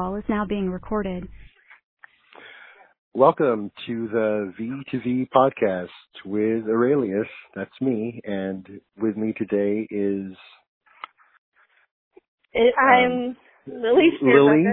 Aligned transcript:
call 0.00 0.16
is 0.16 0.24
now 0.28 0.46
being 0.46 0.70
recorded. 0.70 1.28
Welcome 3.12 3.70
to 3.86 4.08
the 4.08 4.52
V2V 4.58 5.28
podcast 5.34 5.88
with 6.24 6.64
Aurelius. 6.68 7.26
That's 7.54 7.70
me. 7.80 8.20
And 8.24 8.66
with 8.96 9.16
me 9.16 9.34
today 9.36 9.86
is. 9.90 10.32
It, 12.52 12.74
I'm 12.80 13.12
um, 13.12 13.36
Lily 13.66 14.08
Lily. 14.22 14.64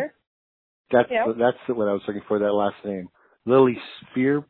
That's 0.92 1.10
yep. 1.12 1.36
that's 1.38 1.58
what 1.78 1.90
I 1.90 1.94
was 1.94 2.02
looking 2.08 2.24
for. 2.28 2.40
That 2.40 2.54
last 2.54 2.76
name, 2.86 3.10
Lily 3.46 3.78
Spear 4.12 4.46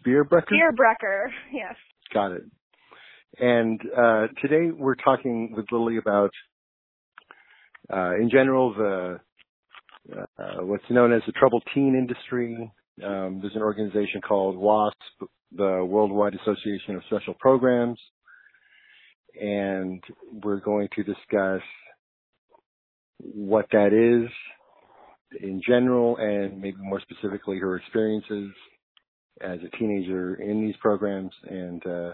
Spearbrecker. 0.00 0.48
Spearbrecker. 0.50 1.26
Yes. 1.52 1.74
Got 2.14 2.32
it. 2.32 2.42
And 3.38 3.80
uh, 3.96 4.28
today 4.40 4.70
we're 4.74 4.94
talking 4.94 5.52
with 5.54 5.66
Lily 5.70 5.98
about, 5.98 6.30
uh, 7.92 8.14
in 8.16 8.30
general, 8.30 8.74
the 8.74 9.20
uh, 10.10 10.62
what's 10.62 10.84
known 10.90 11.12
as 11.12 11.22
the 11.26 11.32
troubled 11.32 11.62
teen 11.74 11.94
industry. 11.94 12.70
Um, 13.02 13.38
there's 13.40 13.56
an 13.56 13.62
organization 13.62 14.20
called 14.20 14.56
WASP, 14.56 15.30
the 15.56 15.84
Worldwide 15.84 16.34
Association 16.34 16.96
of 16.96 17.02
Special 17.06 17.34
Programs, 17.38 17.98
and 19.40 20.02
we're 20.44 20.60
going 20.60 20.88
to 20.96 21.02
discuss 21.02 21.62
what 23.18 23.66
that 23.72 23.92
is 23.92 24.30
in 25.40 25.60
general 25.66 26.16
and 26.18 26.60
maybe 26.60 26.76
more 26.80 27.00
specifically 27.00 27.58
her 27.58 27.76
experiences 27.76 28.50
as 29.40 29.58
a 29.60 29.76
teenager 29.76 30.34
in 30.34 30.60
these 30.60 30.74
programs 30.80 31.32
and 31.48 31.86
uh, 31.86 32.10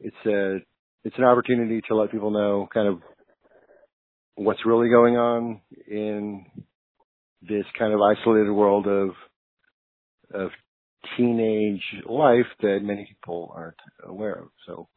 it's 0.00 0.26
a 0.26 0.56
it's 1.04 1.18
an 1.18 1.24
opportunity 1.24 1.80
to 1.88 1.96
let 1.96 2.12
people 2.12 2.30
know 2.30 2.68
kind 2.72 2.86
of 2.86 3.00
what's 4.36 4.64
really 4.64 4.88
going 4.88 5.16
on 5.16 5.60
in 5.88 6.44
this 7.48 7.64
kind 7.78 7.92
of 7.92 8.00
isolated 8.00 8.50
world 8.50 8.86
of 8.86 9.10
of 10.32 10.50
teenage 11.16 11.82
life 12.06 12.46
that 12.60 12.80
many 12.82 13.06
people 13.06 13.52
aren't 13.54 13.76
aware 14.04 14.34
of. 14.34 14.48
So, 14.66 14.88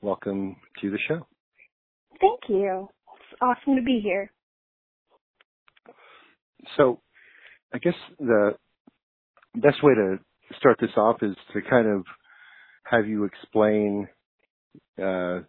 welcome 0.00 0.56
to 0.80 0.90
the 0.90 0.98
show. 1.08 1.26
Thank 2.20 2.40
you. 2.48 2.88
It's 3.16 3.40
awesome 3.40 3.76
to 3.76 3.82
be 3.82 4.00
here. 4.02 4.30
So, 6.76 7.00
I 7.72 7.78
guess 7.78 7.94
the 8.18 8.52
best 9.54 9.82
way 9.82 9.94
to 9.94 10.18
start 10.58 10.78
this 10.80 10.90
off 10.96 11.22
is 11.22 11.36
to 11.52 11.62
kind 11.62 11.88
of 11.88 12.04
have 12.84 13.06
you 13.06 13.24
explain 13.24 14.08
uh, 15.02 15.40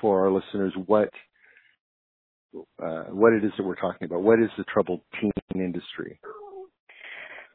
for 0.00 0.26
our 0.26 0.30
listeners 0.30 0.72
what 0.86 1.10
uh, 2.82 3.04
what 3.10 3.32
it 3.32 3.44
is 3.44 3.52
that 3.56 3.64
we're 3.64 3.76
talking 3.76 4.06
about. 4.06 4.22
What 4.22 4.38
is 4.38 4.50
the 4.56 4.64
troubled 4.64 5.00
teen 5.20 5.32
industry? 5.54 6.18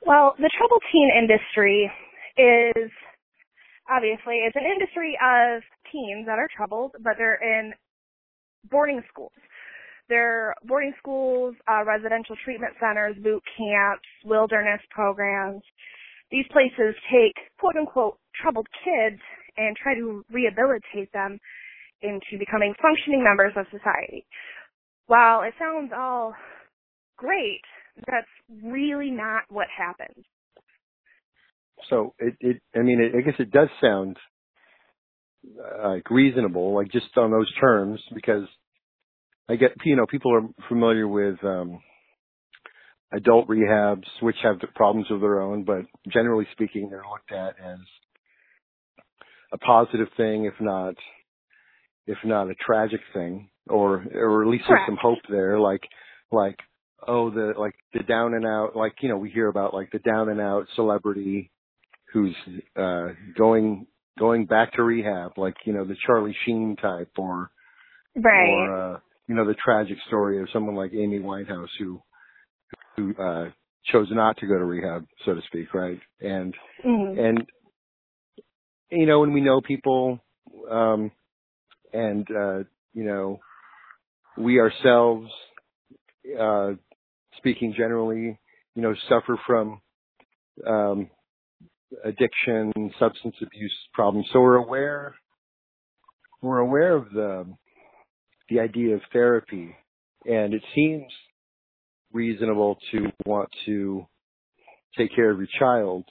Well, 0.05 0.35
the 0.37 0.49
troubled 0.57 0.81
teen 0.91 1.09
industry 1.17 1.91
is 2.37 2.91
obviously 3.89 4.41
it's 4.47 4.55
an 4.55 4.65
industry 4.65 5.17
of 5.21 5.61
teens 5.91 6.25
that 6.25 6.39
are 6.39 6.49
troubled, 6.55 6.91
but 7.03 7.13
they're 7.17 7.41
in 7.41 7.73
boarding 8.69 9.01
schools. 9.11 9.31
They're 10.09 10.53
boarding 10.65 10.93
schools, 10.99 11.55
uh, 11.69 11.85
residential 11.85 12.35
treatment 12.43 12.73
centers, 12.79 13.15
boot 13.23 13.43
camps, 13.57 14.07
wilderness 14.25 14.81
programs. 14.89 15.61
These 16.31 16.45
places 16.51 16.95
take 17.11 17.35
quote 17.59 17.75
unquote 17.77 18.17
troubled 18.41 18.67
kids 18.83 19.21
and 19.57 19.75
try 19.75 19.95
to 19.95 20.23
rehabilitate 20.31 21.11
them 21.13 21.39
into 22.01 22.39
becoming 22.39 22.73
functioning 22.81 23.23
members 23.23 23.53
of 23.55 23.65
society. 23.69 24.25
While 25.07 25.43
it 25.43 25.53
sounds 25.59 25.91
all 25.95 26.33
great, 27.17 27.61
that's 28.07 28.27
really 28.63 29.11
not 29.11 29.43
what 29.49 29.67
happens. 29.75 30.25
So 31.89 32.13
it, 32.19 32.35
it 32.39 32.61
I 32.75 32.79
mean, 32.79 33.01
it, 33.01 33.17
I 33.17 33.21
guess 33.21 33.39
it 33.39 33.51
does 33.51 33.69
sound 33.81 34.17
uh, 35.59 35.89
like 35.89 36.09
reasonable, 36.09 36.75
like 36.75 36.91
just 36.91 37.17
on 37.17 37.31
those 37.31 37.51
terms, 37.59 37.99
because 38.13 38.47
I 39.49 39.55
get, 39.55 39.71
you 39.83 39.95
know, 39.95 40.05
people 40.05 40.33
are 40.33 40.47
familiar 40.69 41.07
with 41.07 41.43
um, 41.43 41.81
adult 43.11 43.47
rehabs, 43.47 44.05
which 44.21 44.37
have 44.43 44.59
problems 44.75 45.07
of 45.11 45.19
their 45.21 45.41
own, 45.41 45.63
but 45.63 45.81
generally 46.09 46.47
speaking, 46.53 46.89
they're 46.89 47.03
looked 47.09 47.31
at 47.31 47.55
as 47.63 47.79
a 49.51 49.57
positive 49.57 50.07
thing, 50.15 50.45
if 50.45 50.53
not 50.61 50.95
if 52.07 52.17
not 52.25 52.49
a 52.49 52.55
tragic 52.55 52.99
thing, 53.13 53.50
or 53.71 54.05
or 54.13 54.43
at 54.43 54.49
least 54.49 54.65
Correct. 54.65 54.83
there's 54.87 54.97
some 54.97 54.99
hope 55.01 55.19
there. 55.29 55.59
Like 55.59 55.81
like 56.31 56.57
oh 57.07 57.29
the 57.29 57.53
like 57.57 57.75
the 57.93 58.03
down 58.03 58.33
and 58.33 58.45
out 58.45 58.75
like 58.75 58.93
you 59.01 59.09
know 59.09 59.17
we 59.17 59.29
hear 59.29 59.47
about 59.47 59.73
like 59.73 59.91
the 59.91 59.99
down 59.99 60.29
and 60.29 60.39
out 60.39 60.67
celebrity 60.75 61.51
who's 62.13 62.35
uh 62.75 63.07
going 63.37 63.87
going 64.19 64.45
back 64.45 64.73
to 64.73 64.83
rehab, 64.83 65.37
like 65.37 65.55
you 65.65 65.73
know 65.73 65.85
the 65.85 65.95
Charlie 66.05 66.35
Sheen 66.45 66.75
type, 66.81 67.11
or 67.17 67.49
right. 68.15 68.49
or 68.49 68.95
uh, 68.95 68.99
you 69.27 69.35
know 69.35 69.45
the 69.45 69.55
tragic 69.55 69.97
story 70.07 70.41
of 70.41 70.49
someone 70.53 70.75
like 70.75 70.91
Amy 70.93 71.19
Winehouse 71.19 71.69
who 71.79 72.01
who 72.97 73.13
uh 73.15 73.49
chose 73.85 74.07
not 74.11 74.37
to 74.37 74.47
go 74.47 74.57
to 74.57 74.65
rehab, 74.65 75.05
so 75.25 75.33
to 75.33 75.41
speak, 75.47 75.73
right? 75.73 75.99
And 76.19 76.53
mm-hmm. 76.85 77.19
and 77.19 77.47
you 78.91 79.05
know, 79.05 79.21
when 79.21 79.33
we 79.33 79.41
know 79.41 79.61
people, 79.61 80.19
um, 80.69 81.11
and, 81.93 82.27
uh, 82.29 82.59
you 82.93 83.05
know, 83.05 83.39
we 84.37 84.59
ourselves, 84.59 85.29
uh, 86.39 86.71
speaking 87.37 87.73
generally, 87.77 88.39
you 88.75 88.81
know, 88.81 88.93
suffer 89.09 89.39
from, 89.45 89.81
um, 90.67 91.09
addiction, 92.03 92.71
substance 92.99 93.35
abuse 93.41 93.75
problems. 93.93 94.27
So 94.31 94.39
we're 94.39 94.55
aware, 94.55 95.15
we're 96.41 96.59
aware 96.59 96.95
of 96.95 97.11
the, 97.11 97.45
the 98.49 98.59
idea 98.59 98.95
of 98.95 99.01
therapy 99.11 99.75
and 100.25 100.53
it 100.53 100.63
seems 100.75 101.11
reasonable 102.13 102.77
to 102.91 103.07
want 103.25 103.49
to 103.65 104.05
take 104.97 105.13
care 105.15 105.31
of 105.31 105.39
your 105.39 105.47
child. 105.59 106.05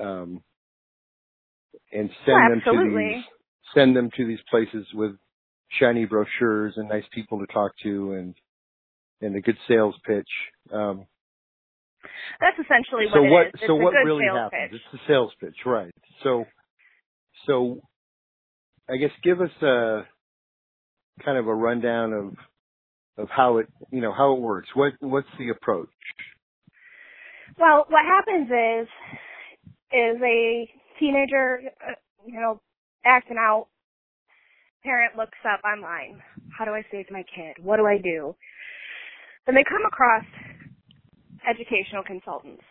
Um, 0.00 0.42
and 1.92 2.10
send 2.26 2.36
oh, 2.36 2.50
them 2.50 2.62
to 2.64 2.98
these 2.98 3.24
send 3.74 3.96
them 3.96 4.10
to 4.16 4.26
these 4.26 4.38
places 4.50 4.86
with 4.94 5.12
shiny 5.80 6.04
brochures 6.04 6.74
and 6.76 6.88
nice 6.88 7.04
people 7.12 7.40
to 7.40 7.46
talk 7.46 7.72
to 7.82 8.12
and 8.12 8.34
and 9.20 9.36
a 9.36 9.40
good 9.40 9.56
sales 9.66 9.96
pitch. 10.06 10.28
Um, 10.72 11.06
That's 12.40 12.56
essentially 12.58 13.06
so 13.12 13.22
what, 13.22 13.30
what 13.30 13.46
it 13.46 13.54
is. 13.54 13.60
So 13.66 13.74
what 13.74 13.92
really 14.04 14.24
happens? 14.24 14.70
Pitch. 14.70 14.80
It's 14.80 14.92
the 14.92 15.12
sales 15.12 15.32
pitch, 15.40 15.56
right? 15.66 15.94
So 16.22 16.44
so 17.46 17.80
I 18.88 18.96
guess 18.96 19.10
give 19.22 19.40
us 19.40 19.50
a 19.62 20.02
kind 21.24 21.38
of 21.38 21.46
a 21.46 21.54
rundown 21.54 22.12
of 22.12 22.32
of 23.18 23.28
how 23.30 23.58
it 23.58 23.66
you 23.90 24.00
know 24.00 24.12
how 24.12 24.34
it 24.34 24.40
works. 24.40 24.68
What 24.74 24.92
what's 25.00 25.28
the 25.38 25.50
approach? 25.50 25.88
Well, 27.58 27.86
what 27.88 28.04
happens 28.04 28.48
is 28.48 28.88
is 29.92 30.22
a 30.22 30.70
teenager, 31.00 31.60
uh, 31.86 31.92
you 32.26 32.40
know, 32.40 32.60
acting 33.04 33.36
out. 33.38 33.68
Parent 34.88 35.20
looks 35.20 35.36
up 35.44 35.60
online. 35.68 36.24
How 36.56 36.64
do 36.64 36.72
I 36.72 36.80
save 36.88 37.12
my 37.12 37.20
kid? 37.28 37.60
What 37.60 37.76
do 37.76 37.84
I 37.84 38.00
do? 38.00 38.32
Then 39.44 39.52
they 39.52 39.68
come 39.68 39.84
across 39.84 40.24
educational 41.44 42.00
consultants. 42.00 42.64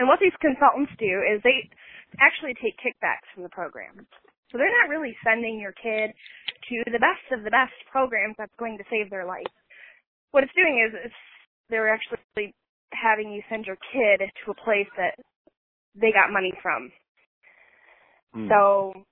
And 0.00 0.08
what 0.08 0.24
these 0.24 0.32
consultants 0.40 0.96
do 0.96 1.20
is 1.20 1.44
they 1.44 1.68
actually 2.16 2.56
take 2.56 2.80
kickbacks 2.80 3.28
from 3.36 3.44
the 3.44 3.52
program. 3.52 4.08
So 4.48 4.56
they're 4.56 4.72
not 4.80 4.88
really 4.88 5.12
sending 5.20 5.60
your 5.60 5.76
kid 5.76 6.16
to 6.16 6.76
the 6.88 6.98
best 6.98 7.28
of 7.28 7.44
the 7.44 7.52
best 7.52 7.76
programs 7.92 8.40
that's 8.40 8.56
going 8.56 8.78
to 8.80 8.84
save 8.88 9.12
their 9.12 9.28
life. 9.28 9.52
What 10.32 10.44
it's 10.48 10.56
doing 10.56 10.80
is 10.80 10.96
it's, 10.96 11.20
they're 11.68 11.92
actually 11.92 12.56
having 12.96 13.30
you 13.30 13.42
send 13.52 13.68
your 13.68 13.76
kid 13.92 14.24
to 14.24 14.50
a 14.50 14.64
place 14.64 14.88
that 14.96 15.20
they 15.92 16.08
got 16.08 16.32
money 16.32 16.56
from. 16.64 16.88
Mm. 18.34 18.48
So, 18.48 19.04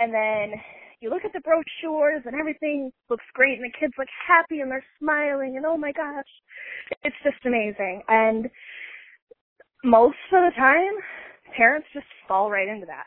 and 0.00 0.12
then 0.12 0.60
you 1.00 1.10
look 1.10 1.24
at 1.24 1.32
the 1.32 1.40
brochures 1.40 2.22
and 2.24 2.34
everything 2.34 2.90
looks 3.08 3.24
great 3.34 3.58
and 3.58 3.64
the 3.64 3.78
kids 3.78 3.94
look 3.98 4.08
happy 4.26 4.60
and 4.60 4.70
they're 4.70 4.84
smiling 4.98 5.56
and 5.56 5.66
oh 5.66 5.76
my 5.76 5.92
gosh, 5.92 6.28
it's 7.04 7.16
just 7.22 7.44
amazing. 7.44 8.02
And 8.08 8.50
most 9.84 10.16
of 10.32 10.42
the 10.42 10.56
time, 10.56 10.92
parents 11.56 11.86
just 11.94 12.06
fall 12.26 12.50
right 12.50 12.68
into 12.68 12.86
that. 12.86 13.06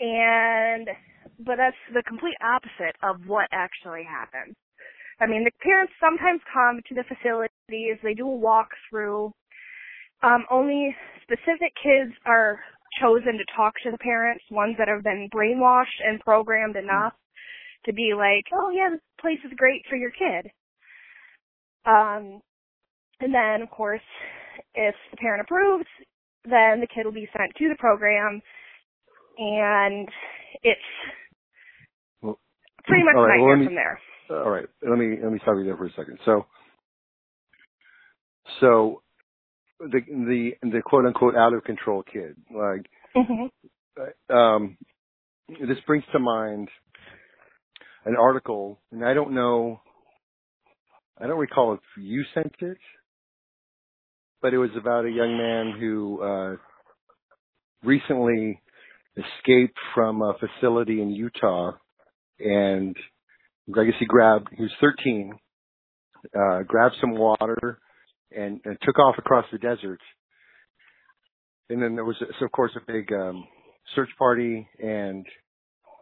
And, 0.00 0.88
but 1.38 1.56
that's 1.56 1.76
the 1.92 2.02
complete 2.02 2.36
opposite 2.42 2.96
of 3.02 3.26
what 3.28 3.48
actually 3.52 4.04
happens. 4.04 4.54
I 5.20 5.26
mean, 5.26 5.44
the 5.44 5.52
parents 5.62 5.92
sometimes 6.00 6.40
come 6.52 6.80
to 6.88 6.94
the 6.94 7.04
facilities, 7.06 7.98
they 8.02 8.14
do 8.14 8.26
a 8.26 8.38
walkthrough, 8.38 9.30
um, 10.22 10.44
only 10.50 10.94
specific 11.22 11.72
kids 11.82 12.12
are 12.26 12.58
chosen 13.00 13.38
to 13.38 13.44
talk 13.56 13.74
to 13.82 13.90
the 13.90 13.98
parents, 13.98 14.44
ones 14.50 14.76
that 14.78 14.88
have 14.88 15.02
been 15.02 15.28
brainwashed 15.34 16.00
and 16.04 16.20
programmed 16.20 16.76
enough 16.76 17.12
to 17.86 17.92
be 17.92 18.12
like, 18.16 18.44
oh 18.54 18.70
yeah, 18.70 18.90
this 18.92 19.00
place 19.20 19.38
is 19.44 19.52
great 19.56 19.82
for 19.88 19.96
your 19.96 20.10
kid. 20.10 20.50
Um, 21.86 22.40
and 23.20 23.32
then, 23.34 23.62
of 23.62 23.70
course, 23.70 24.00
if 24.74 24.94
the 25.10 25.16
parent 25.18 25.42
approves, 25.42 25.86
then 26.44 26.80
the 26.80 26.88
kid 26.92 27.04
will 27.04 27.12
be 27.12 27.28
sent 27.36 27.54
to 27.58 27.68
the 27.68 27.76
program, 27.78 28.40
and 29.38 30.08
it's 30.62 30.80
Well, 32.22 32.38
pretty 32.86 33.04
much 33.04 33.14
right, 33.16 33.40
well, 33.40 33.48
nightmare 33.48 33.48
let 33.56 33.58
me- 33.60 33.66
from 33.66 33.74
there. 33.74 34.00
All 34.30 34.50
right. 34.50 34.66
Let 34.82 34.98
me 34.98 35.18
let 35.22 35.32
me 35.32 35.38
stop 35.42 35.56
you 35.58 35.64
there 35.64 35.76
for 35.76 35.84
a 35.86 35.92
second. 35.92 36.18
So, 36.24 36.46
so 38.60 39.02
the 39.80 40.00
the 40.08 40.52
the 40.62 40.82
quote 40.84 41.06
unquote 41.06 41.36
out 41.36 41.52
of 41.52 41.64
control 41.64 42.02
kid, 42.02 42.36
like, 42.50 42.86
hmm 43.14 43.46
um, 44.28 44.76
this 45.48 45.78
brings 45.86 46.04
to 46.12 46.18
mind 46.18 46.68
an 48.04 48.16
article, 48.16 48.80
and 48.92 49.04
I 49.04 49.14
don't 49.14 49.34
know, 49.34 49.80
I 51.20 51.26
don't 51.26 51.38
recall 51.38 51.74
if 51.74 51.80
you 51.96 52.24
sent 52.34 52.54
it, 52.60 52.78
but 54.42 54.52
it 54.52 54.58
was 54.58 54.70
about 54.76 55.04
a 55.04 55.10
young 55.10 55.36
man 55.38 55.78
who 55.78 56.22
uh, 56.22 56.56
recently 57.82 58.60
escaped 59.16 59.78
from 59.94 60.22
a 60.22 60.34
facility 60.38 61.00
in 61.00 61.10
Utah, 61.10 61.72
and 62.40 62.96
I 63.68 63.84
guess 63.84 63.94
he 63.98 64.06
grabbed, 64.06 64.48
he 64.56 64.62
was 64.62 64.72
13, 64.80 65.34
uh, 66.36 66.62
grabbed 66.62 66.96
some 67.00 67.16
water 67.16 67.78
and, 68.36 68.60
and 68.64 68.78
took 68.82 68.98
off 68.98 69.16
across 69.18 69.44
the 69.52 69.58
desert. 69.58 70.00
And 71.70 71.82
then 71.82 71.94
there 71.94 72.04
was, 72.04 72.16
so 72.38 72.44
of 72.44 72.52
course, 72.52 72.72
a 72.76 72.92
big 72.92 73.12
um, 73.12 73.46
search 73.94 74.10
party. 74.18 74.68
And 74.82 75.26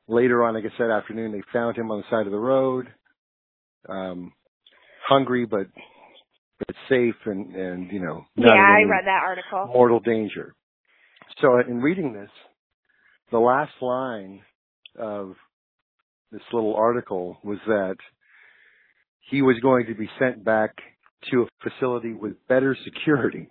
later 0.08 0.44
on, 0.44 0.56
I 0.56 0.60
guess 0.60 0.72
that 0.78 0.90
afternoon, 0.90 1.32
they 1.32 1.42
found 1.52 1.76
him 1.76 1.90
on 1.90 1.98
the 1.98 2.04
side 2.10 2.26
of 2.26 2.32
the 2.32 2.38
road, 2.38 2.88
um, 3.88 4.32
hungry 5.08 5.46
but 5.46 5.66
but 6.66 6.76
safe 6.88 7.14
and 7.26 7.54
and 7.56 7.90
you 7.92 8.00
know 8.00 8.24
Yeah, 8.36 8.46
not 8.46 8.54
in 8.54 8.60
I 8.60 8.82
read 8.88 9.04
that 9.06 9.22
article. 9.24 9.66
mortal 9.74 10.00
danger. 10.00 10.54
So 11.40 11.58
in 11.58 11.80
reading 11.80 12.12
this, 12.12 12.30
the 13.30 13.38
last 13.38 13.72
line 13.80 14.42
of 14.98 15.34
this 16.30 16.42
little 16.52 16.74
article 16.76 17.38
was 17.42 17.58
that 17.66 17.96
he 19.30 19.42
was 19.42 19.56
going 19.60 19.86
to 19.86 19.94
be 19.94 20.08
sent 20.18 20.44
back 20.44 20.76
to 21.30 21.42
a 21.42 21.70
facility 21.70 22.12
with 22.12 22.34
better 22.48 22.76
security. 22.84 23.48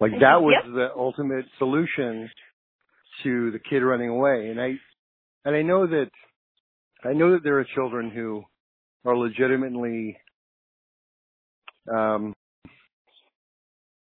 Like 0.00 0.12
that 0.20 0.40
was 0.40 0.54
Yep. 0.64 0.74
the 0.74 0.88
ultimate 0.96 1.44
solution 1.58 2.30
to 3.22 3.50
the 3.50 3.58
kid 3.58 3.80
running 3.82 4.08
away. 4.08 4.48
And 4.50 4.60
I, 4.60 4.78
and 5.44 5.54
I 5.54 5.62
know 5.62 5.86
that, 5.86 6.10
I 7.04 7.12
know 7.12 7.32
that 7.32 7.42
there 7.44 7.58
are 7.58 7.66
children 7.74 8.10
who 8.10 8.44
are 9.04 9.16
legitimately, 9.16 10.16
um, 11.92 12.34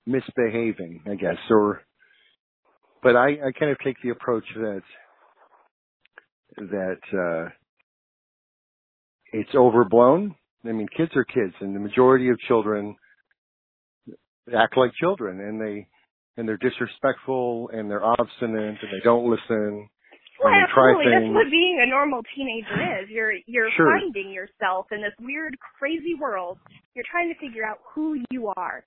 misbehaving, 0.06 1.02
I 1.06 1.14
guess, 1.14 1.38
or, 1.50 1.82
but 3.02 3.16
I, 3.16 3.30
I 3.30 3.52
kind 3.58 3.72
of 3.72 3.78
take 3.84 3.96
the 4.02 4.10
approach 4.10 4.44
that, 4.54 4.82
that, 6.56 6.98
uh, 7.12 7.50
it's 9.32 9.54
overblown. 9.54 10.34
I 10.66 10.72
mean, 10.72 10.86
kids 10.96 11.12
are 11.16 11.24
kids 11.24 11.54
and 11.60 11.74
the 11.74 11.80
majority 11.80 12.28
of 12.28 12.38
children 12.46 12.96
act 14.56 14.76
like 14.76 14.92
children 15.00 15.40
and 15.40 15.60
they, 15.60 15.86
and 16.36 16.48
they're 16.48 16.58
disrespectful 16.58 17.70
and 17.72 17.90
they're 17.90 18.04
obstinate 18.04 18.78
and 18.80 18.90
they 18.92 19.02
don't 19.04 19.28
listen. 19.28 19.88
Well, 20.42 20.52
and 20.52 20.62
they 20.62 20.72
try 20.74 20.90
absolutely. 20.90 21.12
That's 21.12 21.34
what 21.34 21.50
being 21.50 21.78
a 21.82 21.86
normal 21.86 22.22
teenager 22.34 23.02
is. 23.02 23.08
You're 23.10 23.34
you're 23.46 23.70
Sure. 23.76 23.98
finding 24.00 24.30
yourself 24.32 24.86
in 24.90 25.02
this 25.02 25.14
weird, 25.20 25.56
crazy 25.78 26.14
world. 26.14 26.58
You're 26.94 27.04
trying 27.10 27.32
to 27.32 27.38
figure 27.38 27.64
out 27.64 27.78
who 27.94 28.18
you 28.30 28.52
are. 28.56 28.84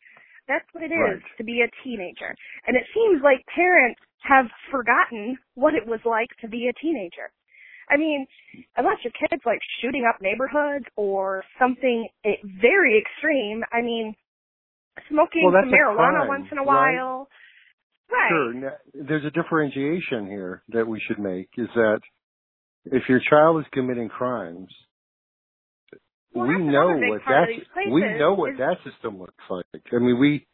That's 0.47 0.65
what 0.73 0.83
it 0.83 0.91
is 0.91 0.99
Right. 0.99 1.21
to 1.37 1.43
be 1.43 1.61
a 1.61 1.69
teenager. 1.83 2.35
And 2.67 2.75
it 2.75 2.83
seems 2.93 3.21
like 3.21 3.45
parents 3.53 3.99
have 4.23 4.47
forgotten 4.71 5.37
what 5.55 5.73
it 5.75 5.85
was 5.85 5.99
like 6.05 6.29
to 6.41 6.47
be 6.47 6.67
a 6.67 6.73
teenager. 6.73 7.31
I 7.89 7.97
mean, 7.97 8.25
unless 8.77 8.97
your 9.03 9.13
kid's 9.13 9.43
like 9.45 9.59
shooting 9.81 10.05
up 10.09 10.21
neighborhoods 10.21 10.85
or 10.95 11.43
something 11.59 12.07
very 12.43 12.97
extreme, 12.99 13.63
I 13.71 13.81
mean, 13.81 14.15
smoking 15.09 15.43
Well, 15.45 15.61
some 15.63 15.71
marijuana 15.71 16.25
crime, 16.25 16.27
once 16.27 16.47
in 16.51 16.57
a 16.57 16.63
while. 16.63 17.27
Right. 18.11 18.29
Sure. 18.29 18.53
Now, 18.53 18.71
There's 18.93 19.25
a 19.25 19.31
differentiation 19.31 20.27
here 20.27 20.63
that 20.69 20.87
we 20.87 20.99
should 21.07 21.19
make 21.19 21.49
is 21.57 21.67
that 21.75 21.99
if 22.85 23.03
your 23.09 23.19
child 23.29 23.59
is 23.59 23.65
committing 23.73 24.09
crimes, 24.09 24.69
Well, 26.33 26.47
we 26.47 26.57
know 26.57 26.87
what 26.87 27.21
that 27.25 27.47
we 27.89 28.01
know 28.01 28.33
what 28.33 28.51
is- 28.53 28.57
that 28.59 28.77
system 28.83 29.19
looks 29.19 29.43
like. 29.49 29.65
I 29.91 29.97
mean, 29.97 30.19
we 30.19 30.45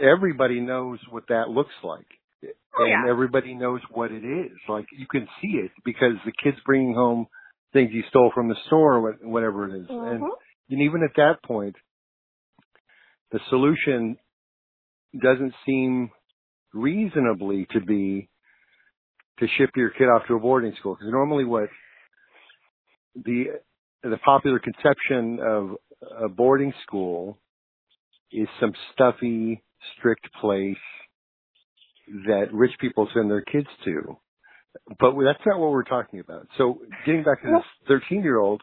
everybody 0.00 0.60
knows 0.60 0.98
what 1.10 1.26
that 1.28 1.48
looks 1.48 1.74
like, 1.82 2.06
Oh, 2.44 2.84
and 2.84 3.04
yeah. 3.04 3.10
everybody 3.10 3.54
knows 3.54 3.80
what 3.90 4.10
it 4.10 4.24
is. 4.24 4.56
Like 4.68 4.86
you 4.96 5.06
can 5.06 5.28
see 5.40 5.58
it 5.58 5.70
because 5.84 6.14
the 6.24 6.32
kid's 6.42 6.58
bringing 6.64 6.94
home 6.94 7.26
things 7.72 7.90
he 7.92 8.02
stole 8.08 8.30
from 8.34 8.48
the 8.48 8.56
store, 8.66 8.94
or 8.96 9.12
whatever 9.22 9.68
it 9.68 9.80
is, 9.82 9.86
and 9.88 10.22
Mhm. 10.22 10.30
and 10.70 10.82
even 10.82 11.02
at 11.02 11.14
that 11.16 11.42
point, 11.42 11.76
the 13.30 13.40
solution 13.48 14.18
doesn't 15.20 15.54
seem 15.66 16.10
reasonably 16.72 17.66
to 17.66 17.80
be 17.80 18.28
to 19.38 19.46
ship 19.48 19.70
your 19.76 19.90
kid 19.90 20.08
off 20.08 20.26
to 20.26 20.34
a 20.36 20.40
boarding 20.40 20.74
school 20.76 20.94
because 20.94 21.10
normally 21.10 21.44
what 21.44 21.68
the 23.14 23.60
the 24.02 24.18
popular 24.18 24.58
conception 24.58 25.38
of 25.40 25.76
a 26.18 26.28
boarding 26.28 26.72
school 26.82 27.38
is 28.30 28.48
some 28.58 28.74
stuffy, 28.92 29.62
strict 29.96 30.32
place 30.34 30.76
that 32.26 32.46
rich 32.52 32.72
people 32.80 33.08
send 33.14 33.30
their 33.30 33.42
kids 33.42 33.68
to. 33.84 34.18
But 34.98 35.12
that's 35.24 35.44
not 35.46 35.58
what 35.58 35.70
we're 35.70 35.84
talking 35.84 36.20
about. 36.20 36.48
So 36.58 36.80
getting 37.06 37.22
back 37.24 37.42
to 37.42 37.48
this 37.48 37.64
13 37.88 38.22
year 38.22 38.38
old, 38.38 38.62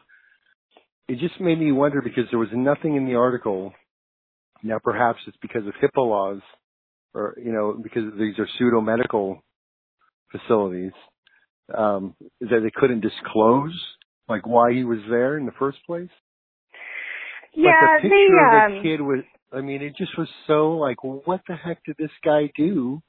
it 1.08 1.18
just 1.18 1.40
made 1.40 1.58
me 1.58 1.72
wonder 1.72 2.00
because 2.02 2.24
there 2.30 2.38
was 2.38 2.48
nothing 2.52 2.96
in 2.96 3.06
the 3.06 3.14
article. 3.14 3.72
Now 4.62 4.78
perhaps 4.82 5.20
it's 5.26 5.36
because 5.40 5.66
of 5.66 5.74
HIPAA 5.82 6.08
laws 6.08 6.40
or, 7.14 7.36
you 7.42 7.52
know, 7.52 7.78
because 7.82 8.04
these 8.18 8.38
are 8.38 8.48
pseudo 8.58 8.80
medical 8.80 9.42
facilities, 10.30 10.92
um, 11.76 12.14
that 12.40 12.60
they 12.62 12.70
couldn't 12.74 13.00
disclose 13.00 13.72
like 14.28 14.46
why 14.46 14.72
he 14.72 14.84
was 14.84 15.00
there 15.08 15.36
in 15.38 15.46
the 15.46 15.52
first 15.58 15.78
place. 15.86 16.10
Yeah, 17.54 17.72
the 17.80 18.02
picture 18.02 18.08
they 18.08 18.46
of 18.46 18.52
um 18.64 18.74
the 18.76 18.82
kid 18.82 19.00
was, 19.00 19.24
I 19.52 19.60
mean, 19.60 19.82
it 19.82 19.96
just 19.96 20.16
was 20.16 20.28
so 20.46 20.72
like, 20.72 21.02
what 21.02 21.40
the 21.48 21.56
heck 21.56 21.82
did 21.84 21.96
this 21.98 22.10
guy 22.24 22.50
do? 22.56 23.02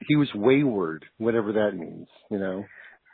He 0.00 0.16
was 0.16 0.28
wayward, 0.34 1.04
whatever 1.18 1.52
that 1.52 1.72
means, 1.74 2.08
you 2.30 2.38
know. 2.38 2.64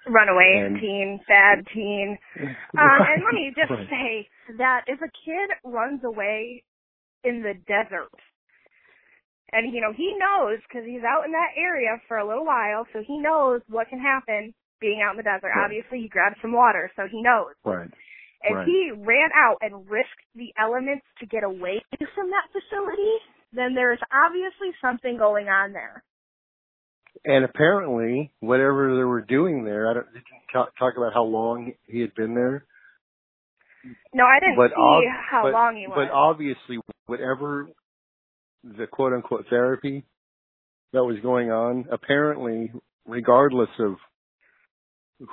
runaway 0.07 0.65
and- 0.67 0.81
teen, 0.81 1.21
bad 1.29 1.65
teen. 1.73 2.19
Um, 2.75 2.99
and 3.07 3.23
let 3.25 3.35
me 3.35 3.53
just 3.55 3.71
Right. 3.71 3.89
say 3.89 4.29
that 4.59 4.85
if 4.89 5.01
a 5.01 5.09
kid 5.25 5.51
runs 5.65 6.03
away 6.05 6.65
in 7.23 7.43
the 7.43 7.55
desert, 7.55 8.11
and 9.53 9.73
you 9.73 9.81
know 9.81 9.93
he 9.93 10.17
knows 10.19 10.59
because 10.67 10.85
he's 10.87 11.05
out 11.05 11.25
in 11.25 11.33
that 11.33 11.53
area 11.57 12.01
for 12.09 12.17
a 12.19 12.27
little 12.27 12.45
while, 12.45 12.87
so 12.93 13.03
he 13.07 13.19
knows 13.19 13.61
what 13.69 13.89
can 13.89 14.01
happen 14.01 14.53
being 14.81 15.03
out 15.03 15.13
in 15.13 15.19
the 15.19 15.23
desert. 15.23 15.53
Right. 15.55 15.65
Obviously, 15.65 16.01
he 16.01 16.09
grabbed 16.09 16.37
some 16.43 16.53
water, 16.53 16.91
so 16.97 17.07
he 17.07 17.23
knows. 17.23 17.55
Right. 17.65 17.91
If 18.43 18.57
Right. 18.57 18.67
he 18.67 18.91
ran 18.91 19.31
out 19.37 19.59
and 19.61 19.89
risked 19.89 20.27
the 20.35 20.53
elements 20.59 21.07
to 21.21 21.27
get 21.27 21.45
away 21.45 21.81
from 22.15 22.31
that 22.31 22.49
facility, 22.51 23.19
then 23.53 23.75
there's 23.75 24.01
obviously 24.11 24.73
something 24.81 25.17
going 25.17 25.49
on 25.49 25.73
there. 25.73 26.03
And 27.25 27.45
apparently, 27.45 28.33
whatever 28.41 28.97
they 28.97 29.05
were 29.05 29.21
doing 29.21 29.65
there, 29.65 29.91
I 29.91 29.95
don't 29.95 30.13
did 30.13 30.23
you 30.23 30.39
talk, 30.53 30.73
talk 30.79 30.95
about 30.97 31.13
how 31.13 31.25
long 31.25 31.73
he 31.87 32.01
had 32.01 32.15
been 32.15 32.35
there. 32.35 32.65
No, 34.15 34.25
I 34.25 34.39
didn't 34.41 34.57
But 34.57 34.71
see 34.71 34.81
ob- 34.81 35.05
how 35.31 35.43
but- 35.45 35.53
long 35.53 35.77
he 35.77 35.87
was. 35.87 35.95
But 35.97 36.11
obviously, 36.13 36.79
whatever 37.07 37.69
the 38.65 38.87
quote 38.87 39.13
unquote 39.13 39.47
therapy 39.51 40.05
that 40.93 41.05
was 41.05 41.19
going 41.21 41.51
on, 41.51 41.87
apparently, 41.91 42.73
regardless 43.07 43.71
of 43.79 43.97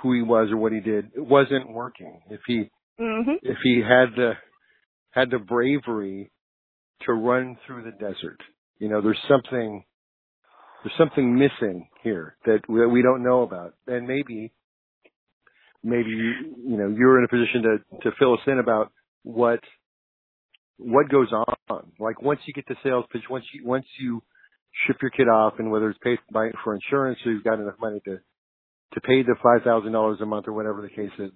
who 0.01 0.13
he 0.13 0.21
was 0.21 0.50
or 0.51 0.57
what 0.57 0.71
he 0.71 0.79
did, 0.79 1.12
it 1.15 1.25
wasn't 1.25 1.71
working. 1.71 2.21
If 2.29 2.41
he 2.45 2.69
hmm 3.00 3.31
if 3.41 3.57
he 3.63 3.77
had 3.81 4.15
the 4.15 4.33
had 5.12 5.31
the 5.31 5.39
bravery 5.39 6.31
to 7.01 7.13
run 7.13 7.57
through 7.65 7.83
the 7.83 7.91
desert, 7.91 8.39
you 8.77 8.89
know, 8.89 9.01
there's 9.01 9.17
something 9.27 9.83
there's 10.83 10.98
something 10.98 11.38
missing 11.38 11.89
here 12.03 12.36
that 12.45 12.59
that 12.67 12.89
we 12.89 13.01
don't 13.01 13.24
know 13.24 13.43
about, 13.43 13.74
and 13.88 14.07
maybe 14.07 14.51
maybe 15.83 16.09
you 16.09 16.77
know 16.77 16.88
you're 16.88 17.19
in 17.19 17.25
a 17.25 17.27
position 17.27 17.63
to 17.63 18.00
to 18.09 18.15
fill 18.17 18.33
us 18.33 18.39
in 18.48 18.59
about 18.59 18.91
what 19.24 19.59
what 20.77 21.09
goes 21.09 21.31
on. 21.33 21.91
Like 22.00 22.21
once 22.21 22.39
you 22.45 22.53
get 22.53 22.65
the 22.67 22.75
sales 22.83 23.05
pitch, 23.12 23.24
once 23.29 23.45
you 23.53 23.65
once 23.65 23.86
you 24.00 24.21
ship 24.88 24.98
your 25.01 25.12
kid 25.12 25.27
off, 25.27 25.53
and 25.59 25.71
whether 25.71 25.89
it's 25.89 26.00
paid 26.03 26.19
by 26.31 26.50
for 26.63 26.75
insurance, 26.75 27.19
so 27.24 27.29
you've 27.29 27.43
got 27.43 27.59
enough 27.59 27.79
money 27.79 28.00
to 28.05 28.19
to 28.93 29.01
pay 29.01 29.21
the 29.24 29.36
five 29.43 29.63
thousand 29.63 29.91
dollars 29.91 30.19
a 30.21 30.25
month 30.25 30.48
or 30.48 30.53
whatever 30.53 30.81
the 30.81 30.89
case 30.89 31.12
is. 31.19 31.31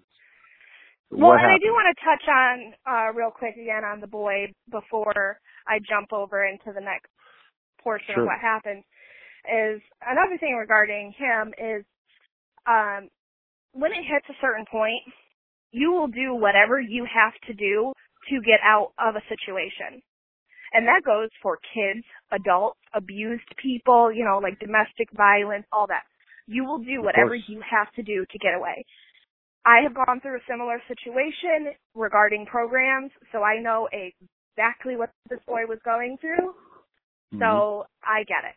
Well, 1.12 1.30
what 1.30 1.40
and 1.40 1.52
I 1.52 1.58
do 1.60 1.70
want 1.70 1.96
to 1.96 2.06
touch 2.06 2.26
on 2.28 2.74
uh, 2.90 3.14
real 3.14 3.30
quick 3.30 3.56
again 3.56 3.84
on 3.84 4.00
the 4.02 4.08
boy 4.08 4.52
before 4.72 5.38
I 5.68 5.78
jump 5.88 6.12
over 6.12 6.44
into 6.46 6.74
the 6.74 6.82
next 6.82 7.12
portion 7.84 8.16
Sure. 8.16 8.24
of 8.24 8.28
what 8.28 8.40
happened. 8.40 8.84
Is 9.46 9.82
another 10.02 10.38
thing 10.40 10.56
regarding 10.56 11.14
him 11.18 11.54
is 11.58 11.86
um, 12.66 13.10
when 13.74 13.92
it 13.92 14.06
hits 14.08 14.26
a 14.30 14.40
certain 14.42 14.66
point, 14.72 15.04
you 15.72 15.92
will 15.92 16.08
do 16.08 16.34
whatever 16.34 16.80
you 16.80 17.06
have 17.06 17.34
to 17.48 17.54
do 17.54 17.92
to 18.30 18.42
get 18.42 18.60
out 18.64 18.94
of 19.00 19.16
a 19.16 19.22
situation. 19.28 20.02
And 20.74 20.88
that 20.88 21.04
goes 21.06 21.30
for 21.42 21.60
kids, 21.74 22.06
adults, 22.32 22.80
abused 22.96 23.48
people, 23.62 24.12
you 24.12 24.24
know, 24.24 24.40
like 24.42 24.60
domestic 24.60 25.10
violence, 25.16 25.66
all 25.72 25.88
that. 25.88 26.04
You 26.48 26.66
will 26.66 26.80
do 26.80 27.02
whatever 27.02 27.36
you 27.36 27.62
have 27.70 27.92
to 27.94 28.04
do 28.04 28.26
to 28.30 28.38
get 28.40 28.54
away. 28.56 28.86
I 29.66 29.82
have 29.84 29.94
gone 29.94 30.20
through 30.22 30.38
a 30.38 30.46
similar 30.50 30.82
situation 30.88 31.74
regarding 31.96 32.46
programs, 32.46 33.12
so 33.32 33.44
I 33.44 33.60
know 33.60 33.88
exactly 33.92 34.96
what 34.96 35.10
this 35.30 35.40
boy 35.48 35.66
was 35.68 35.80
going 35.86 36.18
through. 36.20 36.54
Mhm. 37.34 37.40
So 37.40 37.86
I 38.04 38.24
get 38.24 38.44
it. 38.44 38.56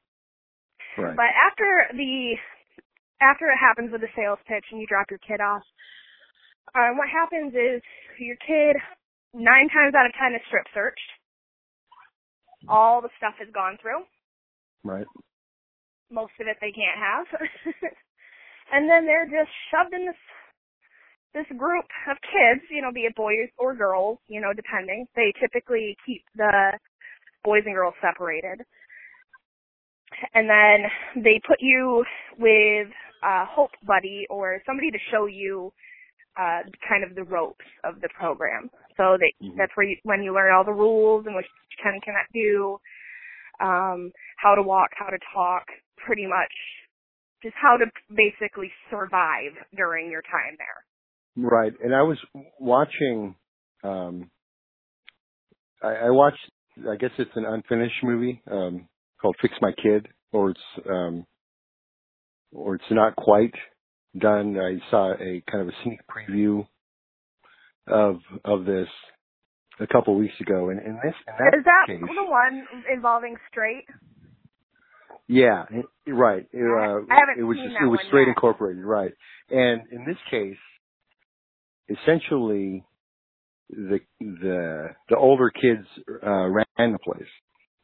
Right. 0.98 1.16
But 1.16 1.30
after 1.34 1.96
the 1.96 2.36
after 3.20 3.46
it 3.48 3.56
happens 3.60 3.92
with 3.92 4.00
the 4.00 4.12
sales 4.16 4.38
pitch 4.46 4.64
and 4.70 4.80
you 4.80 4.86
drop 4.86 5.06
your 5.10 5.20
kid 5.20 5.40
off, 5.40 5.62
um, 6.74 6.96
what 6.98 7.08
happens 7.08 7.52
is 7.54 7.82
your 8.18 8.36
kid 8.46 8.76
nine 9.32 9.68
times 9.68 9.94
out 9.94 10.06
of 10.06 10.12
ten 10.16 10.34
is 10.34 10.42
strip 10.48 10.66
searched. 10.74 11.10
All 12.68 13.00
the 13.00 13.12
stuff 13.16 13.34
is 13.40 13.52
gone 13.54 13.78
through. 13.80 14.02
right. 14.84 15.06
Most 16.10 16.32
of 16.40 16.46
it 16.46 16.56
they 16.60 16.72
can't 16.72 16.98
have. 16.98 17.26
and 18.72 18.88
then 18.90 19.06
they're 19.06 19.26
just 19.26 19.50
shoved 19.70 19.94
in 19.94 20.06
this 20.06 20.20
this 21.34 21.58
group 21.58 21.84
of 22.08 22.16
kids, 22.24 22.64
you 22.70 22.80
know, 22.80 22.90
be 22.90 23.04
it 23.04 23.14
boys 23.14 23.52
or 23.58 23.74
girls, 23.74 24.18
you 24.26 24.40
know, 24.40 24.52
depending. 24.56 25.06
They 25.14 25.32
typically 25.38 25.96
keep 26.06 26.24
the 26.34 26.72
boys 27.44 27.62
and 27.66 27.74
girls 27.74 27.94
separated. 28.00 28.64
And 30.34 30.48
then 30.48 31.22
they 31.24 31.40
put 31.46 31.58
you 31.60 32.04
with 32.38 32.88
a 33.24 33.44
hope 33.46 33.72
buddy 33.86 34.26
or 34.30 34.62
somebody 34.66 34.90
to 34.90 34.98
show 35.10 35.26
you 35.26 35.72
uh 36.38 36.60
kind 36.88 37.02
of 37.02 37.14
the 37.14 37.24
ropes 37.24 37.64
of 37.84 38.00
the 38.00 38.08
program. 38.18 38.70
So 38.96 39.16
that 39.18 39.32
Mhm. 39.42 39.56
that's 39.56 39.72
where 39.74 39.86
you 39.86 39.96
when 40.04 40.22
you 40.22 40.34
learn 40.34 40.52
all 40.54 40.64
the 40.64 40.72
rules 40.72 41.26
and 41.26 41.34
what 41.34 41.44
you 41.44 41.76
can 41.82 41.94
and 41.94 42.02
cannot 42.02 42.26
do, 42.32 42.78
um, 43.60 44.12
how 44.38 44.54
to 44.54 44.62
walk, 44.62 44.90
how 44.96 45.08
to 45.08 45.18
talk, 45.34 45.64
pretty 45.96 46.26
much 46.26 46.52
just 47.42 47.54
how 47.60 47.76
to 47.76 47.86
basically 48.14 48.70
survive 48.90 49.52
during 49.76 50.10
your 50.10 50.22
time 50.22 50.56
there. 50.58 50.84
Right. 51.36 51.72
And 51.82 51.94
I 51.94 52.02
was 52.02 52.18
watching, 52.58 53.36
um, 53.84 54.30
I, 55.82 56.06
I 56.06 56.10
watched, 56.10 56.50
I 56.90 56.96
guess 56.96 57.10
it's 57.18 57.30
an 57.36 57.44
unfinished 57.44 58.02
movie, 58.02 58.42
um, 58.50 58.88
called 59.20 59.36
Fix 59.40 59.54
My 59.60 59.72
Kid, 59.72 60.08
or 60.32 60.50
it's, 60.50 60.60
um, 60.88 61.26
or 62.52 62.74
it's 62.76 62.84
not 62.90 63.16
quite 63.16 63.54
done. 64.18 64.58
I 64.58 64.78
saw 64.90 65.12
a 65.12 65.42
kind 65.50 65.62
of 65.62 65.68
a 65.68 65.76
sneak 65.84 66.00
preview 66.08 66.66
of, 67.86 68.16
of 68.44 68.64
this 68.64 68.88
a 69.80 69.86
couple 69.86 70.14
of 70.14 70.20
weeks 70.20 70.40
ago. 70.40 70.70
And 70.70 70.80
in 70.80 70.98
this, 71.04 71.14
in 71.26 71.34
that 71.38 71.58
Is 71.58 71.64
that 71.64 71.86
case, 71.86 72.00
the 72.00 72.30
one 72.30 72.66
involving 72.92 73.36
straight? 73.50 73.84
yeah, 75.28 75.64
it- 75.70 75.86
right. 76.12 76.46
It, 76.52 76.62
uh, 76.62 77.04
I 77.10 77.18
haven't 77.18 77.38
it 77.40 77.42
was 77.42 77.56
seen 77.56 77.66
just, 77.66 77.74
that 77.80 77.84
it 77.86 77.88
was 77.90 78.00
straight 78.08 78.22
yet. 78.28 78.36
incorporated, 78.36 78.84
right. 78.84 79.12
And 79.50 79.82
in 79.92 80.04
this 80.06 80.16
case, 80.30 80.56
essentially 81.88 82.84
the 83.68 83.98
the 84.20 84.88
the 85.08 85.16
older 85.16 85.50
kids 85.50 85.86
uh 86.24 86.46
ran 86.48 86.64
the 86.78 86.98
place 87.04 87.28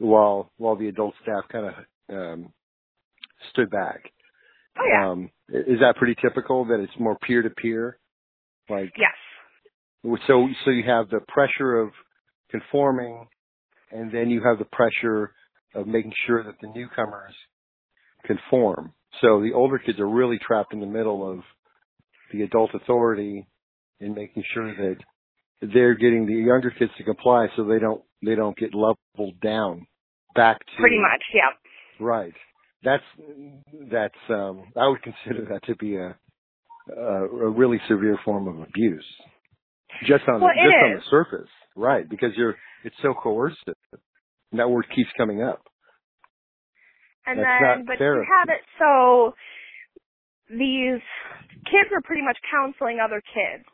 while 0.03 0.51
while 0.59 0.77
the 0.77 0.89
adult 0.89 1.15
staff 1.23 1.45
kind 1.51 1.67
of 1.67 2.15
um 2.15 2.53
stood 3.51 3.71
back 3.71 4.11
Oh 4.79 4.87
yeah. 4.89 5.11
um 5.11 5.31
is 5.49 5.81
that 5.81 5.97
pretty 5.97 6.17
typical 6.21 6.65
that 6.67 6.81
it's 6.81 6.93
more 6.99 7.17
peer 7.19 7.43
to 7.43 7.51
peer 7.51 7.99
like 8.69 8.93
yes. 8.97 9.15
so 10.27 10.49
so 10.65 10.71
you 10.71 10.83
have 10.87 11.09
the 11.11 11.21
pressure 11.29 11.79
of 11.79 11.91
conforming 12.51 13.29
and 13.91 14.11
then 14.13 14.31
you 14.31 14.43
have 14.45 14.59
the 14.59 14.65
pressure 14.65 15.33
of 15.75 15.87
making 15.87 16.13
sure 16.27 16.43
that 16.43 16.55
the 16.61 16.69
newcomers 16.75 17.35
conform 18.25 18.93
so 19.21 19.41
the 19.41 19.53
older 19.55 19.79
kids 19.79 20.01
are 20.01 20.09
really 20.09 20.39
trapped 20.39 20.73
in 20.73 20.81
the 20.81 20.87
middle 20.87 21.31
of 21.31 21.41
the 22.33 22.43
adult 22.43 22.71
authority 22.75 23.47
in 24.01 24.15
making 24.15 24.43
sure 24.55 24.75
that 24.75 24.97
they're 25.73 25.95
getting 25.95 26.27
the 26.27 26.33
younger 26.33 26.71
kids 26.77 26.91
to 26.99 27.05
comply 27.05 27.47
so 27.57 27.65
they 27.65 27.79
don't 27.79 28.03
they 28.25 28.35
don't 28.35 28.57
get 28.57 28.75
leveled 28.75 29.39
down 29.41 29.87
back 30.35 30.59
to 30.61 30.73
Pretty 30.81 30.99
much, 30.99 31.23
yeah. 31.35 31.51
right. 32.05 32.35
That's 32.85 33.05
that's 33.91 34.15
um 34.29 34.65
i 34.77 34.89
would 34.89 35.03
consider 35.03 35.47
that 35.53 35.63
to 35.67 35.77
be 35.77 35.97
a 35.97 36.17
a, 36.97 37.25
a 37.25 37.49
really 37.51 37.81
severe 37.89 38.19
form 38.25 38.49
of 38.49 38.61
abuse. 38.61 39.07
Just 40.07 40.25
on 40.27 40.41
Well, 40.41 40.51
the, 40.55 40.63
just 40.69 40.85
on 40.85 40.95
the 40.97 41.03
surface. 41.11 41.51
Right 41.77 42.09
because 42.09 42.31
you're 42.37 42.57
it's 42.85 42.97
so 43.03 43.15
coercive. 43.15 43.77
And 44.51 44.59
that 44.61 44.69
word 44.69 44.87
keeps 44.95 45.11
coming 45.17 45.43
up. 45.43 45.63
And 47.25 47.39
That's 47.39 47.63
then, 47.79 47.85
but 47.87 47.99
therapy. 47.99 48.27
you 48.29 48.35
have 48.37 48.49
it 48.49 48.63
so 48.79 49.35
these 50.51 51.01
kids 51.71 51.89
are 51.95 52.03
pretty 52.03 52.23
much 52.23 52.37
counseling 52.51 52.99
other 52.99 53.23
kids, 53.33 53.65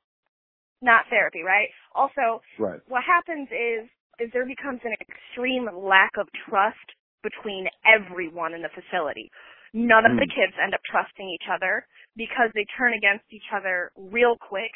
not 0.82 1.06
therapy, 1.10 1.42
right? 1.42 1.68
Also, 1.94 2.42
right. 2.58 2.80
what 2.88 3.02
happens 3.02 3.48
is 3.48 3.88
is 4.20 4.30
there 4.32 4.46
becomes 4.46 4.80
an 4.84 4.94
extreme 5.00 5.68
lack 5.75 6.12
of 6.18 6.28
trust 6.48 6.78
between 7.22 7.68
everyone 7.87 8.54
in 8.54 8.62
the 8.62 8.70
facility. 8.75 9.30
None 9.75 10.06
of 10.06 10.16
the 10.16 10.26
Hmm. 10.26 10.30
kids 10.30 10.54
end 10.62 10.75
up 10.75 10.80
trusting 10.90 11.28
each 11.28 11.48
other 11.50 11.87
because 12.16 12.50
they 12.54 12.64
turn 12.76 12.94
against 12.94 13.25
each 13.30 13.46
other 13.54 13.92
real 13.96 14.37
quick 14.38 14.72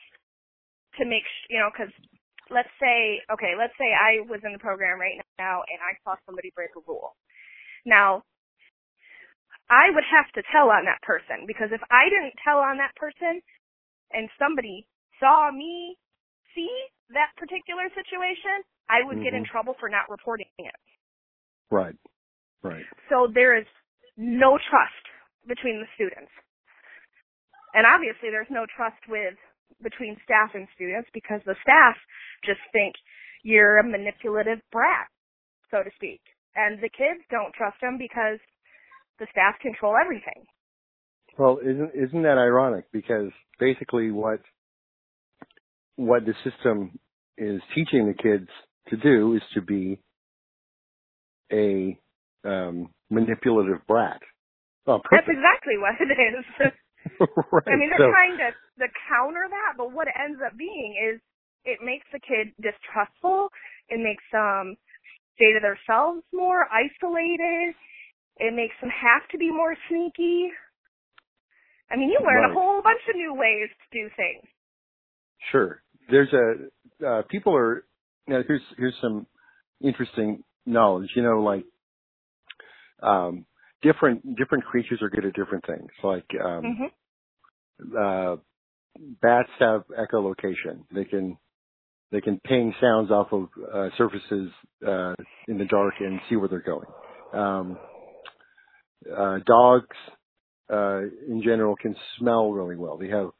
to 0.98 1.04
make 1.06 1.24
sh- 1.24 1.48
you 1.50 1.58
know 1.58 1.70
because 1.72 1.92
let's 2.50 2.70
say 2.80 3.20
okay 3.32 3.54
let's 3.58 3.74
say 3.78 3.92
I 3.94 4.20
was 4.28 4.40
in 4.44 4.52
the 4.52 4.58
program 4.62 5.00
right 5.00 5.18
now 5.38 5.62
and 5.68 5.80
I 5.82 5.96
saw 6.04 6.16
somebody 6.26 6.52
break 6.54 6.70
a 6.76 6.82
rule. 6.86 7.16
Now 7.86 8.22
I 9.70 9.90
would 9.90 10.04
have 10.04 10.28
to 10.36 10.42
tell 10.52 10.68
on 10.70 10.84
that 10.86 11.02
person 11.02 11.46
because 11.46 11.72
if 11.72 11.80
I 11.90 12.08
didn't 12.10 12.34
tell 12.44 12.58
on 12.58 12.78
that 12.78 12.94
person 12.96 13.40
and 14.12 14.28
somebody 14.38 14.86
saw 15.20 15.50
me 15.50 15.96
see 16.54 16.70
that 17.16 17.32
particular 17.36 17.88
situation, 17.94 18.60
I 18.92 19.00
would 19.06 19.22
get 19.24 19.32
in 19.32 19.42
Mhm. 19.42 19.48
trouble 19.48 19.74
for 19.80 19.88
not 19.88 20.10
reporting 20.10 20.46
it. 20.58 20.74
right 21.70 21.96
right 22.62 22.84
So 23.08 23.26
there 23.32 23.56
is 23.56 23.66
no 24.16 24.58
trust 24.58 25.04
between 25.48 25.80
the 25.80 25.88
students. 25.94 26.30
And 27.74 27.86
obviously 27.86 28.30
there's 28.30 28.50
no 28.50 28.66
trust 28.76 29.00
with 29.08 29.34
between 29.82 30.16
staff 30.24 30.54
and 30.54 30.68
students 30.74 31.08
because 31.14 31.40
the 31.46 31.56
staff 31.62 31.96
just 32.44 32.60
think 32.72 32.94
you're 33.42 33.78
a 33.78 33.84
manipulative 33.84 34.60
brat, 34.70 35.08
so 35.70 35.82
to 35.82 35.90
speak. 35.96 36.20
And 36.54 36.78
the 36.80 36.90
kids 36.90 37.24
don't 37.30 37.54
trust 37.54 37.80
them 37.80 37.96
because 37.98 38.38
the 39.18 39.26
staff 39.32 39.58
control 39.60 39.96
everything. 39.96 40.44
Well, 41.38 41.58
isn't 41.62 41.92
isn't 41.94 42.22
that 42.22 42.38
ironic? 42.38 42.84
Because 42.92 43.30
basically, 43.58 44.10
what 44.10 44.40
what 45.96 46.24
the 46.26 46.34
system 46.44 46.98
is 47.38 47.60
teaching 47.74 48.06
the 48.06 48.14
kids 48.14 48.48
to 48.88 48.96
do 48.96 49.34
is 49.34 49.42
to 49.54 49.60
be 49.62 49.98
a 51.52 51.98
um, 52.44 52.90
manipulative 53.10 53.86
brat. 53.86 54.20
Oh, 54.86 55.00
That's 55.10 55.28
exactly 55.28 55.78
what 55.78 55.94
it 56.00 56.10
is. 56.10 56.44
right. 57.52 57.68
I 57.68 57.76
mean, 57.76 57.90
they're 57.90 58.08
so, 58.08 58.10
trying 58.10 58.36
to, 58.38 58.50
to 58.82 58.86
counter 59.08 59.46
that, 59.48 59.74
but 59.76 59.92
what 59.92 60.08
it 60.08 60.14
ends 60.18 60.40
up 60.44 60.56
being 60.58 60.96
is 60.98 61.20
it 61.64 61.78
makes 61.84 62.06
the 62.12 62.18
kid 62.18 62.50
distrustful. 62.58 63.48
It 63.88 64.00
makes 64.02 64.24
them 64.32 64.76
stay 65.36 65.52
to 65.54 65.60
themselves 65.62 66.22
more, 66.34 66.66
isolated. 66.72 67.74
It 68.38 68.54
makes 68.54 68.74
them 68.80 68.90
have 68.90 69.28
to 69.30 69.38
be 69.38 69.52
more 69.52 69.76
sneaky. 69.88 70.50
I 71.90 71.96
mean, 71.96 72.08
you 72.08 72.18
learn 72.24 72.42
Right. 72.42 72.50
a 72.50 72.54
whole 72.54 72.82
bunch 72.82 73.02
of 73.08 73.14
new 73.14 73.34
ways 73.34 73.68
to 73.68 73.86
do 73.92 74.08
things. 74.16 74.48
sure. 75.52 75.82
There's 76.10 76.32
a 76.32 77.06
uh, 77.06 77.22
people 77.30 77.54
are. 77.54 77.84
Now, 78.26 78.42
here's 78.46 78.62
here's 78.76 78.94
some 79.00 79.26
interesting 79.82 80.42
knowledge. 80.66 81.10
You 81.16 81.22
know, 81.22 81.42
like 81.42 81.64
um, 83.02 83.46
different 83.82 84.36
different 84.36 84.64
creatures 84.64 85.00
are 85.02 85.10
good 85.10 85.24
at 85.24 85.34
different 85.34 85.64
things. 85.66 85.90
Like 86.02 86.26
um, 86.42 86.76
hmm 86.76 87.96
uh, 87.98 88.36
bats 89.20 89.50
have 89.58 89.84
echolocation. 89.98 90.84
They 90.94 91.04
can 91.04 91.36
they 92.10 92.20
can 92.20 92.40
ping 92.44 92.74
sounds 92.80 93.10
off 93.10 93.32
of 93.32 93.48
uh, 93.72 93.88
surfaces 93.96 94.50
uh, 94.86 95.14
in 95.48 95.58
the 95.58 95.64
dark 95.64 95.94
and 96.00 96.20
see 96.28 96.36
where 96.36 96.48
they're 96.48 96.60
going. 96.60 96.86
Um, 97.32 97.78
uh, 99.10 99.38
dogs, 99.46 99.96
uh, 100.72 101.00
in 101.28 101.42
general, 101.42 101.74
can 101.74 101.96
smell 102.18 102.52
really 102.52 102.76
well. 102.76 102.98
They 102.98 103.08
have 103.08 103.30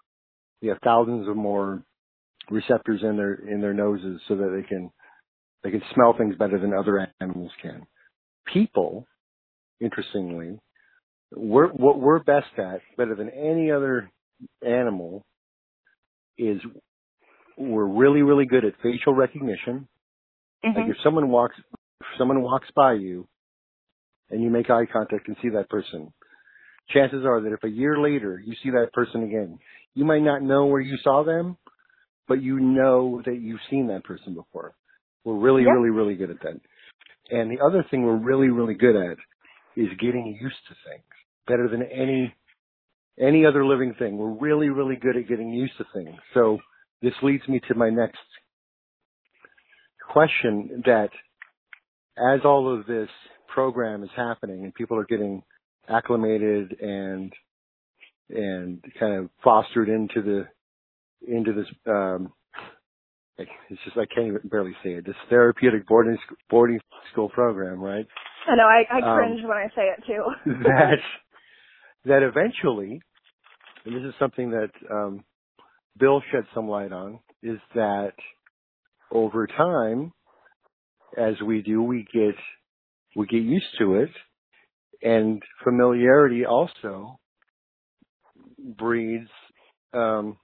they 0.61 0.69
have 0.69 0.79
thousands 0.83 1.29
of 1.29 1.37
more 1.37 1.83
receptors 2.50 3.00
in 3.02 3.16
their 3.16 3.34
in 3.34 3.61
their 3.61 3.75
noses 3.75 4.20
so 4.28 4.37
that 4.37 4.50
they 4.54 4.66
can 4.66 4.90
they 5.62 5.70
can 5.70 5.82
smell 5.94 6.14
things 6.16 6.37
better 6.37 6.58
than 6.58 6.75
other 6.75 7.06
animals 7.20 7.52
can. 7.61 7.87
People, 8.52 9.06
interestingly, 9.80 10.58
we're, 11.34 11.68
what 11.68 12.00
we're 12.00 12.18
best 12.18 12.49
at, 12.58 12.80
better 12.96 13.14
than 13.14 13.30
any 13.30 13.70
other 13.70 14.11
animal, 14.66 15.25
is 16.37 16.61
we're 17.56 17.87
really 17.87 18.22
really 18.22 18.46
good 18.46 18.64
at 18.64 18.75
facial 18.82 19.14
recognition. 19.14 19.87
Mm-hmm. 20.64 20.78
Like 20.78 20.90
if 20.90 20.96
someone 21.04 21.28
walks 21.28 21.54
if 22.00 22.06
someone 22.18 22.42
walks 22.42 22.68
by 22.75 22.94
you 22.94 23.28
and 24.30 24.42
you 24.42 24.50
make 24.50 24.70
eye 24.70 24.87
contact 24.92 25.28
and 25.28 25.37
see 25.42 25.50
that 25.50 25.68
person, 25.68 26.12
chances 26.90 27.25
are 27.25 27.40
that 27.42 27.52
if 27.52 27.62
a 27.64 27.68
year 27.68 28.00
later 28.00 28.42
you 28.44 28.54
see 28.62 28.70
that 28.70 28.92
person 28.92 29.22
again, 29.22 29.58
you 29.94 30.04
might 30.04 30.22
not 30.22 30.42
know 30.42 30.66
where 30.66 30.80
you 30.80 30.96
saw 31.02 31.22
them, 31.22 31.56
but 32.29 32.43
you 32.43 32.61
know 32.61 33.23
that 33.25 33.41
you've 33.41 33.61
seen 33.71 33.88
that 33.88 34.05
person 34.05 34.35
before. 34.35 34.75
We're 35.25 35.38
really, 35.38 35.64
really, 35.64 35.91
really 35.91 36.14
good 36.14 36.31
at 36.31 36.41
that. 36.43 36.61
And 37.31 37.50
the 37.50 37.64
other 37.64 37.85
thing 37.91 38.02
we're 38.02 38.17
really, 38.17 38.49
really 38.49 38.75
good 38.75 38.97
at 38.97 39.17
is 39.76 39.88
getting 40.00 40.38
used 40.41 40.57
to 40.69 40.75
things 40.88 41.05
better 41.47 41.69
than 41.69 41.83
any 41.83 42.35
any 43.21 43.45
other 43.45 43.64
living 43.64 43.95
thing. 43.99 44.17
We're 44.17 44.38
really, 44.38 44.71
really 44.71 44.97
good 44.97 45.17
at 45.17 45.29
getting 45.29 45.50
used 45.50 45.76
to 45.79 45.85
things. 45.95 46.17
So 46.35 46.59
this 47.02 47.12
leads 47.23 47.47
me 47.47 47.61
to 47.69 47.75
my 47.75 47.91
next 47.91 48.19
question 50.11 50.83
that 50.87 51.11
as 52.17 52.41
all 52.45 52.75
of 52.75 52.87
this 52.87 53.09
program 53.49 54.02
is 54.02 54.11
happening 54.17 54.64
and 54.64 54.75
people 54.75 54.99
are 54.99 55.05
getting 55.05 55.43
acclimated 55.88 56.76
and 56.81 57.33
and 58.31 58.83
kind 58.99 59.14
of 59.14 59.29
fostered 59.45 59.88
into 59.88 60.23
the 60.23 60.47
into 61.26 61.52
this 61.52 61.67
um 61.87 62.33
it's 63.38 63.81
just 63.85 63.97
I 63.97 64.07
can't 64.14 64.29
even 64.29 64.41
barely 64.45 64.75
say 64.85 64.91
it. 64.91 65.07
This 65.07 65.17
therapeutic 65.29 65.87
boarding 65.87 66.19
boarding 66.50 66.81
school 67.12 67.29
program, 67.31 67.81
right? 67.81 68.07
I 68.47 68.55
know 68.57 68.64
I, 68.64 68.85
I 68.91 68.99
Um, 68.99 69.17
cringe 69.17 69.43
when 69.43 69.57
I 69.57 69.69
say 69.75 69.88
it 69.88 70.05
too. 70.07 70.25
that 70.64 70.99
that 72.05 72.23
eventually, 72.23 73.00
and 73.85 73.97
this 73.97 74.02
is 74.02 74.14
something 74.19 74.50
that 74.50 74.71
um, 74.91 75.25
Bill 75.99 76.23
shed 76.31 76.45
some 76.55 76.69
light 76.69 76.93
on, 76.93 77.21
is 77.43 77.59
that 77.75 78.12
over 79.11 79.47
time, 79.47 80.12
as 81.17 81.41
we 81.41 81.62
do, 81.62 81.83
we 81.83 82.07
get 82.12 82.35
we 83.17 83.26
get 83.26 83.43
used 83.43 83.79
to 83.79 83.97
it, 83.97 84.11
and 85.02 85.43
familiarity 85.64 86.45
also 86.45 87.19
breeds 88.59 89.31
um, 89.95 90.37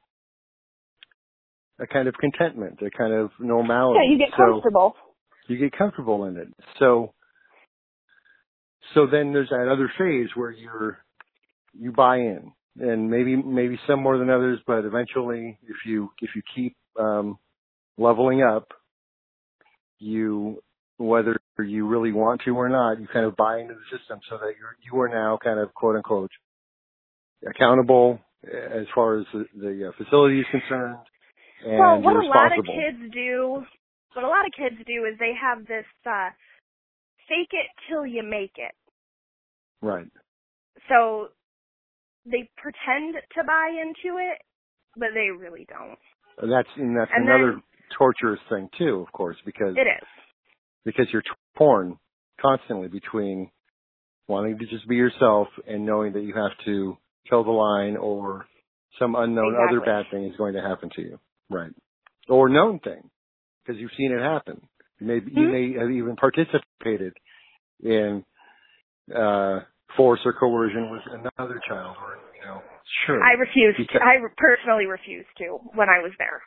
a 1.80 1.86
kind 1.86 2.08
of 2.08 2.14
contentment, 2.18 2.80
a 2.82 2.90
kind 2.90 3.12
of 3.12 3.30
normality. 3.38 4.00
yeah, 4.04 4.12
you 4.12 4.18
get 4.18 4.30
So- 4.36 4.52
comfortable. 4.52 4.96
you 5.48 5.56
get 5.58 5.72
comfortable 5.72 6.24
in 6.24 6.36
it. 6.36 6.48
So, 6.78 7.14
so 8.94 9.06
then 9.06 9.32
there's 9.32 9.48
that 9.50 9.68
other 9.68 9.90
phase 9.98 10.28
where 10.34 10.50
you're, 10.50 10.98
you 11.78 11.92
buy 11.92 12.16
in 12.16 12.52
and 12.80 13.10
maybe, 13.10 13.36
maybe 13.36 13.78
some 13.86 14.02
more 14.02 14.18
than 14.18 14.30
others, 14.30 14.60
but 14.66 14.84
eventually 14.84 15.58
if 15.66 15.76
you, 15.86 16.10
if 16.20 16.30
you 16.34 16.42
keep, 16.54 16.76
um, 16.98 17.38
leveling 17.96 18.42
up, 18.42 18.68
you, 19.98 20.62
whether 20.98 21.36
you 21.58 21.86
really 21.86 22.12
want 22.12 22.40
to 22.44 22.50
or 22.56 22.68
not, 22.68 23.00
you 23.00 23.06
kind 23.12 23.24
of 23.26 23.36
buy 23.36 23.58
into 23.60 23.74
the 23.74 23.96
system 23.98 24.18
so 24.28 24.36
that 24.38 24.52
you're, 24.58 24.76
you 24.84 25.00
are 25.00 25.08
now 25.08 25.38
kind 25.42 25.58
of 25.58 25.72
quote 25.74 25.96
unquote 25.96 26.30
accountable 27.48 28.20
as 28.44 28.86
far 28.94 29.18
as 29.18 29.26
the, 29.32 29.44
the 29.56 29.88
uh, 29.88 29.92
facility 30.02 30.40
is 30.40 30.46
concerned. 30.50 30.96
Well, 31.66 32.00
what 32.00 32.16
a 32.16 32.26
lot 32.26 32.56
of 32.58 32.64
kids 32.64 33.12
do, 33.12 33.64
what 34.14 34.24
a 34.24 34.28
lot 34.28 34.46
of 34.46 34.52
kids 34.56 34.76
do 34.86 35.04
is 35.04 35.18
they 35.18 35.32
have 35.40 35.66
this 35.66 35.84
uh 36.06 36.30
fake 37.28 37.52
it 37.52 37.66
till 37.88 38.06
you 38.06 38.22
make 38.22 38.52
it. 38.56 38.74
Right. 39.82 40.08
So 40.88 41.28
they 42.24 42.48
pretend 42.56 43.14
to 43.36 43.44
buy 43.44 43.70
into 43.80 44.18
it, 44.18 44.38
but 44.96 45.08
they 45.14 45.30
really 45.30 45.66
don't. 45.68 45.98
And 46.40 46.50
that's 46.52 46.68
and 46.76 46.96
that's 46.96 47.10
And 47.14 47.28
another 47.28 47.52
then- 47.52 47.62
torturous 47.96 48.40
thing 48.48 48.68
too, 48.78 49.00
of 49.06 49.12
course, 49.12 49.36
because 49.44 49.74
It 49.76 49.86
is. 49.88 50.08
because 50.84 51.06
you're 51.12 51.22
torn 51.56 51.98
constantly 52.40 52.88
between 52.88 53.50
wanting 54.28 54.58
to 54.58 54.66
just 54.66 54.86
be 54.86 54.94
yourself 54.96 55.48
and 55.66 55.84
knowing 55.86 56.12
that 56.12 56.20
you 56.22 56.34
have 56.34 56.52
to 56.66 56.96
toe 57.30 57.42
the 57.42 57.50
line 57.50 57.96
or 57.96 58.46
some 58.98 59.14
unknown 59.16 59.56
other 59.68 59.80
bad 59.80 60.04
thing 60.10 60.24
is 60.24 60.36
going 60.36 60.52
to 60.54 60.60
happen 60.60 60.90
to 60.96 61.02
you, 61.02 61.18
right? 61.50 61.72
Or 62.28 62.48
known 62.48 62.78
thing, 62.80 63.08
because 63.64 63.80
you've 63.80 63.92
seen 63.96 64.12
it 64.12 64.20
happen. 64.20 64.60
You 65.00 65.06
may 65.06 65.14
you 65.14 65.46
Mhm. 65.48 65.52
may 65.52 65.72
have 65.78 65.90
even 65.90 66.16
participated 66.16 67.14
in 67.82 68.24
uh 69.14 69.60
force 69.96 70.20
or 70.26 70.32
coercion 70.34 70.90
with 70.90 71.02
another 71.06 71.60
child, 71.66 71.96
or 72.02 72.18
you 72.36 72.44
know, 72.44 72.62
sure. 73.06 73.22
I 73.22 73.32
refused. 73.32 73.78
Because- 73.78 74.02
I 74.04 74.16
personally 74.36 74.86
refused 74.86 75.28
to 75.38 75.58
when 75.74 75.88
I 75.88 76.00
was 76.02 76.12
there. 76.18 76.42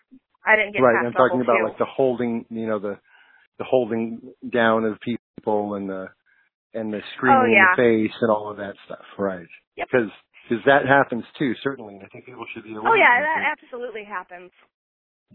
I 0.46 0.56
didn't 0.56 0.74
get 0.74 0.82
right. 0.82 1.06
I'm 1.06 1.14
talking 1.14 1.42
about 1.42 1.58
two. 1.58 1.64
like 1.66 1.78
the 1.78 1.86
holding, 1.86 2.46
you 2.50 2.68
know, 2.68 2.80
the 2.80 3.00
the 3.58 3.64
holding 3.64 4.34
down 4.50 4.86
of 4.86 5.00
people 5.02 5.76
and 5.76 5.90
the 5.90 6.08
and 6.74 6.94
the 6.94 7.02
screaming 7.16 7.38
Oh, 7.40 7.46
yeah. 7.46 7.74
in 7.78 8.00
the 8.00 8.10
face 8.10 8.18
and 8.22 8.32
all 8.32 8.50
of 8.50 8.58
that 8.58 8.76
stuff, 8.86 9.06
right? 9.18 9.46
Yep. 9.76 9.88
Because 9.92 10.12
because 10.50 10.64
that 10.66 10.86
happens 10.86 11.24
too. 11.38 11.54
Certainly, 11.64 12.00
I 12.04 12.08
think 12.08 12.26
people 12.26 12.46
should 12.54 12.64
be 12.64 12.76
aware 12.76 12.92
Oh 12.92 12.96
yeah, 12.96 13.18
of 13.20 13.24
that 13.24 13.58
absolutely 13.58 14.04
happens. 14.04 14.52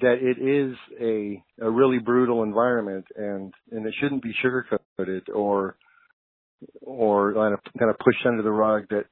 That 0.01 0.17
it 0.21 0.39
is 0.39 0.77
a 1.01 1.43
a 1.65 1.71
really 1.71 1.99
brutal 1.99 2.43
environment, 2.43 3.07
and 3.17 3.53
and 3.71 3.87
it 3.87 3.95
shouldn't 4.01 4.23
be 4.23 4.35
sugarcoated 4.45 5.29
or 5.35 5.77
or 6.83 7.35
kind 7.35 7.55
of 7.55 7.61
kind 7.79 7.91
of 7.91 7.99
pushed 7.99 8.27
under 8.27 8.43
the 8.43 8.51
rug. 8.51 8.89
That 8.91 9.05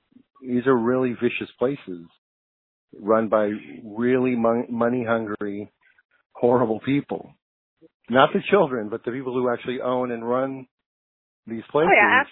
these 0.43 0.67
are 0.67 0.77
really 0.77 1.15
vicious 1.15 1.51
places, 1.59 2.07
run 3.01 3.29
by 3.29 3.51
really 3.85 4.37
mon- 4.37 4.67
money 4.69 5.05
hungry, 5.09 5.73
horrible 6.33 6.81
people. 6.85 7.33
Not 8.11 8.31
the 8.35 8.41
children, 8.51 8.91
but 8.91 9.03
the 9.05 9.13
people 9.13 9.33
who 9.33 9.51
actually 9.51 9.81
own 9.81 10.11
and 10.11 10.29
run 10.29 10.67
these 11.47 11.63
places. 11.71 11.91
Oh 11.91 11.97
yeah, 11.97 12.25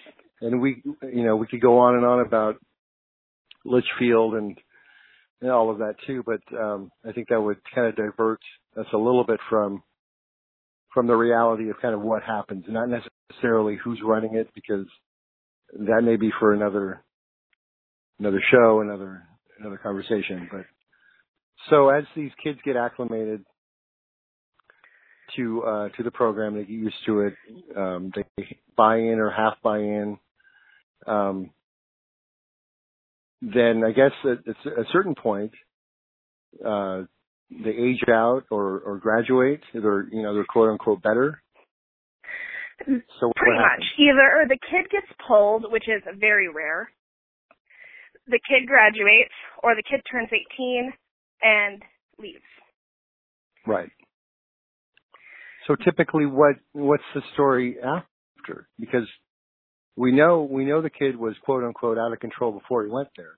and 0.43 0.61
we, 0.61 0.83
you 1.01 1.23
know, 1.23 1.35
we 1.35 1.47
could 1.47 1.61
go 1.61 1.79
on 1.79 1.95
and 1.95 2.05
on 2.05 2.25
about 2.25 2.57
Lichfield 3.65 4.35
and, 4.35 4.57
and 5.43 5.51
all 5.51 5.69
of 5.69 5.79
that 5.79 5.95
too, 6.07 6.23
but 6.25 6.41
um, 6.57 6.89
I 7.07 7.11
think 7.11 7.27
that 7.27 7.41
would 7.41 7.57
kind 7.75 7.87
of 7.87 7.97
divert 7.97 8.39
us 8.79 8.85
a 8.93 8.97
little 8.97 9.25
bit 9.25 9.41
from 9.49 9.83
from 10.93 11.05
the 11.07 11.15
reality 11.15 11.69
of 11.69 11.75
kind 11.81 11.93
of 11.93 12.01
what 12.01 12.23
happens, 12.23 12.63
not 12.67 12.87
necessarily 12.87 13.77
who's 13.83 13.99
running 14.05 14.35
it, 14.35 14.47
because 14.55 14.85
that 15.73 16.01
may 16.03 16.15
be 16.15 16.31
for 16.39 16.53
another 16.53 17.03
another 18.19 18.41
show, 18.51 18.79
another 18.79 19.23
another 19.59 19.77
conversation. 19.77 20.47
But 20.49 20.65
so 21.69 21.89
as 21.89 22.05
these 22.15 22.31
kids 22.41 22.59
get 22.63 22.77
acclimated 22.77 23.43
to 25.35 25.63
uh, 25.63 25.89
to 25.89 26.03
the 26.03 26.11
program, 26.11 26.53
they 26.53 26.61
get 26.61 26.69
used 26.69 26.95
to 27.05 27.19
it. 27.21 27.33
Um, 27.75 28.13
they 28.15 28.57
buy 28.77 28.97
in 28.97 29.19
or 29.19 29.29
half 29.29 29.55
buy 29.61 29.79
in. 29.79 30.17
Um, 31.05 31.49
then 33.43 33.83
I 33.85 33.91
guess 33.91 34.11
at, 34.23 34.47
at 34.47 34.79
a 34.79 34.85
certain 34.91 35.15
point, 35.15 35.51
uh, 36.65 37.03
they 37.51 37.71
age 37.71 38.03
out 38.09 38.43
or, 38.49 38.79
or 38.79 38.97
graduate. 38.97 39.61
They're 39.73 40.07
you 40.11 40.23
know 40.23 40.33
they're 40.33 40.45
quote 40.45 40.69
unquote 40.69 41.01
better. 41.01 41.41
So 42.85 43.31
pretty 43.35 43.57
much. 43.57 43.83
Either 43.99 44.45
the 44.47 44.57
kid 44.69 44.89
gets 44.91 45.07
pulled, 45.27 45.71
which 45.71 45.87
is 45.87 46.01
very 46.19 46.49
rare. 46.49 46.89
The 48.27 48.39
kid 48.49 48.67
graduates, 48.67 49.33
or 49.61 49.75
the 49.75 49.83
kid 49.83 50.01
turns 50.09 50.29
18 50.31 50.91
and 51.43 51.81
leaves. 52.17 52.39
Right. 53.67 53.89
So 55.67 55.75
typically, 55.75 56.25
what 56.25 56.55
what's 56.71 57.03
the 57.13 57.21
story 57.33 57.77
after? 57.79 58.67
Because 58.79 59.07
we 59.95 60.11
know 60.11 60.41
we 60.49 60.65
know 60.65 60.81
the 60.81 60.89
kid 60.89 61.15
was 61.15 61.35
quote 61.43 61.63
unquote 61.63 61.97
out 61.97 62.13
of 62.13 62.19
control 62.19 62.51
before 62.51 62.83
he 62.83 62.89
went 62.91 63.09
there. 63.17 63.37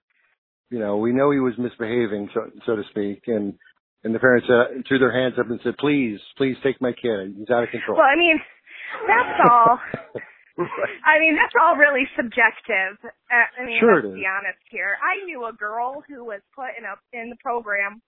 You 0.69 0.79
know, 0.79 0.97
we 0.97 1.11
know 1.13 1.31
he 1.31 1.39
was 1.39 1.53
misbehaving, 1.57 2.29
so 2.33 2.49
so 2.65 2.75
to 2.75 2.83
speak, 2.89 3.23
and 3.27 3.53
and 4.03 4.13
the 4.15 4.19
parents 4.19 4.47
uh, 4.49 4.81
threw 4.87 4.99
their 4.99 5.13
hands 5.13 5.35
up 5.39 5.49
and 5.49 5.59
said, 5.63 5.77
"Please, 5.77 6.19
please 6.37 6.55
take 6.63 6.81
my 6.81 6.91
kid. 6.91 7.35
He's 7.37 7.49
out 7.49 7.63
of 7.63 7.69
control." 7.69 7.97
Well, 7.97 8.07
I 8.07 8.15
mean, 8.17 8.39
that's 9.07 9.39
all. 9.49 9.79
right. 10.57 10.97
I 11.05 11.19
mean, 11.19 11.35
that's 11.35 11.53
all 11.61 11.75
really 11.75 12.07
subjective. 12.15 12.97
Uh, 13.03 13.61
I 13.61 13.65
mean, 13.65 13.79
Sure 13.79 14.01
let's 14.01 14.15
be 14.15 14.25
honest 14.25 14.61
here. 14.71 14.97
I 15.03 15.23
knew 15.25 15.45
a 15.45 15.53
girl 15.53 16.03
who 16.07 16.23
was 16.25 16.41
put 16.55 16.73
in 16.79 16.85
a 16.85 16.95
in 17.13 17.29
the 17.29 17.37
program. 17.43 18.01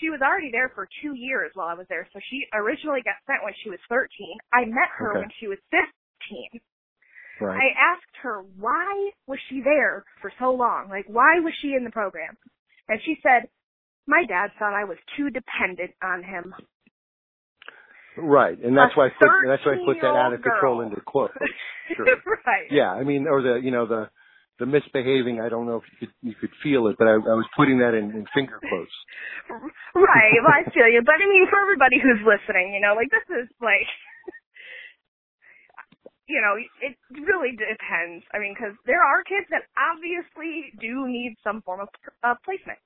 She 0.00 0.10
was 0.10 0.20
already 0.20 0.50
there 0.52 0.70
for 0.74 0.86
two 1.02 1.14
years 1.16 1.50
while 1.54 1.68
I 1.68 1.74
was 1.74 1.86
there. 1.88 2.06
So 2.12 2.20
she 2.30 2.44
originally 2.52 3.00
got 3.02 3.16
sent 3.26 3.42
when 3.42 3.54
she 3.64 3.70
was 3.70 3.80
13. 3.88 4.06
I 4.52 4.64
met 4.66 4.92
her 4.98 5.10
Okay. 5.16 5.20
when 5.20 5.30
she 5.40 5.48
was 5.48 5.58
15. 5.72 6.60
Right. 7.40 7.56
I 7.56 7.92
asked 7.94 8.16
her 8.22 8.42
why 8.58 9.10
was 9.26 9.38
she 9.48 9.60
there 9.62 10.04
for 10.20 10.32
so 10.38 10.52
long? 10.52 10.88
Like 10.88 11.06
why 11.08 11.40
was 11.40 11.52
she 11.62 11.74
in 11.74 11.84
the 11.84 11.90
program? 11.90 12.36
And 12.88 13.00
she 13.04 13.16
said, 13.22 13.48
my 14.06 14.24
dad 14.26 14.50
thought 14.58 14.72
I 14.74 14.84
was 14.84 14.96
too 15.16 15.28
dependent 15.30 15.92
on 16.02 16.22
him. 16.24 16.54
Right, 18.16 18.58
and 18.58 18.76
that's 18.76 18.92
A 18.96 18.98
why 18.98 19.06
I 19.06 19.10
put 19.14 19.28
that's 19.46 19.64
why 19.64 19.72
I 19.74 19.84
put 19.86 20.00
that 20.02 20.16
out 20.16 20.32
of 20.34 20.42
control 20.42 20.78
girl. 20.78 20.88
into 20.88 21.00
quotes. 21.00 21.34
Sure. 21.96 22.04
right. 22.44 22.68
Yeah, 22.70 22.92
I 22.92 23.02
mean, 23.02 23.24
or 23.26 23.40
the 23.40 23.60
you 23.64 23.70
know 23.70 23.86
the 23.86 24.10
the 24.58 24.66
misbehaving. 24.66 25.40
I 25.40 25.48
don't 25.48 25.64
know 25.64 25.76
if 25.80 25.84
you 25.88 25.96
could 26.04 26.14
you 26.20 26.34
could 26.36 26.50
feel 26.62 26.88
it, 26.88 26.96
but 26.98 27.06
I, 27.08 27.16
I 27.16 27.32
was 27.38 27.48
putting 27.56 27.78
that 27.78 27.94
in, 27.94 28.10
in 28.12 28.26
finger 28.34 28.58
quotes. 28.60 28.92
Right. 29.96 30.36
Well, 30.44 30.52
I 30.52 30.68
feel 30.70 30.86
you, 30.86 31.00
but 31.02 31.16
I 31.16 31.26
mean, 31.26 31.48
for 31.48 31.58
everybody 31.58 31.96
who's 31.98 32.20
listening, 32.22 32.76
you 32.76 32.80
know, 32.84 32.92
like 32.94 33.08
this 33.10 33.24
is 33.32 33.48
like, 33.58 33.88
you 36.28 36.40
know, 36.44 36.54
it 36.60 36.94
really 37.26 37.56
depends. 37.56 38.24
I 38.34 38.38
mean, 38.38 38.54
because 38.54 38.76
there 38.86 39.02
are 39.02 39.24
kids 39.24 39.48
that 39.50 39.64
obviously 39.76 40.72
do 40.80 41.08
need 41.08 41.36
some 41.42 41.62
form 41.62 41.80
of 41.80 41.88
uh, 42.22 42.34
placement. 42.44 42.78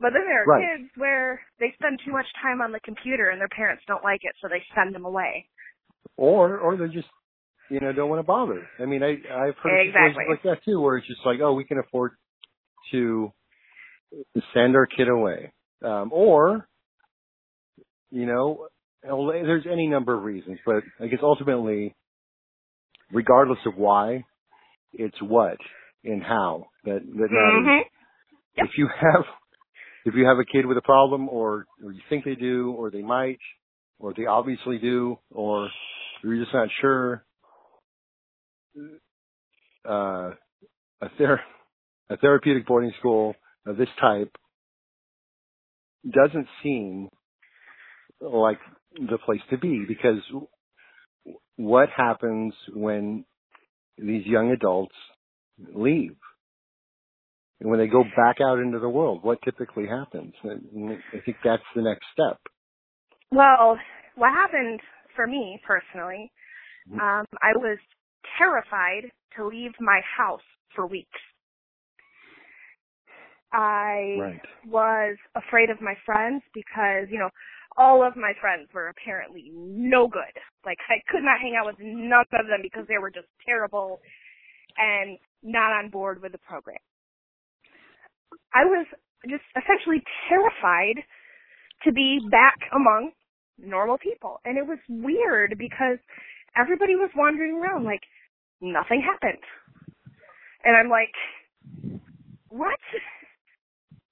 But 0.00 0.12
then 0.14 0.24
there 0.26 0.44
are 0.44 0.48
Right. 0.48 0.64
kids 0.78 0.90
where 0.96 1.40
they 1.60 1.72
spend 1.74 2.00
too 2.04 2.12
much 2.12 2.26
time 2.42 2.60
on 2.62 2.72
the 2.72 2.80
computer 2.80 3.30
and 3.30 3.40
their 3.40 3.52
parents 3.52 3.84
don't 3.86 4.04
like 4.04 4.20
it, 4.22 4.34
so 4.40 4.48
they 4.48 4.62
send 4.74 4.94
them 4.94 5.04
away. 5.04 5.46
or 6.16 6.58
or 6.58 6.76
they 6.76 6.86
just 6.92 7.08
you 7.70 7.80
know 7.80 7.92
don't 7.92 8.08
want 8.10 8.20
to 8.20 8.24
bother. 8.26 8.70
I 8.80 8.86
mean, 8.86 9.02
I 9.02 9.10
I've 9.12 9.56
heard 9.62 9.78
Exactly. 9.80 10.24
situations 10.24 10.26
like 10.28 10.42
that 10.44 10.64
too, 10.64 10.80
where 10.80 10.98
it's 10.98 11.06
just 11.06 11.20
like, 11.24 11.40
oh, 11.42 11.54
we 11.54 11.64
can 11.64 11.78
afford 11.78 12.12
to 12.92 13.32
send 14.54 14.76
our 14.76 14.86
kid 14.86 15.08
away, 15.08 15.52
um, 15.84 16.10
or 16.12 16.68
you 18.10 18.26
know, 18.26 18.68
there's 19.02 19.66
any 19.70 19.86
number 19.86 20.14
of 20.16 20.22
reasons, 20.22 20.58
but 20.64 20.82
I 21.00 21.08
guess 21.08 21.20
ultimately, 21.22 21.94
regardless 23.12 23.58
of 23.66 23.76
why, 23.76 24.24
it's 24.92 25.20
what 25.22 25.56
and 26.04 26.22
how 26.22 26.66
that 26.84 27.00
that 27.04 27.30
matters. 27.30 27.66
Mhm. 27.66 27.84
Yep. 28.56 28.66
If 28.66 28.78
you 28.78 28.88
have 28.88 29.24
if 30.06 30.14
you 30.14 30.26
have 30.26 30.38
a 30.38 30.44
kid 30.44 30.66
with 30.66 30.78
a 30.78 30.82
problem 30.82 31.28
or 31.28 31.66
or 31.84 31.92
you 31.92 32.00
think 32.08 32.24
they 32.24 32.34
do 32.34 32.72
or 32.72 32.90
they 32.90 33.02
might 33.02 33.38
or 33.98 34.14
they 34.14 34.26
obviously 34.26 34.78
do 34.78 35.18
or 35.30 35.68
you're 36.22 36.36
just 36.42 36.54
not 36.54 36.68
sure 36.80 37.24
uh 39.88 40.30
a 41.02 41.08
ther- 41.18 41.42
a 42.10 42.16
therapeutic 42.16 42.66
boarding 42.66 42.92
school 42.98 43.34
of 43.66 43.76
this 43.76 43.88
type 44.00 44.36
doesn't 46.10 46.48
seem 46.62 47.08
like 48.20 48.58
the 48.94 49.18
place 49.18 49.40
to 49.50 49.58
be 49.58 49.84
because 49.86 50.18
what 51.58 51.90
happens 51.94 52.54
when 52.72 53.26
these 53.98 54.24
young 54.24 54.52
adults 54.52 54.94
leave 55.74 56.16
and 57.60 57.68
when 57.68 57.80
they 57.80 57.88
go 57.88 58.04
back 58.16 58.36
out 58.40 58.60
into 58.60 58.78
the 58.78 58.88
world, 58.88 59.22
what 59.22 59.42
typically 59.44 59.86
happens? 59.86 60.32
And 60.44 60.92
I 61.12 61.20
think 61.24 61.36
that's 61.44 61.62
the 61.74 61.82
next 61.82 62.06
step. 62.12 62.38
Well, 63.32 63.76
what 64.14 64.30
happened 64.32 64.80
for 65.16 65.26
me 65.26 65.60
personally, 65.66 66.30
um, 66.92 67.26
I 67.42 67.52
was 67.56 67.78
terrified 68.38 69.10
to 69.36 69.46
leave 69.46 69.72
my 69.80 70.00
house 70.16 70.42
for 70.74 70.86
weeks. 70.86 71.08
I 73.52 74.16
Right. 74.18 74.40
was 74.66 75.16
afraid 75.34 75.70
of 75.70 75.80
my 75.80 75.94
friends 76.06 76.42
because, 76.54 77.08
you 77.10 77.18
know, 77.18 77.30
all 77.78 78.06
of 78.06 78.16
my 78.16 78.32
friends 78.40 78.68
were 78.74 78.88
apparently 78.88 79.50
no 79.54 80.08
good. 80.08 80.34
Like 80.66 80.78
I 80.90 80.98
could 81.08 81.22
not 81.22 81.40
hang 81.40 81.54
out 81.58 81.66
with 81.66 81.76
none 81.80 82.26
of 82.34 82.46
them 82.46 82.60
because 82.62 82.84
they 82.88 82.98
were 82.98 83.10
just 83.10 83.28
terrible 83.46 84.00
and 84.76 85.18
not 85.42 85.72
on 85.72 85.88
board 85.90 86.20
with 86.20 86.32
the 86.32 86.38
program. 86.38 86.82
I 88.52 88.64
was 88.64 88.86
just 89.28 89.44
essentially 89.56 90.02
terrified 90.28 91.04
to 91.84 91.92
be 91.92 92.18
back 92.30 92.58
among 92.74 93.12
normal 93.58 93.98
people. 93.98 94.40
And 94.44 94.58
it 94.58 94.66
was 94.66 94.78
weird 94.88 95.54
because 95.58 95.98
everybody 96.56 96.96
was 96.96 97.10
wandering 97.16 97.56
around 97.62 97.84
like 97.84 98.02
nothing 98.60 99.02
happened. 99.02 99.42
And 100.64 100.76
I'm 100.76 100.90
like, 100.90 101.14
what? 102.48 102.78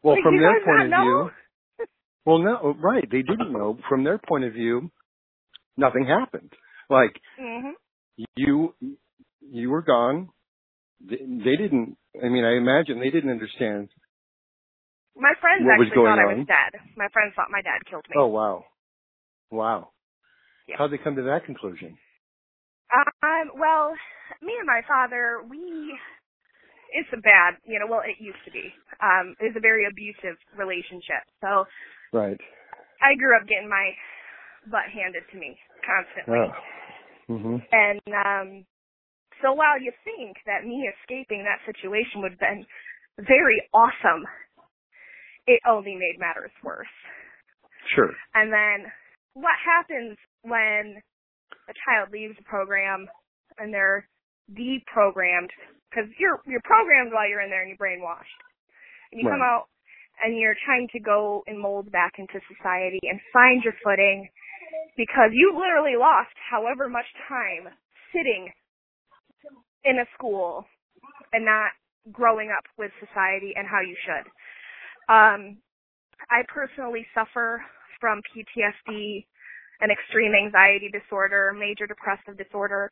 Well, 0.02 0.14
Like, 0.14 0.22
from 0.22 0.38
their 0.38 0.61
point 0.64 0.83
of 0.83 1.00
view? 1.02 1.31
Well, 2.27 2.39
no, 2.39 2.77
right. 2.83 3.05
They 3.11 3.23
didn't 3.23 3.53
know. 3.53 3.79
From 3.89 4.05
their 4.05 4.19
point 4.19 4.45
of 4.45 4.53
view, 4.53 4.91
nothing 5.77 6.07
happened. 6.07 6.53
Like 6.91 7.21
hmm 7.39 7.71
you, 8.37 8.75
you 9.41 9.71
were 9.71 9.83
gone. 9.83 10.31
They, 11.01 11.17
they 11.17 11.57
didn't. 11.57 11.97
I 12.23 12.29
mean, 12.29 12.45
I 12.45 12.57
imagine 12.57 13.01
they 13.01 13.11
didn't 13.11 13.31
understand. 13.31 13.91
My 15.17 15.33
friends 15.41 15.65
actually 15.65 15.97
thought 15.97 16.19
I 16.19 16.37
was 16.37 16.47
dead. 16.47 16.81
My 16.97 17.09
friends 17.12 17.33
thought 17.37 17.49
my 17.51 17.62
dad 17.62 17.81
killed 17.89 18.05
me. 18.11 18.17
Oh 18.19 18.27
wow, 18.27 18.65
wow. 19.51 19.91
Yeah. 20.69 20.77
How'd 20.79 20.93
they 20.93 20.99
come 20.99 21.17
to 21.17 21.23
that 21.23 21.45
conclusion? 21.47 21.97
Um, 22.93 23.51
well, 23.59 23.95
me 24.43 24.55
and 24.59 24.67
my 24.67 24.81
father, 24.87 25.43
we, 25.49 25.95
it's 26.95 27.11
a 27.12 27.21
bad, 27.21 27.59
you 27.67 27.79
know, 27.79 27.87
well, 27.91 28.03
it 28.07 28.23
used 28.23 28.41
to 28.47 28.53
be. 28.53 28.71
Um, 29.03 29.35
it 29.41 29.51
was 29.51 29.57
a 29.57 29.61
very 29.61 29.87
abusive 29.87 30.39
relationship. 30.57 31.27
So 31.43 31.67
Right. 32.12 32.38
I 33.03 33.14
grew 33.16 33.37
up 33.37 33.47
getting 33.47 33.69
my 33.69 33.90
butt 34.71 34.88
handed 34.92 35.23
to 35.31 35.37
me 35.38 35.59
constantly. 35.85 36.38
Oh. 36.38 37.33
Mhm. 37.33 37.66
And, 37.73 38.01
um, 38.14 38.66
so 39.42 39.53
while 39.53 39.79
you 39.79 39.92
think 40.05 40.37
that 40.47 40.64
me 40.64 40.88
escaping 40.88 41.45
that 41.45 41.61
situation 41.66 42.23
would 42.23 42.33
have 42.33 42.40
been 42.40 42.66
very 43.19 43.69
awesome, 43.73 44.27
it 45.47 45.61
only 45.66 45.95
made 45.95 46.19
matters 46.19 46.53
worse. 46.62 46.88
Sure. 47.95 48.12
And 48.35 48.53
then 48.53 48.92
what 49.35 49.55
happens 49.62 50.19
when 50.42 51.03
a 51.69 51.75
child 51.85 52.11
leaves 52.11 52.37
the 52.37 52.45
program 52.45 53.09
and 53.59 53.73
they're 53.73 54.09
deprogrammed? 54.53 55.51
Because 55.90 56.11
you're 56.19 56.40
you're 56.47 56.62
programmed 56.62 57.12
while 57.12 57.29
you're 57.29 57.40
in 57.40 57.51
there 57.51 57.61
and 57.62 57.69
you're 57.69 57.79
brainwashed. 57.79 58.40
And 59.12 59.21
you 59.21 59.29
come 59.29 59.42
out 59.42 59.69
and 60.24 60.37
you're 60.37 60.57
trying 60.64 60.88
to 60.92 61.00
go 61.00 61.42
and 61.46 61.59
mold 61.59 61.90
back 61.92 62.14
into 62.18 62.40
society 62.57 63.00
and 63.02 63.20
find 63.33 63.62
your 63.62 63.74
footing 63.85 64.29
because 64.96 65.31
you 65.33 65.52
literally 65.55 65.96
lost 65.98 66.35
however 66.50 66.88
much 66.88 67.07
time 67.29 67.72
sitting 68.12 68.50
in 69.85 69.98
a 69.98 70.07
school 70.16 70.64
and 71.33 71.44
not 71.44 71.70
growing 72.12 72.50
up 72.50 72.64
with 72.79 72.90
society 73.00 73.52
and 73.57 73.66
how 73.66 73.81
you 73.81 73.96
should. 74.05 74.26
Um, 75.12 75.59
I 76.31 76.42
personally 76.48 77.07
suffer 77.14 77.62
from 78.00 78.20
PTSD, 78.35 79.24
an 79.81 79.90
extreme 79.90 80.33
anxiety 80.35 80.90
disorder, 80.90 81.52
major 81.57 81.87
depressive 81.87 82.38
disorder, 82.38 82.90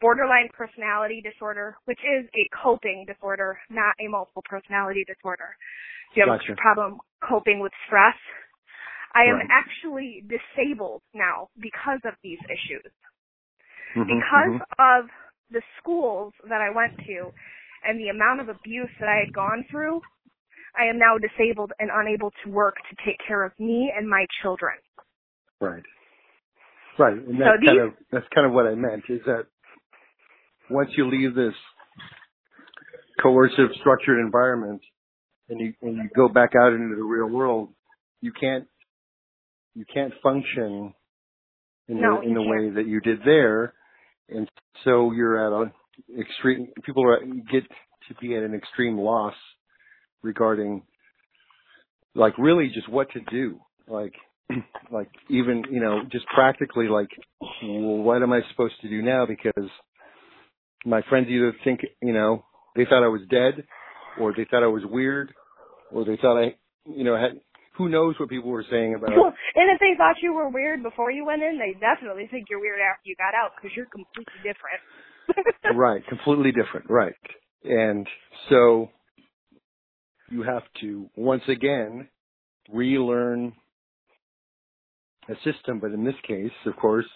borderline 0.00 0.48
personality 0.52 1.22
disorder, 1.22 1.76
which 1.86 2.00
is 2.00 2.26
a 2.34 2.48
coping 2.62 3.04
disorder, 3.06 3.58
not 3.70 3.94
a 4.00 4.08
multiple 4.08 4.42
personality 4.48 5.04
disorder. 5.06 5.56
Do 6.14 6.20
you 6.20 6.26
have 6.26 6.38
Gotcha. 6.38 6.52
a 6.52 6.56
problem 6.56 7.00
coping 7.22 7.60
with 7.60 7.72
stress? 7.86 8.16
I 9.14 9.24
am 9.24 9.36
Right. 9.36 9.48
actually 9.50 10.22
disabled 10.28 11.02
now 11.14 11.48
because 11.58 12.00
of 12.04 12.14
these 12.22 12.40
issues 12.50 12.92
Mhm, 13.94 14.08
because 14.08 14.60
mhm. 14.60 14.62
of 14.78 15.10
the 15.50 15.62
schools 15.78 16.34
that 16.48 16.60
I 16.60 16.70
went 16.70 16.92
to 17.06 17.32
and 17.84 17.98
the 18.00 18.08
amount 18.08 18.40
of 18.40 18.48
abuse 18.48 18.90
that 19.00 19.08
I 19.08 19.18
had 19.24 19.32
gone 19.32 19.64
through, 19.70 20.02
I 20.76 20.84
am 20.86 20.98
now 20.98 21.18
disabled 21.18 21.72
and 21.78 21.90
unable 21.92 22.30
to 22.44 22.50
work 22.50 22.76
to 22.90 22.96
take 23.04 23.18
care 23.26 23.44
of 23.44 23.52
me 23.58 23.92
and 23.96 24.08
my 24.08 24.26
children. 24.42 24.76
Right. 25.60 25.82
Right. 26.98 27.16
And 27.16 27.40
So 27.40 27.44
that's 27.44 27.60
these- 27.60 27.68
kind 27.68 27.80
of 27.80 27.94
that's 28.10 28.28
kind 28.34 28.46
of 28.46 28.52
what 28.52 28.66
I 28.66 28.74
meant 28.74 29.04
is 29.08 29.22
that 29.24 29.46
once 30.70 30.90
you 30.96 31.08
leave 31.08 31.34
this 31.34 31.54
coercive 33.22 33.70
structured 33.80 34.18
environment 34.18 34.80
and 35.48 35.60
you 35.60 35.72
and 35.82 35.96
you 35.96 36.08
go 36.14 36.28
back 36.28 36.50
out 36.60 36.72
into 36.72 36.96
the 36.96 37.02
real 37.02 37.28
world, 37.28 37.70
you 38.20 38.32
can't 38.32 38.66
you 39.74 39.84
can't 39.92 40.12
function 40.22 40.94
in 41.88 42.00
No, 42.00 42.20
the 42.20 42.28
in 42.28 42.34
the 42.34 42.42
way 42.42 42.70
that 42.70 42.86
you 42.86 43.00
did 43.00 43.20
there. 43.24 43.74
And 44.28 44.48
so 44.84 45.12
you're 45.12 45.46
at 45.46 45.68
a 45.68 46.20
extreme 46.20 46.68
people 46.84 47.06
are 47.06 47.24
get 47.24 47.62
to 48.08 48.14
be 48.20 48.36
at 48.36 48.42
an 48.42 48.54
extreme 48.54 48.98
loss 48.98 49.34
regarding 50.22 50.82
like 52.14 52.36
really 52.38 52.70
just 52.74 52.88
what 52.88 53.08
to 53.12 53.20
do. 53.30 53.60
Like 53.86 54.14
like 54.90 55.10
even 55.30 55.64
you 55.70 55.80
know 55.80 56.00
just 56.10 56.26
practically 56.34 56.88
like 56.88 57.08
well, 57.62 57.98
what 57.98 58.22
am 58.22 58.32
i 58.32 58.40
supposed 58.50 58.74
to 58.80 58.88
do 58.88 59.02
now 59.02 59.26
because 59.26 59.68
my 60.86 61.02
friends 61.08 61.28
either 61.28 61.54
think 61.64 61.80
you 62.02 62.12
know 62.12 62.44
they 62.74 62.84
thought 62.84 63.04
i 63.04 63.08
was 63.08 63.20
dead 63.30 63.64
or 64.20 64.32
they 64.36 64.46
thought 64.50 64.62
i 64.62 64.68
was 64.68 64.82
weird 64.86 65.32
or 65.92 66.04
they 66.04 66.16
thought 66.16 66.40
i 66.40 66.54
you 66.86 67.04
know 67.04 67.16
had 67.16 67.40
who 67.76 67.90
knows 67.90 68.14
what 68.18 68.30
people 68.30 68.48
were 68.48 68.64
saying 68.70 68.94
about 68.94 69.10
and 69.10 69.70
if 69.70 69.78
they 69.80 69.92
thought 69.98 70.16
you 70.22 70.32
were 70.32 70.48
weird 70.48 70.82
before 70.82 71.10
you 71.10 71.26
went 71.26 71.42
in, 71.42 71.58
they 71.58 71.78
definitely 71.78 72.26
think 72.30 72.46
you're 72.48 72.60
weird 72.60 72.80
after 72.80 73.02
you 73.04 73.14
got 73.16 73.34
out 73.34 73.50
because 73.54 73.76
you're 73.76 73.84
completely 73.86 74.40
different. 74.42 74.80
right 75.76 76.06
completely 76.06 76.52
different 76.52 76.88
right 76.88 77.12
and 77.64 78.06
so 78.48 78.88
you 80.30 80.42
have 80.42 80.62
to 80.80 81.10
once 81.16 81.42
again 81.48 82.08
relearn 82.72 83.52
a 85.28 85.34
system, 85.44 85.80
but 85.80 85.92
in 85.92 86.04
this 86.04 86.14
case, 86.26 86.52
of 86.66 86.76
course, 86.76 87.06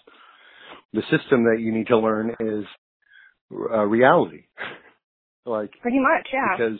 the 0.93 1.01
system 1.03 1.43
that 1.45 1.57
you 1.59 1.71
need 1.71 1.87
to 1.87 1.97
learn 1.97 2.35
is 2.39 2.65
uh, 3.51 3.85
reality. 3.85 4.43
like 5.45 5.71
pretty 5.81 5.99
much, 5.99 6.27
yeah. 6.33 6.57
Because 6.57 6.79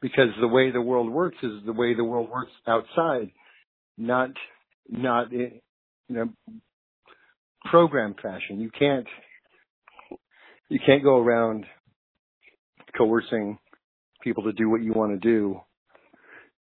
because 0.00 0.28
the 0.40 0.48
way 0.48 0.70
the 0.70 0.80
world 0.80 1.10
works 1.10 1.38
is 1.42 1.64
the 1.64 1.72
way 1.72 1.94
the 1.94 2.04
world 2.04 2.28
works 2.28 2.52
outside, 2.66 3.30
not 3.96 4.30
not 4.88 5.32
in 5.32 5.60
you 6.08 6.16
know 6.16 6.28
program 7.64 8.14
fashion. 8.20 8.60
You 8.60 8.70
can't 8.76 9.06
you 10.68 10.78
can't 10.84 11.02
go 11.02 11.18
around 11.18 11.66
coercing 12.96 13.58
people 14.22 14.44
to 14.44 14.52
do 14.52 14.68
what 14.68 14.82
you 14.82 14.92
want 14.92 15.12
to 15.12 15.18
do. 15.18 15.60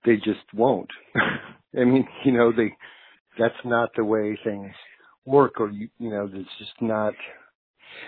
They 0.04 0.16
just 0.16 0.44
won't. 0.54 0.90
I 1.78 1.84
mean, 1.84 2.06
you 2.24 2.32
know, 2.32 2.52
they 2.52 2.72
that's 3.38 3.54
not 3.64 3.90
the 3.96 4.04
way 4.04 4.38
things 4.44 4.72
work 5.24 5.61
or 5.61 5.70
you 5.70 5.88
you 5.98 6.11
know, 6.11 6.28
it's 6.32 6.48
just 6.58 6.80
not 6.80 7.14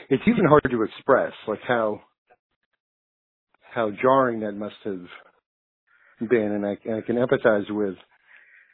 it's 0.09 0.23
even 0.27 0.45
hard 0.45 0.67
to 0.71 0.83
express 0.83 1.33
like 1.47 1.61
how 1.67 2.01
how 3.75 3.91
jarring 4.03 4.41
that 4.41 4.53
must 4.53 4.75
have 4.85 5.07
been 6.29 6.53
and 6.53 6.67
I, 6.67 6.77
and 6.85 6.97
I 6.97 7.01
can 7.01 7.17
empathize 7.17 7.71
with 7.71 7.95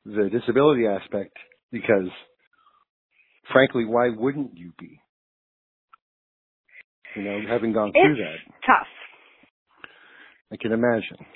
the 0.04 0.30
disability 0.30 0.86
aspect 0.86 1.36
because 1.70 2.08
frankly 3.52 3.84
why 3.84 4.10
wouldn't 4.10 4.56
you 4.56 4.72
be? 4.78 5.00
You 7.16 7.22
know 7.22 7.40
having 7.48 7.72
gone 7.72 7.92
through 7.92 8.16
that. 8.16 8.36
tough. 8.66 8.86
I 10.52 10.56
can 10.60 10.72
imagine. 10.72 11.26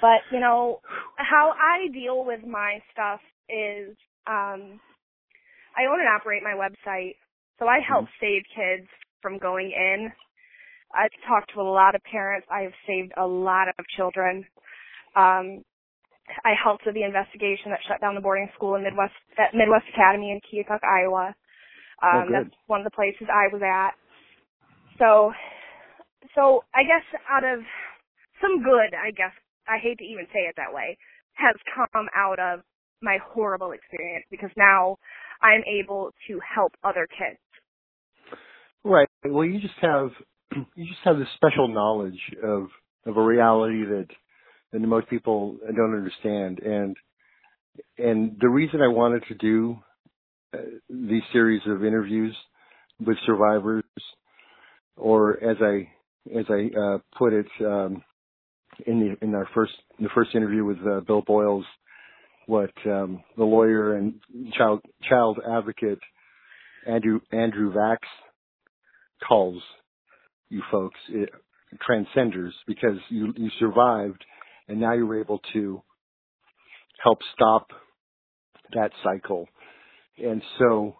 But 0.00 0.20
you 0.32 0.40
know 0.40 0.80
how 1.16 1.52
i 1.56 1.92
deal 1.92 2.24
with 2.24 2.40
my 2.46 2.78
stuff 2.92 3.20
is 3.48 3.96
um 4.26 4.80
i 5.76 5.86
own 5.88 6.00
and 6.00 6.08
operate 6.08 6.42
my 6.42 6.54
website 6.54 7.14
so 7.60 7.68
i 7.68 7.78
help 7.86 8.06
mm-hmm. 8.06 8.24
save 8.24 8.42
kids 8.56 8.88
from 9.22 9.38
going 9.38 9.70
in 9.70 10.10
I've 10.94 11.14
talked 11.26 11.54
to 11.54 11.60
a 11.60 11.66
lot 11.66 11.94
of 11.94 12.02
parents. 12.02 12.46
I 12.50 12.62
have 12.62 12.74
saved 12.86 13.12
a 13.16 13.26
lot 13.26 13.68
of 13.68 13.84
children. 13.96 14.44
Um, 15.14 15.62
I 16.44 16.54
helped 16.54 16.86
with 16.86 16.94
the 16.94 17.02
investigation 17.02 17.70
that 17.70 17.82
shut 17.86 18.00
down 18.00 18.14
the 18.14 18.20
boarding 18.20 18.48
school 18.54 18.74
in 18.74 18.82
Midwest 18.82 19.14
at 19.38 19.54
Midwest 19.54 19.86
Academy 19.92 20.30
in 20.30 20.40
Keokuk, 20.42 20.82
Iowa. 20.82 21.34
Um, 22.02 22.26
oh, 22.28 22.32
that's 22.32 22.54
one 22.66 22.80
of 22.80 22.84
the 22.84 22.94
places 22.94 23.26
I 23.30 23.52
was 23.52 23.62
at. 23.62 23.94
So, 24.98 25.32
so 26.34 26.62
I 26.74 26.82
guess 26.82 27.04
out 27.28 27.44
of 27.44 27.60
some 28.40 28.62
good, 28.62 28.94
I 28.94 29.10
guess 29.10 29.34
I 29.68 29.78
hate 29.78 29.98
to 29.98 30.04
even 30.04 30.26
say 30.32 30.46
it 30.48 30.54
that 30.56 30.72
way, 30.72 30.96
has 31.34 31.56
come 31.74 32.06
out 32.14 32.38
of 32.38 32.60
my 33.02 33.18
horrible 33.22 33.72
experience 33.72 34.26
because 34.30 34.50
now 34.56 34.96
I'm 35.42 35.62
able 35.66 36.10
to 36.28 36.40
help 36.40 36.72
other 36.84 37.06
kids. 37.06 37.40
Right. 38.84 39.08
Well, 39.24 39.44
you 39.44 39.60
just 39.60 39.74
have 39.80 40.10
you 40.74 40.86
just 40.86 41.00
have 41.04 41.18
this 41.18 41.28
special 41.36 41.68
knowledge 41.68 42.20
of 42.42 42.68
of 43.06 43.16
a 43.16 43.22
reality 43.22 43.84
that 43.84 44.08
that 44.72 44.80
most 44.80 45.08
people 45.08 45.58
don't 45.76 45.94
understand 45.94 46.60
and 46.60 46.96
and 47.98 48.36
the 48.40 48.48
reason 48.48 48.80
I 48.80 48.88
wanted 48.88 49.24
to 49.28 49.34
do 49.34 49.78
uh, 50.54 50.58
these 50.88 51.22
series 51.32 51.62
of 51.66 51.84
interviews 51.84 52.34
with 53.04 53.16
survivors 53.26 53.84
or 54.96 55.42
as 55.42 55.56
I 55.60 55.88
as 56.36 56.46
I 56.48 56.70
uh, 56.78 56.98
put 57.16 57.32
it 57.32 57.46
um, 57.60 58.02
in 58.86 59.00
the 59.00 59.24
in 59.24 59.34
our 59.34 59.48
first 59.54 59.72
the 59.98 60.08
first 60.14 60.34
interview 60.34 60.64
with 60.64 60.78
uh, 60.86 61.00
Bill 61.00 61.22
Boyles 61.22 61.64
what 62.46 62.72
um, 62.86 63.22
the 63.36 63.44
lawyer 63.44 63.96
and 63.96 64.14
child 64.56 64.80
child 65.08 65.38
advocate 65.48 65.98
Andrew 66.86 67.20
Andrew 67.30 67.72
Vachss 67.72 67.98
calls 69.26 69.62
you 70.48 70.62
folks, 70.70 70.98
it, 71.08 71.30
transcenders, 71.80 72.54
because 72.66 72.98
you 73.08 73.32
you 73.36 73.50
survived, 73.58 74.24
and 74.68 74.80
now 74.80 74.92
you're 74.92 75.20
able 75.20 75.40
to 75.52 75.82
help 77.02 77.18
stop 77.34 77.68
that 78.72 78.90
cycle. 79.02 79.48
And 80.18 80.42
so, 80.58 80.96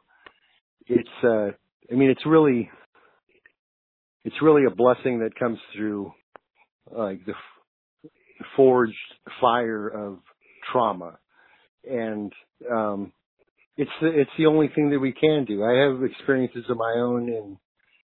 it's 0.86 1.08
uh, 1.24 1.48
I 1.90 1.94
mean, 1.94 2.10
it's 2.10 2.24
really 2.24 2.70
it's 4.24 4.42
really 4.42 4.64
a 4.64 4.74
blessing 4.74 5.20
that 5.20 5.38
comes 5.38 5.58
through 5.74 6.12
like 6.90 7.24
the 7.26 7.34
forged 8.56 8.94
fire 9.40 9.88
of 9.88 10.18
trauma, 10.72 11.18
and 11.88 12.32
um, 12.70 13.12
it's 13.76 13.90
the, 14.00 14.08
it's 14.08 14.30
the 14.38 14.46
only 14.46 14.68
thing 14.68 14.90
that 14.90 14.98
we 15.00 15.12
can 15.12 15.44
do. 15.44 15.64
I 15.64 15.72
have 15.84 16.02
experiences 16.04 16.64
of 16.68 16.76
my 16.76 16.94
own 16.96 17.28
in 17.28 17.58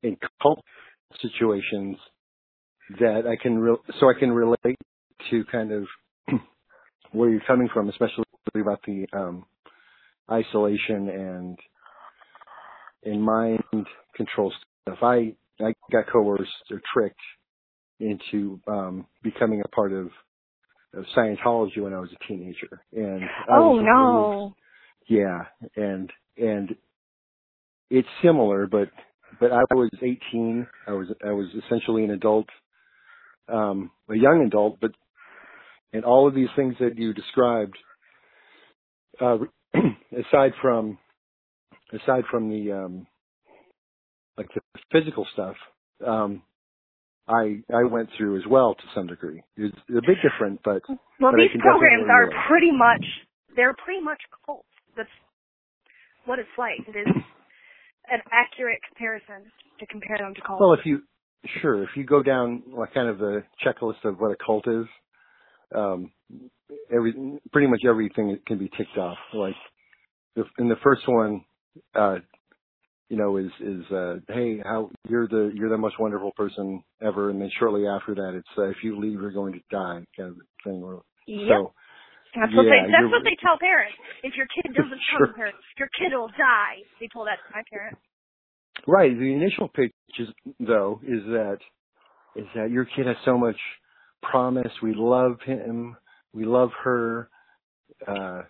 in 0.03 0.17
cult 0.43 0.61
situations 1.21 1.97
that 3.01 3.25
I 3.27 3.41
can 3.41 3.59
re- 3.59 3.77
so 4.01 4.09
I 4.09 4.19
can 4.19 4.31
relate 4.31 4.79
to 5.31 5.45
kind 5.51 5.73
of 5.73 5.85
where 7.13 7.31
you're 7.31 7.41
coming 7.47 7.69
from, 7.73 7.89
especially 7.89 8.25
about 8.55 8.81
the 8.87 9.07
um, 9.13 9.45
isolation 10.31 11.09
and 11.09 11.59
in 13.03 13.21
mind 13.21 13.87
control 14.17 14.53
stuff. 14.87 14.99
I 15.03 15.35
I 15.61 15.75
got 15.91 16.07
coerced 16.11 16.51
or 16.71 16.81
tricked 16.95 17.21
into 18.01 18.61
um, 18.69 19.07
becoming 19.23 19.63
a 19.65 19.69
part 19.69 19.93
of, 19.93 20.11
of 20.95 21.05
Scientology 21.17 21.79
when 21.79 21.93
I 21.93 21.99
was 21.99 22.11
a 22.13 22.29
teenager, 22.29 22.81
and 22.93 23.23
I 23.25 23.57
oh 23.57 23.81
no, 23.81 24.55
yeah, 25.09 25.43
and 25.77 26.11
and 26.37 26.75
it's 27.91 28.09
similar, 28.23 28.67
but 28.67 28.89
but 29.41 29.53
I 29.53 29.63
was 29.75 29.91
18. 30.03 30.67
I 30.87 30.93
was 30.93 31.09
I 31.25 31.33
was 31.33 31.47
essentially 31.67 32.05
an 32.05 32.11
adult, 32.11 32.47
um, 33.49 33.91
a 34.11 34.17
young 34.17 34.45
adult, 34.47 34.79
but 34.81 34.93
and 35.93 36.05
all 36.05 36.29
of 36.29 36.35
these 36.35 36.49
things 36.57 36.75
that 36.81 36.99
you 36.99 37.15
described, 37.15 37.77
uh, 39.21 39.39
aside 40.13 40.53
from 40.61 40.99
aside 41.93 42.25
from 42.31 42.49
the 42.51 42.73
um, 42.73 43.07
like 44.37 44.49
the 44.55 44.61
physical 44.93 45.27
stuff, 45.33 45.57
um, 46.07 46.43
I 47.27 47.63
I 47.73 47.85
went 47.85 48.11
through 48.17 48.39
as 48.39 48.47
well 48.49 48.75
to 48.75 48.85
some 48.95 49.07
degree. 49.07 49.43
It's 49.57 49.77
a 49.91 49.95
bit 49.95 50.19
different, 50.23 50.61
but 50.65 50.83
well, 50.89 50.99
but 51.33 51.37
these 51.37 51.61
programs 51.61 52.07
are 52.11 52.31
pretty 52.49 52.73
much 52.73 53.05
they're 53.57 53.75
pretty 53.85 54.03
much 54.03 54.21
cults. 54.47 54.67
That's 54.97 55.09
what 56.25 56.39
it's 56.39 56.49
like. 56.59 56.81
It 56.87 56.99
is 56.99 57.07
an 58.11 58.21
accurate 58.33 58.79
comparison 58.89 59.51
to 59.81 59.87
compare 59.87 60.19
them 60.19 60.35
to 60.35 60.41
cults? 60.41 60.61
Well, 60.61 60.73
if 60.75 60.85
you 60.85 61.03
sure, 61.61 61.83
if 61.83 61.91
you 61.97 62.05
go 62.05 62.23
down 62.23 62.63
like 62.77 62.95
kind 62.95 63.09
of 63.09 63.19
the 63.19 63.45
checklist 63.65 64.05
of 64.05 64.19
what 64.19 64.33
a 64.33 64.37
cult 64.45 64.67
is, 64.67 64.87
um, 65.75 66.13
every 66.93 67.15
pretty 67.53 67.69
much 67.69 67.83
everything 67.89 68.39
can 68.47 68.59
be 68.59 68.71
ticked 68.77 68.97
off. 68.97 69.19
Like 69.35 69.55
the, 70.37 70.45
in 70.59 70.69
the 70.69 70.77
first 70.83 71.03
one, 71.07 71.45
uh, 71.95 72.17
you 73.09 73.17
know, 73.17 73.37
is 73.37 73.51
is 73.61 73.85
uh, 73.91 74.17
hey, 74.29 74.61
how 74.65 74.91
you're 75.09 75.29
the 75.29 75.51
you're 75.55 75.71
the 75.71 75.79
most 75.79 75.99
wonderful 75.99 76.33
person 76.37 76.83
ever, 77.01 77.31
and 77.31 77.41
then 77.41 77.51
shortly 77.59 77.87
after 77.87 78.15
that, 78.15 78.35
it's 78.35 78.49
uh, 78.59 78.65
if 78.65 78.77
you 78.83 78.99
leave, 78.99 79.21
you're 79.21 79.31
going 79.31 79.55
to 79.55 79.61
die 79.71 80.05
kind 80.17 80.31
of 80.31 80.37
thing. 80.65 81.01
Yep. 81.27 81.49
So 81.49 81.73
that's 82.35 82.55
what 82.55 82.67
yeah, 82.67 82.87
they 82.87 82.93
that's 82.93 83.11
what 83.11 83.25
they 83.25 83.37
tell 83.41 83.59
parents. 83.59 83.97
If 84.23 84.37
your 84.37 84.47
kid 84.47 84.73
doesn't 84.77 85.03
sure. 85.11 85.27
come, 85.27 85.35
parents, 85.35 85.59
your 85.79 85.89
kid 85.99 86.17
will 86.17 86.33
die. 86.37 86.85
They 87.01 87.09
told 87.09 87.29
that 87.29 87.39
to 87.41 87.49
my 87.55 87.63
parents. 87.71 88.01
Right. 88.87 89.17
The 89.17 89.33
initial 89.33 89.69
pitch 89.69 89.93
is 90.19 90.29
though 90.61 91.01
is 91.03 91.25
that 91.27 91.59
is 92.37 92.47
that 92.55 92.71
your 92.71 92.85
kid 92.85 93.07
has 93.07 93.17
so 93.25 93.39
much 93.39 93.57
promise. 94.23 94.73
We 94.83 94.95
love 94.95 95.39
him. 95.45 95.97
We 96.33 96.45
love 96.45 96.71
her. 96.85 97.29
Uh 98.07 98.43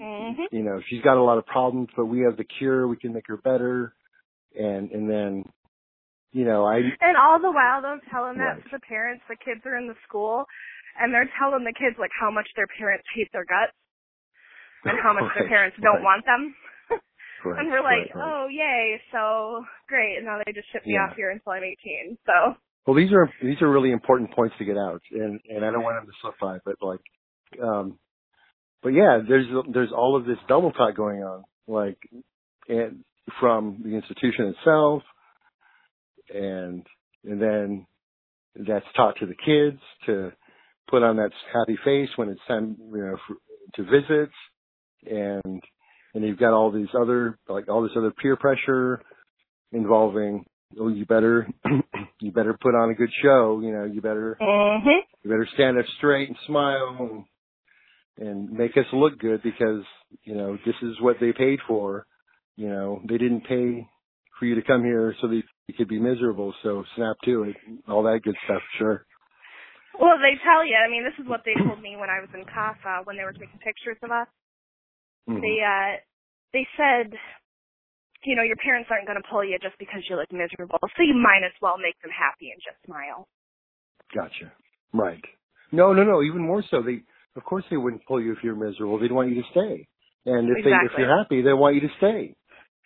mm-hmm. 0.00 0.54
you 0.54 0.62
know, 0.62 0.80
she's 0.88 1.02
got 1.02 1.16
a 1.16 1.22
lot 1.22 1.38
of 1.38 1.46
problems, 1.46 1.88
but 1.96 2.06
we 2.06 2.20
have 2.20 2.36
the 2.36 2.44
cure. 2.44 2.86
We 2.86 2.96
can 2.96 3.12
make 3.12 3.26
her 3.28 3.38
better. 3.38 3.94
And 4.58 4.90
and 4.92 5.08
then 5.08 5.44
you 6.32 6.44
know, 6.44 6.66
I 6.66 6.76
And 7.00 7.16
all 7.16 7.40
the 7.40 7.50
while 7.50 7.82
they're 7.82 8.00
telling 8.10 8.38
that 8.38 8.60
right. 8.60 8.62
to 8.64 8.68
the 8.72 8.80
parents, 8.80 9.24
the 9.28 9.36
kids 9.36 9.60
are 9.64 9.76
in 9.76 9.88
the 9.88 9.96
school 10.06 10.44
and 11.00 11.12
they're 11.12 11.30
telling 11.38 11.64
the 11.64 11.72
kids 11.72 11.96
like 11.98 12.12
how 12.18 12.30
much 12.30 12.48
their 12.56 12.66
parents 12.78 13.04
hate 13.14 13.28
their 13.32 13.44
guts 13.46 13.72
and 14.84 14.98
how 15.02 15.12
much 15.12 15.24
right, 15.24 15.38
their 15.38 15.48
parents 15.48 15.76
don't 15.82 16.02
right. 16.02 16.04
want 16.04 16.24
them. 16.24 16.54
right, 17.44 17.60
and 17.60 17.70
we're 17.70 17.82
like, 17.82 18.10
oh 18.14 18.46
yay, 18.50 19.00
so 19.12 19.64
great. 19.88 20.16
And 20.18 20.26
now 20.26 20.40
they 20.44 20.52
just 20.52 20.70
ship 20.72 20.84
me 20.86 20.94
Yeah. 20.94 21.08
off 21.10 21.16
here 21.16 21.30
until 21.30 21.52
I'm 21.52 21.64
18. 21.64 22.18
So 22.26 22.54
Well, 22.86 22.96
these 22.96 23.12
are 23.12 23.30
these 23.42 23.60
are 23.62 23.70
really 23.70 23.92
important 23.92 24.32
points 24.34 24.54
to 24.58 24.64
get 24.64 24.76
out, 24.76 25.02
and 25.10 25.40
and 25.48 25.64
I 25.64 25.70
don't 25.70 25.82
want 25.82 25.96
them 25.96 26.06
to 26.06 26.16
slip 26.20 26.34
by, 26.40 26.58
but 26.64 26.76
like, 26.80 27.00
um, 27.62 27.98
but 28.82 28.90
yeah, 28.90 29.20
there's 29.26 29.46
there's 29.72 29.92
all 29.92 30.16
of 30.16 30.24
this 30.24 30.38
double 30.48 30.72
talk 30.72 30.96
going 30.96 31.22
on, 31.22 31.44
like, 31.66 31.98
and 32.68 33.04
from 33.40 33.82
the 33.84 33.90
institution 33.94 34.54
itself, 34.56 35.02
and 36.34 36.86
and 37.24 37.40
then 37.40 37.86
that's 38.66 38.86
taught 38.96 39.16
to 39.18 39.26
the 39.26 39.34
kids 39.34 39.80
to 40.06 40.32
put 40.88 41.02
on 41.02 41.16
that 41.16 41.30
happy 41.52 41.78
face 41.84 42.08
when 42.16 42.28
it's 42.28 42.40
time, 42.48 42.76
you 42.92 42.98
know, 42.98 43.16
for, 43.26 43.36
to 43.74 43.84
visits, 43.84 44.34
and 45.06 45.62
and 46.14 46.24
you've 46.24 46.38
got 46.38 46.52
all 46.52 46.70
these 46.70 46.88
other 46.98 47.38
like 47.48 47.68
all 47.68 47.82
this 47.82 47.92
other 47.96 48.10
peer 48.10 48.36
pressure 48.36 49.02
involving 49.72 50.44
oh 50.80 50.88
you 50.88 51.04
better 51.06 51.46
you 52.20 52.32
better 52.32 52.56
put 52.60 52.74
on 52.74 52.90
a 52.90 52.94
good 52.94 53.10
show 53.22 53.60
you 53.62 53.72
know 53.72 53.84
you 53.84 54.00
better 54.00 54.36
Mm-hmm. 54.40 55.00
you 55.22 55.30
better 55.30 55.48
stand 55.54 55.78
up 55.78 55.84
straight 55.98 56.28
and 56.28 56.38
smile 56.46 57.24
and, 58.18 58.26
and 58.28 58.50
make 58.50 58.76
us 58.76 58.86
look 58.92 59.18
good 59.18 59.42
because 59.42 59.82
you 60.24 60.34
know 60.34 60.56
this 60.64 60.74
is 60.82 61.00
what 61.00 61.16
they 61.20 61.32
paid 61.32 61.58
for 61.68 62.06
you 62.56 62.68
know 62.68 63.00
they 63.08 63.18
didn't 63.18 63.46
pay 63.46 63.86
for 64.38 64.46
you 64.46 64.54
to 64.54 64.62
come 64.62 64.84
here 64.84 65.14
so 65.20 65.28
that 65.28 65.42
you 65.66 65.74
could 65.76 65.88
be 65.88 65.98
miserable 65.98 66.54
so 66.62 66.84
snap 66.96 67.16
to 67.24 67.44
it 67.44 67.56
all 67.88 68.02
that 68.02 68.20
good 68.22 68.36
stuff 68.44 68.62
sure 68.78 69.04
Well, 69.98 70.14
they 70.22 70.38
tell 70.46 70.62
you. 70.62 70.78
I 70.78 70.86
mean, 70.86 71.02
this 71.02 71.18
is 71.18 71.26
what 71.26 71.42
they 71.42 71.58
told 71.58 71.82
me 71.82 71.98
when 71.98 72.06
I 72.06 72.22
was 72.22 72.30
in 72.30 72.44
CASA 72.46 73.02
when 73.02 73.16
they 73.18 73.26
were 73.26 73.34
taking 73.34 73.58
pictures 73.58 73.98
of 74.06 74.10
us. 74.14 74.28
Mhm. 75.26 75.42
They 75.42 75.58
uh, 75.58 75.92
they 76.54 76.64
said, 76.78 77.18
you 78.22 78.36
know, 78.36 78.46
your 78.46 78.56
parents 78.62 78.88
aren't 78.92 79.06
going 79.10 79.20
to 79.20 79.28
pull 79.28 79.42
you 79.42 79.58
just 79.58 79.74
because 79.78 80.06
you 80.08 80.14
look 80.14 80.30
miserable, 80.30 80.78
so 80.94 81.02
you 81.02 81.14
might 81.18 81.42
as 81.42 81.52
well 81.60 81.78
make 81.78 81.98
them 82.00 82.14
happy 82.14 82.54
and 82.54 82.62
just 82.62 82.78
smile. 82.86 83.26
Gotcha. 84.14 84.52
Right. 84.94 85.24
No, 85.72 85.92
no, 85.92 86.04
no. 86.04 86.22
Even 86.22 86.42
more 86.46 86.62
so, 86.70 86.80
they 86.80 87.02
of 87.34 87.42
course 87.42 87.64
they 87.70 87.76
wouldn't 87.76 88.06
pull 88.06 88.22
you 88.22 88.32
if 88.32 88.38
you're 88.42 88.56
miserable. 88.56 88.98
They'd 88.98 89.10
want 89.12 89.30
you 89.30 89.42
to 89.42 89.48
stay. 89.50 89.86
And 90.26 90.48
if 90.48 90.64
they 90.64 90.70
if 90.86 90.92
you're 90.96 91.16
happy, 91.18 91.42
they 91.42 91.52
want 91.52 91.74
you 91.74 91.82
to 91.82 91.92
stay. 91.98 92.37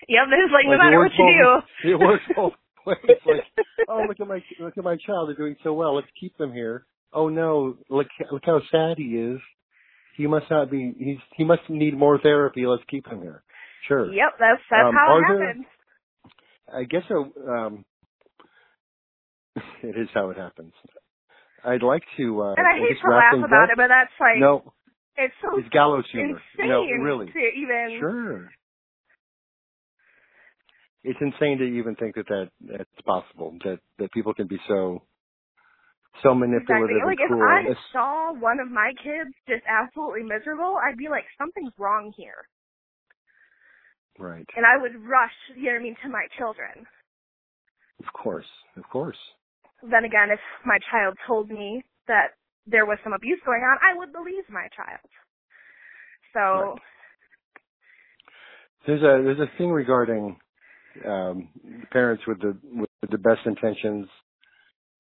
Yep, 0.09 0.25
it's 0.31 0.53
like, 0.53 0.65
no 0.67 0.71
Like, 0.71 0.81
it 0.81 0.85
matter 0.85 0.99
what 0.99 1.13
you 1.19 1.63
do. 1.85 1.91
It 1.91 1.99
works 1.99 2.25
both 2.35 2.53
ways. 2.87 2.99
Like, 3.27 3.45
oh, 3.89 4.05
look 4.09 4.19
at 4.21 4.27
my 4.27 4.43
look 4.61 4.77
at 4.77 4.85
my 4.85 4.97
child. 4.97 5.29
They're 5.29 5.37
doing 5.37 5.57
so 5.63 5.73
well. 5.75 5.95
Let's 5.97 6.09
keep 6.19 6.37
them 6.39 6.53
here. 6.53 6.87
Oh 7.13 7.29
no, 7.29 7.77
look 7.89 8.07
look 8.31 8.43
how 8.45 8.61
sad 8.71 8.99
he 8.99 9.17
is. 9.17 9.39
He 10.17 10.27
must 10.27 10.51
not 10.51 10.71
be. 10.71 10.93
He's 10.99 11.19
he 11.37 11.45
must 11.45 11.63
need 11.69 11.97
more 11.97 12.19
therapy. 12.19 12.67
Let's 12.67 12.83
keep 12.89 13.07
him 13.07 13.23
here. 13.23 13.43
Sure. 13.89 14.13
Yep, 14.13 14.33
that's 14.39 14.61
that's 14.71 14.89
Um, 14.89 14.95
how 14.95 15.17
it 15.19 15.23
are 15.25 15.39
there- 15.39 15.47
happens. 15.47 15.67
I 16.75 16.85
guess 16.85 17.03
uh, 17.11 17.51
um, 17.51 17.85
it 19.83 19.97
is 19.97 20.09
how 20.15 20.31
it 20.31 20.37
happens. 20.37 20.73
I'd 21.65 21.83
like 21.83 22.03
to. 22.17 22.43
Uh, 22.43 22.55
And 22.57 22.67
I 22.67 22.79
hate 22.79 22.99
to 23.03 23.09
laugh 23.11 23.35
about 23.39 23.65
up. 23.65 23.71
it, 23.71 23.77
but 23.77 23.89
that's 23.89 24.11
like 24.19 24.39
No, 24.41 24.73
it's 25.17 25.35
so 25.43 25.59
it's 25.59 25.69
gallows 25.69 26.05
humor. 26.11 26.41
insane 26.59 26.69
No, 26.69 26.85
really. 26.85 27.27
to 27.27 27.39
even. 27.39 27.97
Sure. 28.01 28.51
It's 31.05 31.19
insane 31.21 31.59
to 31.59 31.65
even 31.65 31.97
think 31.97 32.15
that, 32.15 32.27
that 32.29 32.51
that's 32.61 33.01
possible. 33.05 33.57
That 33.65 33.79
that 33.99 34.13
people 34.13 34.35
can 34.35 34.47
be 34.47 34.59
so 34.69 35.03
so 36.23 36.35
manipulative 36.35 36.97
Exactly. 36.97 37.07
Like 37.07 37.19
and 37.21 37.41
if. 37.41 37.49
I 37.49 37.61
It's- 37.73 37.85
saw 37.93 38.33
one 38.33 38.61
of 38.61 38.71
my 38.71 38.93
kids 39.03 39.31
just 39.49 39.65
absolutely 39.67 40.23
miserable, 40.23 40.77
I'd 40.77 40.97
be 40.99 41.09
like, 41.09 41.25
something's 41.39 41.73
wrong 41.79 42.13
here, 42.17 42.47
right. 44.19 44.47
and 44.57 44.67
I 44.67 44.77
would 44.77 44.95
rush, 45.03 45.33
you 45.57 45.65
know 45.67 45.73
what 45.73 45.81
I 45.81 45.83
mean, 45.83 45.97
to 46.03 46.09
my 46.11 46.27
children. 46.39 46.87
Of 48.07 48.13
course. 48.13 48.47
Of 48.77 48.85
course. 48.91 49.17
Then 49.83 50.05
again, 50.05 50.31
if 50.31 50.41
my 50.67 50.79
child 50.91 51.17
told 51.27 51.51
me 51.51 51.83
that 52.09 52.35
there 52.67 52.85
was 52.87 52.99
some 53.03 53.13
abuse 53.15 53.41
going 53.45 53.63
on, 53.63 53.79
I 53.83 53.97
would 53.99 54.13
believe 54.13 54.45
my 54.51 54.69
child. 54.77 55.01
So 56.35 56.41
Right. 56.41 56.81
There's 58.87 59.03
a 59.03 59.23
there's 59.23 59.39
a 59.41 59.51
thing 59.59 59.71
regarding 59.71 60.37
um, 61.07 61.49
parents 61.91 62.23
with 62.27 62.41
the 62.41 62.57
with 62.73 63.11
the 63.11 63.19
best 63.19 63.41
intentions 63.47 64.09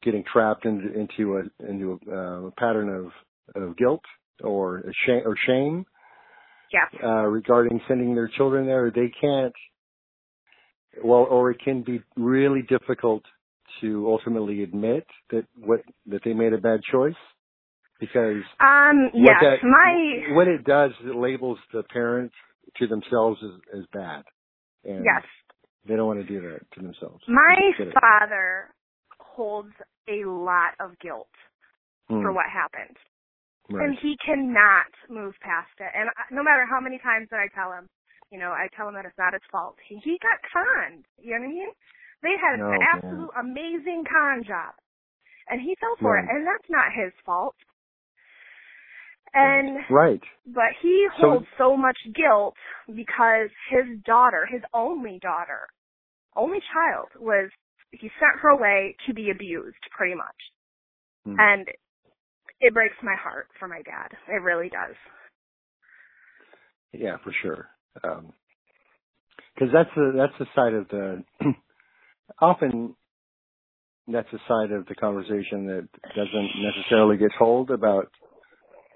getting 0.02 0.24
trapped 0.30 0.64
into 0.64 0.92
into 0.92 1.36
a 1.38 1.70
into 1.70 1.98
a, 2.06 2.14
uh, 2.14 2.50
pattern 2.58 2.88
of 2.88 3.62
of 3.62 3.76
guilt 3.76 4.02
or 4.42 4.82
shame 5.06 5.22
or 5.24 5.36
shame 5.46 5.84
yeah, 6.72 7.06
uh, 7.06 7.26
regarding 7.26 7.80
sending 7.86 8.14
their 8.14 8.30
children 8.36 8.66
there. 8.66 8.90
They 8.94 9.12
can't. 9.20 9.52
Well, 11.02 11.26
or 11.30 11.50
it 11.50 11.58
can 11.64 11.82
be 11.82 12.00
really 12.16 12.62
difficult 12.68 13.22
to 13.80 14.06
ultimately 14.06 14.62
admit 14.62 15.06
that 15.30 15.46
what 15.56 15.80
that 16.06 16.20
they 16.24 16.34
made 16.34 16.52
a 16.52 16.58
bad 16.58 16.80
choice 16.90 17.14
because 17.98 18.42
um, 18.60 19.10
what 19.12 19.36
yes, 19.40 19.42
that 19.42 19.56
my 19.62 20.34
what 20.34 20.48
it 20.48 20.64
does 20.64 20.90
is 21.02 21.10
it 21.10 21.16
labels 21.16 21.58
the 21.72 21.82
parent 21.84 22.32
to 22.78 22.86
themselves 22.86 23.38
as, 23.42 23.80
as 23.80 23.84
bad, 23.92 24.24
and 24.84 25.04
yes, 25.04 25.24
they 25.86 25.96
don't 25.96 26.06
want 26.06 26.20
to 26.20 26.26
do 26.26 26.40
that 26.50 26.60
to 26.74 26.80
themselves. 26.80 27.22
my 27.28 27.54
They 27.56 27.66
just 27.66 27.78
get 27.78 27.88
it. 27.88 27.94
father 28.00 28.70
holds 29.18 29.72
a 30.08 30.24
lot 30.26 30.74
of 30.80 30.98
guilt 31.00 31.28
Hmm, 32.08 32.22
for 32.22 32.32
what 32.32 32.46
happened. 32.52 32.96
right. 33.70 33.86
and 33.86 33.98
he 34.02 34.16
cannot 34.24 34.90
move 35.08 35.34
past 35.40 35.70
it. 35.78 35.90
And 35.94 36.10
no 36.30 36.42
matter 36.42 36.66
how 36.68 36.80
many 36.80 36.98
times 36.98 37.28
that 37.30 37.40
I 37.40 37.48
tell 37.54 37.72
him, 37.72 37.86
you 38.30 38.38
know, 38.38 38.50
I 38.50 38.68
tell 38.76 38.88
him 38.88 38.94
that 38.94 39.04
it's 39.04 39.18
not 39.18 39.32
his 39.34 39.42
fault. 39.50 39.76
He, 39.88 39.96
he 40.02 40.18
got 40.22 40.38
conned. 40.50 41.04
You 41.18 41.34
know 41.38 41.46
what 41.46 41.52
I 41.52 41.54
mean? 41.54 41.72
They 42.22 42.34
had 42.38 42.58
Oh, 42.60 42.70
an 42.72 42.82
man. 42.82 42.92
absolute 42.94 43.30
amazing 43.38 44.04
con 44.08 44.42
job, 44.46 44.74
and 45.48 45.60
he 45.60 45.74
fell 45.80 45.96
for 46.00 46.16
Right. 46.16 46.24
it, 46.24 46.30
and 46.30 46.46
that's 46.46 46.70
not 46.70 46.92
his 46.94 47.12
fault. 47.26 47.54
And 49.34 49.78
right. 49.90 50.20
but 50.46 50.76
he 50.82 51.06
holds 51.16 51.46
so 51.56 51.74
much 51.76 51.96
guilt 52.14 52.54
because 52.86 53.48
his 53.70 53.98
daughter, 54.04 54.46
his 54.50 54.60
only 54.74 55.18
daughter, 55.22 55.68
only 56.36 56.58
child, 56.72 57.08
was 57.18 57.50
he 57.92 58.10
sent 58.20 58.40
her 58.42 58.50
away 58.50 58.94
to 59.06 59.14
be 59.14 59.30
abused, 59.30 59.78
pretty 59.96 60.14
much. 60.14 60.36
Hmm. 61.24 61.36
And 61.38 61.68
it 62.60 62.74
breaks 62.74 62.96
my 63.02 63.14
heart 63.14 63.48
for 63.58 63.68
my 63.68 63.82
dad. 63.82 64.08
It 64.28 64.42
really 64.42 64.68
does. 64.68 64.96
Yeah, 66.92 67.16
for 67.24 67.32
sure. 67.42 67.68
Because 67.94 69.72
that's 69.72 69.90
the 69.96 70.12
that's 70.14 70.38
the 70.38 70.46
side 70.54 70.74
of 70.74 70.88
the 70.88 71.24
often 72.40 72.94
that's 74.08 74.28
the 74.32 74.38
side 74.48 74.72
of 74.72 74.86
the 74.86 74.94
conversation 74.94 75.66
that 75.66 75.88
doesn't 76.14 76.50
necessarily 76.60 77.16
get 77.16 77.30
told 77.38 77.70
about 77.70 78.10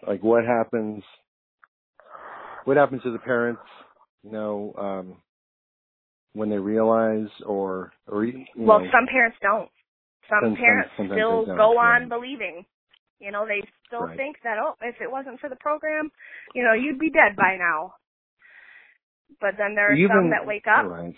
like 0.07 0.23
what 0.23 0.45
happens 0.45 1.03
what 2.65 2.77
happens 2.77 3.03
to 3.05 3.13
the 3.13 3.19
parents, 3.19 3.63
you 4.25 4.33
know, 4.33 4.75
um, 4.77 5.17
when 6.33 6.51
they 6.51 6.59
realize 6.59 7.29
or 7.45 7.93
or 8.09 8.25
you 8.25 8.45
well, 8.57 8.81
know, 8.81 8.87
some 8.93 9.07
parents 9.07 9.37
don't. 9.41 9.71
Some 10.29 10.41
Some- 10.43 10.51
some- 10.51 10.57
parents 10.57 10.91
sometimes 10.97 11.19
still 11.21 11.47
go 11.47 11.79
on 11.79 12.09
believing. 12.09 12.67
You 13.21 13.31
know, 13.33 13.47
they 13.47 13.63
still 13.87 14.03
Right. 14.07 14.17
think 14.17 14.37
that 14.43 14.59
oh, 14.59 14.75
if 14.83 15.01
it 15.01 15.11
wasn't 15.11 15.41
for 15.41 15.49
the 15.49 15.57
program, 15.57 16.11
you 16.55 16.63
know, 16.63 16.75
you'd 16.75 16.99
be 16.99 17.11
dead 17.11 17.35
by 17.37 17.57
now. 17.57 17.95
But 19.41 19.57
then 19.57 19.75
there 19.75 19.91
are 19.93 20.09
some 20.09 20.31
that 20.31 20.47
wake 20.47 20.67
up 20.67 20.87
right. 20.87 21.15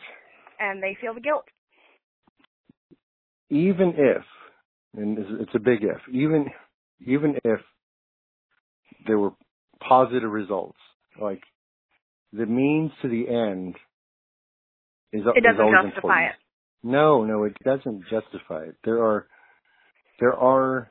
and 0.61 0.83
they 0.83 0.94
feel 1.01 1.14
the 1.14 1.20
guilt. 1.20 1.46
even 3.51 3.94
if, 3.96 4.22
and 4.94 5.18
it's 5.18 5.31
it's 5.40 5.55
a 5.55 5.59
big 5.59 5.83
if, 5.83 6.01
even 6.12 6.46
even 7.01 7.37
if 7.44 7.61
there 9.09 9.18
were 9.18 9.33
positive 9.81 10.31
results, 10.31 10.79
like 11.21 11.42
the 12.33 12.47
means 12.47 12.92
to 13.03 13.09
the 13.09 13.29
end 13.29 13.75
is, 15.12 15.23
it 15.35 15.42
doesn't 15.42 15.61
always 15.61 15.92
justify 15.92 15.97
important. 15.97 16.35
it. 16.35 16.87
No, 16.87 17.25
no, 17.25 17.44
it 17.44 17.57
doesn't 17.64 18.03
justify 18.03 18.64
it. 18.64 18.77
There 18.85 19.03
are 19.03 19.27
there 20.21 20.35
are 20.35 20.90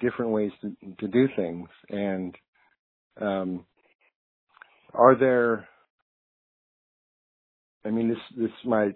different 0.00 0.30
ways 0.30 0.52
to 0.62 0.74
to 1.00 1.08
do 1.08 1.28
things, 1.36 1.68
and 1.90 2.34
um, 3.20 3.66
are 4.92 5.16
there? 5.18 5.68
I 7.84 7.90
mean, 7.90 8.08
this 8.08 8.18
this 8.38 8.50
might 8.64 8.94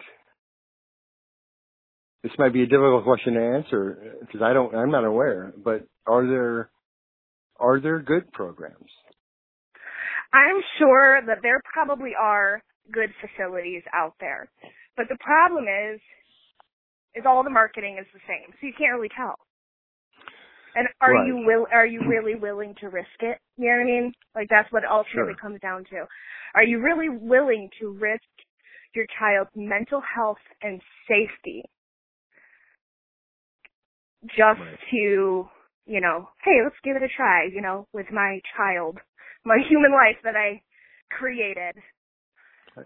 this 2.23 2.33
might 2.39 2.53
be 2.53 2.63
a 2.63 2.67
difficult 2.67 3.05
question 3.05 3.35
to 3.35 3.41
answer 3.41 4.17
because 4.21 4.41
I 4.43 4.53
don't 4.53 4.75
I'm 4.75 4.91
not 4.91 5.05
aware. 5.05 5.53
But 5.63 5.87
are 6.07 6.27
there 6.27 6.71
are 7.59 7.81
there 7.81 8.01
good 8.01 8.31
programs? 8.33 8.91
I'm 10.33 10.61
sure 10.79 11.21
that 11.27 11.39
there 11.43 11.61
probably 11.73 12.13
are 12.19 12.63
good 12.93 13.11
facilities 13.21 13.83
out 13.95 14.15
there. 14.21 14.51
But 14.97 15.07
the 15.09 15.19
problem 15.21 15.65
is 15.69 16.01
is 17.15 17.25
all 17.27 17.43
the 17.43 17.51
marketing 17.51 17.97
is 17.99 18.07
the 18.13 18.21
same. 18.29 18.53
So 18.61 18.67
you 18.67 18.73
can't 18.79 18.95
really 18.95 19.11
tell. 19.17 19.37
And 20.77 20.87
are 21.01 21.15
Right. 21.15 21.27
you 21.27 21.37
will 21.47 21.67
are 21.73 21.87
you 21.87 22.01
really 22.09 22.35
willing 22.35 22.75
to 22.81 22.89
risk 22.89 23.09
it? 23.21 23.39
You 23.57 23.67
know 23.71 23.77
what 23.77 23.83
I 23.83 23.85
mean? 23.87 24.13
Like 24.35 24.49
that's 24.51 24.71
what 24.73 24.85
it 24.85 24.91
ultimately 24.91 25.35
Sure. 25.35 25.41
comes 25.41 25.61
down 25.61 25.85
to. 25.91 26.07
Are 26.55 26.63
you 26.63 26.81
really 26.81 27.09
willing 27.09 27.69
to 27.81 27.91
risk 27.91 28.23
your 28.95 29.07
child's 29.19 29.51
mental 29.57 30.01
health 30.15 30.39
and 30.63 30.81
safety 31.09 31.63
just 34.37 34.61
Right. 34.61 34.79
to, 34.91 35.49
you 35.89 36.01
know, 36.01 36.29
hey, 36.45 36.61
let's 36.63 36.77
give 36.85 36.97
it 36.97 37.03
a 37.03 37.09
try, 37.09 37.49
you 37.53 37.63
know, 37.63 37.87
with 37.93 38.07
my 38.13 38.41
child, 38.57 38.99
my 39.45 39.57
human 39.69 39.93
life 39.93 40.21
that 40.23 40.37
I 40.37 40.63
created. 41.11 41.75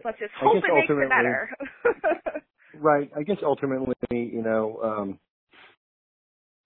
Let's 0.04 0.18
just 0.18 0.32
hope 0.40 0.56
it 0.56 0.74
makes 0.74 0.88
it 0.88 1.08
better. 1.08 1.50
Right. 2.74 3.10
I 3.14 3.22
guess 3.22 3.36
ultimately, 3.42 3.94
you 4.10 4.42
know, 4.42 4.80
um, 4.82 5.18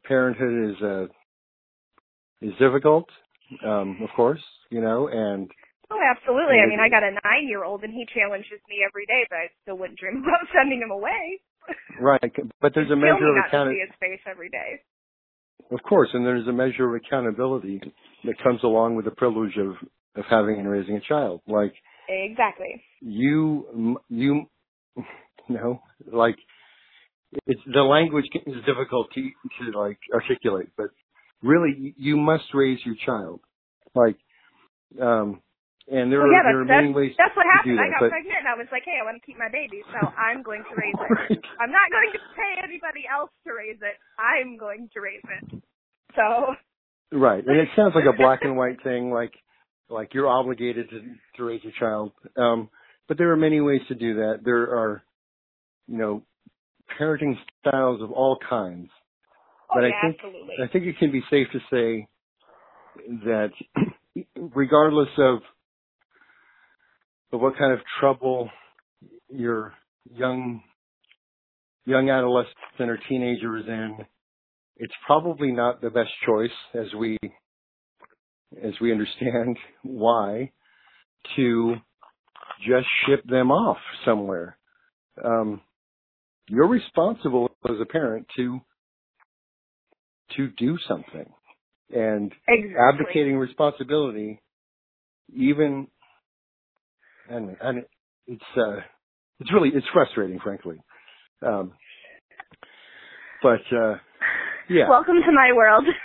parenthood 0.05 0.71
is 0.71 0.83
uh, 0.83 1.07
is 2.41 2.53
difficult, 2.61 3.07
um, 3.65 3.99
of 4.03 4.11
course, 4.15 4.43
you 4.71 4.81
know, 4.81 5.09
and 5.09 5.51
Oh, 5.91 5.99
absolutely. 6.03 6.59
I 6.59 6.67
mean, 6.67 6.81
I 6.81 6.89
got 6.89 7.03
a 7.03 7.15
nine-year-old, 7.15 7.85
and 7.85 7.93
he 7.95 8.07
challenges 8.13 8.59
me 8.69 8.83
every 8.87 9.07
day, 9.07 9.27
but 9.31 9.37
I 9.37 9.47
still 9.63 9.79
wouldn't 9.79 9.99
dream 9.99 10.19
about 10.23 10.47
sending 10.55 10.83
him 10.83 10.91
away. 10.91 11.41
Right, 12.01 12.33
but 12.61 12.73
there's 12.75 12.91
a 12.91 12.97
measure 12.97 13.31
of 13.31 13.47
accountability. 13.47 13.87
his 13.87 13.95
face 13.99 14.21
every 14.27 14.49
day. 14.49 14.83
Of 15.71 15.83
course, 15.83 16.11
and 16.13 16.25
there's 16.25 16.47
a 16.47 16.53
measure 16.53 16.89
of 16.89 17.03
accountability 17.03 17.81
that 18.25 18.35
comes 18.43 18.61
along 18.63 18.97
with 18.97 19.05
the 19.05 19.11
privilege 19.11 19.57
of 19.59 19.75
of 20.17 20.25
having 20.31 20.59
and 20.59 20.69
raising 20.69 20.97
a 20.97 21.01
child. 21.01 21.41
Like 21.47 21.75
exactly. 22.09 22.83
You 23.01 23.99
you 24.09 24.47
you 24.97 25.05
know 25.49 25.83
like 26.13 26.37
it's 27.47 27.61
the 27.73 27.83
language 27.83 28.27
is 28.47 28.65
difficult 28.65 29.09
to 29.15 29.21
to 29.23 29.79
like 29.79 29.99
articulate, 30.13 30.69
but 30.77 30.87
really 31.43 31.95
you 31.97 32.17
must 32.17 32.45
raise 32.55 32.79
your 32.85 32.97
child. 33.05 33.41
Like 33.95 34.17
um 35.01 35.43
and 35.87 36.11
there 36.11 36.19
well, 36.19 36.35
yeah, 36.35 36.43
are, 36.43 36.51
there 36.51 36.63
are 36.67 36.83
many 36.83 36.91
ways 36.91 37.15
that's 37.15 37.35
what 37.39 37.47
happened. 37.47 37.79
that, 37.79 37.87
I 37.87 37.95
got 37.95 38.11
pregnant 38.11 38.43
and 38.43 38.51
I 38.51 38.59
was 38.59 38.67
like, 38.75 38.83
hey, 38.83 38.99
I 38.99 39.07
want 39.07 39.23
to 39.23 39.25
keep 39.25 39.39
my 39.39 39.51
baby, 39.51 39.87
so 39.87 39.99
I'm 40.19 40.43
going 40.43 40.67
to 40.67 40.75
raise 40.75 40.99
it. 40.99 41.11
right. 41.15 41.45
I'm 41.63 41.71
not 41.71 41.87
going 41.95 42.11
to 42.11 42.23
pay 42.35 42.53
anybody 42.59 43.07
else 43.07 43.31
to 43.47 43.55
raise 43.55 43.79
it. 43.79 43.95
I'm 44.19 44.59
going 44.59 44.91
to 44.95 44.99
raise 44.99 45.23
it. 45.23 45.63
So. 46.19 46.59
Right, 47.15 47.45
and 47.47 47.57
it 47.57 47.69
sounds 47.77 47.95
like 47.95 48.11
a 48.11 48.17
black 48.17 48.43
and 48.43 48.57
white 48.57 48.83
thing, 48.87 49.11
like 49.11 49.33
like 49.89 50.15
you're 50.15 50.27
obligated 50.27 50.91
to 50.91 51.01
to 51.37 51.45
raise 51.45 51.63
your 51.63 51.73
child. 51.79 52.13
Um, 52.37 52.69
but 53.07 53.19
there 53.19 53.31
are 53.31 53.37
many 53.37 53.61
ways 53.61 53.83
to 53.89 53.95
do 53.95 54.15
that. 54.15 54.41
There 54.45 54.63
are, 54.63 55.03
you 55.87 55.99
know, 55.99 56.23
parenting 56.99 57.35
styles 57.61 58.03
of 58.03 58.11
all 58.11 58.39
kinds. 58.49 58.91
Oh, 59.71 59.75
but 59.75 59.83
yeah, 59.83 59.91
I 59.95 60.03
think 60.03 60.17
absolutely. 60.19 60.55
I 60.63 60.67
think 60.67 60.85
it 60.87 60.99
can 60.99 61.13
be 61.13 61.23
safe 61.31 61.47
to 61.53 61.61
say 61.71 62.09
that 63.25 63.51
regardless 64.55 65.11
of 65.19 65.39
of 67.33 67.41
what 67.41 67.57
kind 67.59 67.73
of 67.73 67.81
trouble 68.01 68.51
your 69.29 69.75
young 70.13 70.63
young 71.85 72.11
adolescent 72.11 72.51
or 72.81 72.99
teenager 73.09 73.57
is 73.57 73.67
in, 73.67 73.99
it's 74.77 74.95
probably 75.07 75.53
not 75.53 75.81
the 75.81 75.91
best 75.91 76.11
choice 76.27 76.51
as 76.75 76.93
we 76.99 77.19
as 78.63 78.73
we 78.81 78.93
understand 78.93 79.57
why 79.83 80.51
to 81.37 81.75
just 82.67 82.87
ship 83.07 83.23
them 83.27 83.51
off 83.51 83.79
somewhere. 84.05 84.57
Um, 85.23 85.61
you're 86.49 86.69
responsible 86.69 87.51
as 87.69 87.77
a 87.81 87.87
parent 87.87 88.27
to 88.37 88.61
to 90.37 90.49
do 90.59 90.77
something 90.89 91.27
and 91.91 92.33
exactly. 92.49 92.75
abdicating 92.77 93.37
responsibility 93.37 94.41
even 95.35 95.89
and 97.29 97.57
and 97.61 97.85
it's 98.27 98.51
uh 98.57 98.81
it's 99.41 99.53
really 99.53 99.71
it's 99.75 99.87
frustrating 99.93 100.39
frankly. 100.41 100.77
Um 101.43 101.73
but 103.43 103.61
uh 103.73 103.97
yeah. 104.69 104.89
Welcome 104.89 105.17
to 105.25 105.33
my 105.33 105.53
world. 105.55 105.85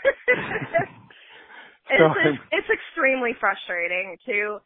So 1.98 2.08
it's, 2.24 2.40
it's 2.52 2.72
extremely 2.72 3.36
frustrating 3.36 4.16
to 4.26 4.64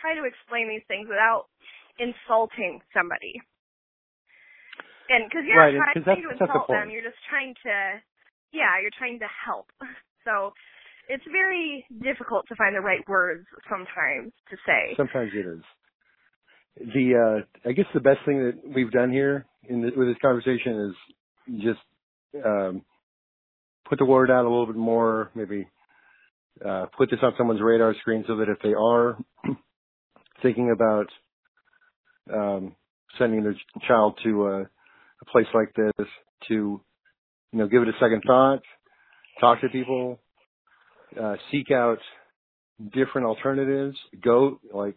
try 0.00 0.16
to 0.16 0.24
explain 0.24 0.68
these 0.68 0.84
things 0.88 1.08
without 1.08 1.52
insulting 2.00 2.80
somebody. 2.96 3.36
And 5.12 5.28
because 5.28 5.44
you're 5.44 5.60
right, 5.60 5.76
not 5.76 5.92
trying 5.92 6.00
to 6.00 6.08
that's 6.08 6.40
insult 6.40 6.68
the 6.68 6.72
them 6.72 6.88
you're 6.88 7.04
just 7.04 7.20
trying 7.28 7.52
to 7.68 8.00
yeah 8.56 8.80
you're 8.80 8.94
trying 8.96 9.20
to 9.20 9.28
help. 9.28 9.68
So 10.24 10.56
it's 11.12 11.24
very 11.28 11.84
difficult 12.00 12.48
to 12.48 12.56
find 12.56 12.72
the 12.72 12.80
right 12.80 13.04
words 13.04 13.44
sometimes 13.68 14.32
to 14.48 14.56
say. 14.64 14.96
Sometimes 14.96 15.36
it 15.36 15.44
is. 15.44 15.60
The 16.76 17.44
uh 17.44 17.68
I 17.68 17.72
guess 17.72 17.86
the 17.94 18.00
best 18.00 18.20
thing 18.26 18.38
that 18.44 18.74
we've 18.74 18.90
done 18.90 19.10
here 19.10 19.46
in 19.68 19.82
the, 19.82 19.90
with 19.96 20.08
this 20.08 20.16
conversation 20.20 20.94
is 21.48 21.62
just 21.62 22.44
um 22.44 22.82
put 23.88 23.98
the 23.98 24.04
word 24.04 24.30
out 24.30 24.44
a 24.44 24.48
little 24.48 24.66
bit 24.66 24.76
more, 24.76 25.30
maybe 25.34 25.68
uh 26.64 26.86
put 26.96 27.10
this 27.10 27.20
on 27.22 27.32
someone's 27.38 27.60
radar 27.62 27.94
screen 28.00 28.24
so 28.26 28.36
that 28.36 28.48
if 28.48 28.58
they 28.62 28.74
are 28.74 29.18
thinking 30.42 30.72
about 30.74 31.06
um 32.32 32.74
sending 33.18 33.42
their 33.42 33.56
child 33.86 34.18
to 34.24 34.46
a, 34.46 34.60
a 34.62 35.24
place 35.30 35.46
like 35.54 35.72
this 35.74 36.06
to 36.48 36.80
you 37.52 37.58
know 37.58 37.68
give 37.68 37.82
it 37.82 37.88
a 37.88 37.98
second 38.00 38.22
thought, 38.26 38.62
talk 39.40 39.60
to 39.60 39.68
people, 39.68 40.18
uh, 41.20 41.36
seek 41.50 41.70
out 41.70 41.98
different 42.92 43.26
alternatives. 43.26 43.96
Go 44.22 44.58
like, 44.72 44.96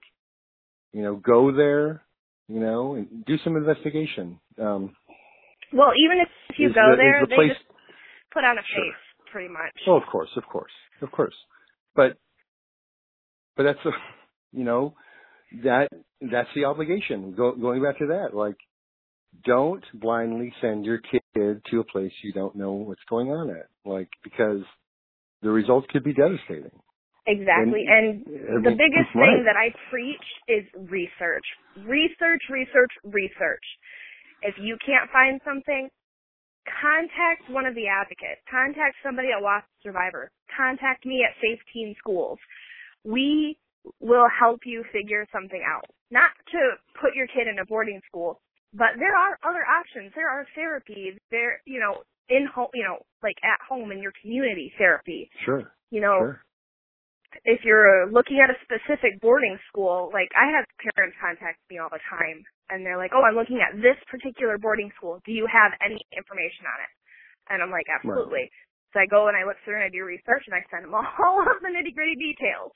you 0.97 1.03
know, 1.03 1.15
go 1.15 1.51
there, 1.55 2.01
you 2.47 2.59
know, 2.59 2.95
and 2.95 3.23
do 3.25 3.35
some 3.43 3.55
investigation. 3.55 4.39
Um, 4.59 4.95
well, 5.71 5.91
even 6.03 6.17
if 6.23 6.57
you 6.57 6.69
go 6.69 6.89
the, 6.89 6.97
there, 6.97 7.21
the 7.21 7.27
they 7.27 7.49
just 7.49 7.59
put 8.33 8.43
on 8.43 8.57
a 8.57 8.61
sure. 8.61 8.83
face, 8.83 9.31
pretty 9.31 9.47
much. 9.47 9.77
Oh, 9.85 9.95
of 9.95 10.07
course, 10.11 10.29
of 10.35 10.43
course, 10.51 10.71
of 11.03 11.11
course. 11.11 11.35
But, 11.95 12.17
but 13.55 13.63
that's 13.63 13.85
a, 13.85 13.91
you 14.57 14.63
know, 14.63 14.95
that 15.63 15.89
that's 16.19 16.49
the 16.55 16.65
obligation. 16.65 17.35
Go, 17.37 17.53
going 17.53 17.83
back 17.83 17.99
to 17.99 18.07
that, 18.07 18.35
like, 18.35 18.57
don't 19.45 19.83
blindly 19.93 20.51
send 20.61 20.83
your 20.83 20.97
kid 20.99 21.21
to 21.69 21.79
a 21.79 21.83
place 21.83 22.11
you 22.23 22.33
don't 22.33 22.55
know 22.55 22.71
what's 22.71 23.03
going 23.07 23.27
on 23.27 23.51
at, 23.51 23.67
like 23.85 24.09
because 24.23 24.61
the 25.43 25.49
results 25.51 25.85
could 25.91 26.03
be 26.03 26.13
devastating. 26.13 26.71
Exactly. 27.27 27.83
And, 27.83 28.23
and 28.25 28.63
the 28.63 28.71
biggest 28.71 29.11
thing 29.11 29.43
that 29.43 29.59
I 29.59 29.75
preach 29.91 30.23
is 30.47 30.63
research. 30.89 31.43
Research, 31.83 32.41
research, 32.49 32.93
research. 33.03 33.65
If 34.41 34.55
you 34.61 34.77
can't 34.85 35.11
find 35.11 35.41
something, 35.43 35.89
contact 36.63 37.51
one 37.51 37.65
of 37.65 37.75
the 37.75 37.87
advocates. 37.91 38.39
Contact 38.49 38.95
somebody 39.03 39.29
at 39.35 39.43
Lost 39.43 39.67
Survivor. 39.83 40.31
Contact 40.55 41.05
me 41.05 41.27
at 41.27 41.35
Safe 41.43 41.59
Teen 41.73 41.95
Schools. 41.99 42.39
We 43.03 43.57
will 43.99 44.27
help 44.31 44.61
you 44.65 44.83
figure 44.91 45.27
something 45.31 45.61
out. 45.67 45.85
Not 46.11 46.31
to 46.51 46.59
put 47.01 47.11
your 47.13 47.27
kid 47.27 47.51
in 47.51 47.59
a 47.59 47.65
boarding 47.65 47.99
school, 48.07 48.39
but 48.73 48.95
there 48.99 49.15
are 49.15 49.37
other 49.43 49.67
options. 49.67 50.13
There 50.15 50.29
are 50.29 50.47
therapies. 50.55 51.19
There, 51.31 51.59
you 51.65 51.79
know, 51.79 52.03
in 52.29 52.47
home, 52.47 52.71
you 52.73 52.83
know, 52.83 53.03
like 53.23 53.35
at 53.43 53.59
home 53.67 53.91
in 53.91 53.99
your 53.99 54.13
community 54.21 54.71
therapy. 54.77 55.29
Sure. 55.43 55.71
You 55.91 56.01
know, 56.01 56.19
sure. 56.19 56.41
If 57.43 57.61
you're 57.63 58.07
looking 58.09 58.39
at 58.39 58.49
a 58.49 58.57
specific 58.63 59.19
boarding 59.19 59.57
school, 59.67 60.09
like 60.13 60.31
I 60.33 60.47
have 60.55 60.65
parents 60.95 61.17
contact 61.19 61.59
me 61.69 61.77
all 61.77 61.91
the 61.91 62.01
time 62.07 62.43
and 62.69 62.85
they're 62.85 62.97
like, 62.99 63.11
"Oh, 63.13 63.23
I'm 63.23 63.35
looking 63.35 63.59
at 63.59 63.75
this 63.79 63.99
particular 64.07 64.57
boarding 64.57 64.91
school. 64.95 65.19
Do 65.25 65.31
you 65.31 65.47
have 65.47 65.75
any 65.83 65.99
information 66.15 66.67
on 66.67 66.77
it?" 66.83 66.91
And 67.49 67.63
I'm 67.63 67.71
like, 67.71 67.87
"Absolutely." 67.91 68.47
Right. 68.47 68.95
So 68.95 69.03
I 69.03 69.05
go 69.05 69.27
and 69.27 69.35
I 69.35 69.43
look 69.43 69.59
through 69.63 69.75
and 69.75 69.83
I 69.83 69.91
do 69.91 70.07
research 70.07 70.47
and 70.47 70.55
I 70.55 70.63
send 70.71 70.87
them 70.87 70.95
all 70.95 71.43
of 71.43 71.59
the 71.59 71.71
nitty 71.71 71.93
gritty 71.93 72.15
details. 72.15 72.71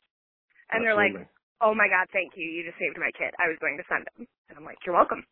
And 0.71 0.83
Absolutely. 0.83 0.83
they're 0.83 0.99
like, 0.99 1.15
"Oh 1.63 1.73
my 1.75 1.87
God, 1.87 2.07
thank 2.11 2.35
you! 2.35 2.45
You 2.45 2.67
just 2.67 2.79
saved 2.79 2.99
my 2.99 3.11
kid. 3.15 3.31
I 3.39 3.47
was 3.47 3.59
going 3.59 3.79
to 3.79 3.87
send 3.87 4.07
them." 4.15 4.27
And 4.51 4.59
I'm 4.59 4.67
like, 4.67 4.79
"You're 4.85 4.95
welcome." 4.95 5.23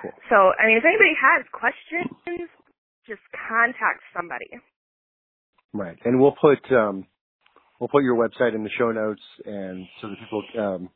Cool. 0.00 0.12
So 0.32 0.56
I 0.56 0.66
mean, 0.66 0.80
if 0.80 0.84
anybody 0.84 1.14
has 1.16 1.44
questions, 1.52 2.48
just 3.06 3.22
contact 3.32 4.04
somebody. 4.16 4.48
Right, 5.72 5.96
and 6.04 6.20
we'll 6.20 6.36
put 6.36 6.64
um, 6.72 7.06
we'll 7.78 7.88
put 7.88 8.02
your 8.02 8.16
website 8.16 8.54
in 8.54 8.64
the 8.64 8.70
show 8.78 8.90
notes, 8.92 9.22
and 9.44 9.86
so 10.00 10.08
that 10.08 10.16
people 10.18 10.42
um, 10.58 10.90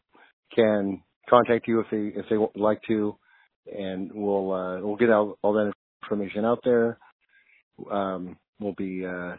can 0.55 1.03
contact 1.29 1.69
you 1.69 1.81
if 1.81 1.87
they 1.91 2.21
if 2.21 2.27
they 2.29 2.37
would 2.37 2.51
like 2.57 2.81
to, 2.89 3.17
and 3.67 4.11
we'll 4.13 4.53
uh, 4.53 4.81
we'll 4.81 4.97
get 4.97 5.11
all, 5.11 5.39
all 5.43 5.53
that 5.55 5.73
information 6.03 6.45
out 6.45 6.61
there. 6.65 6.99
Um, 7.91 8.37
we'll 8.61 8.75
be 8.75 9.05
uh, 9.07 9.37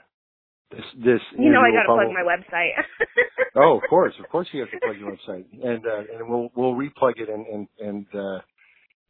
this 0.71 0.85
this. 0.97 1.21
You 1.37 1.51
know, 1.51 1.61
I 1.61 1.71
got 1.71 1.83
to 1.83 2.03
plug 2.03 2.13
my 2.13 2.23
website. 2.23 2.71
oh, 3.55 3.77
of 3.77 3.89
course, 3.89 4.13
of 4.19 4.29
course, 4.29 4.47
you 4.51 4.61
have 4.61 4.71
to 4.71 4.79
plug 4.79 4.97
your 4.97 5.11
website, 5.11 5.45
and 5.51 5.85
uh, 5.85 6.17
and 6.17 6.29
we'll 6.29 6.49
we'll 6.55 6.73
replug 6.73 7.13
it 7.17 7.29
and 7.29 7.45
and 7.47 7.67
and. 7.79 8.05
Uh, 8.13 8.39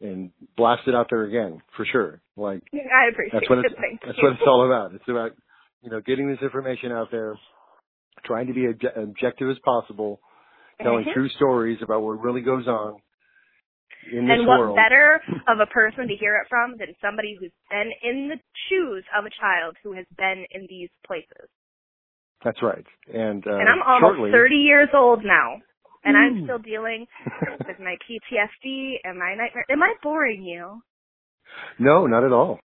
and 0.01 0.31
blast 0.57 0.81
it 0.86 0.93
out 0.93 1.07
there 1.09 1.23
again 1.23 1.61
for 1.77 1.86
sure. 1.86 2.21
Like 2.36 2.61
I 2.73 3.09
appreciate 3.09 3.39
that's 3.39 3.49
what 3.49 3.59
it's 3.59 3.71
it. 3.71 3.77
Thank 3.81 4.01
that's 4.05 4.17
you. 4.17 4.23
what 4.23 4.34
it's 4.34 4.41
all 4.45 4.65
about. 4.65 4.93
It's 4.93 5.07
about 5.07 5.31
you 5.81 5.89
know 5.89 6.01
getting 6.01 6.29
this 6.29 6.39
information 6.41 6.91
out 6.91 7.07
there, 7.09 7.39
trying 8.26 8.47
to 8.47 8.53
be 8.53 8.61
obje- 8.61 8.97
objective 8.97 9.49
as 9.49 9.57
possible, 9.63 10.19
telling 10.82 11.05
mm-hmm. 11.05 11.13
true 11.13 11.30
stories 11.36 11.80
about 11.82 12.01
what 12.01 12.21
really 12.21 12.41
goes 12.41 12.67
on 12.67 12.97
in 14.11 14.30
and 14.30 14.45
what 14.45 14.59
world. 14.59 14.76
better 14.76 15.21
of 15.47 15.59
a 15.59 15.65
person 15.67 16.07
to 16.07 16.15
hear 16.15 16.36
it 16.38 16.47
from 16.49 16.76
than 16.78 16.93
somebody 17.01 17.38
who's 17.39 17.53
been 17.69 17.91
in 18.03 18.30
the 18.30 18.38
shoes 18.69 19.03
of 19.17 19.26
a 19.26 19.32
child 19.39 19.78
who 19.84 19.93
has 19.93 20.05
been 20.17 20.43
in 20.51 20.67
these 20.69 20.89
places. 21.07 21.47
That's 22.43 22.61
right. 22.61 22.86
And 23.07 23.45
uh, 23.47 23.55
and 23.55 23.69
I'm 23.69 23.82
almost 23.86 24.19
shortly, 24.19 24.32
30 24.32 24.55
years 24.55 24.89
old 24.93 25.24
now 25.24 25.63
and 26.03 26.17
I'm 26.17 26.43
still 26.43 26.59
dealing 26.59 27.05
with 27.67 27.80
my 27.80 27.95
PTSD 28.03 28.95
and 29.03 29.17
my 29.17 29.36
nightmare. 29.36 29.65
Am 29.69 29.82
I 29.82 29.93
boring 30.01 30.43
you? 30.43 30.82
No, 31.80 32.07
not 32.07 32.24
at 32.24 32.32
all. 32.32 32.59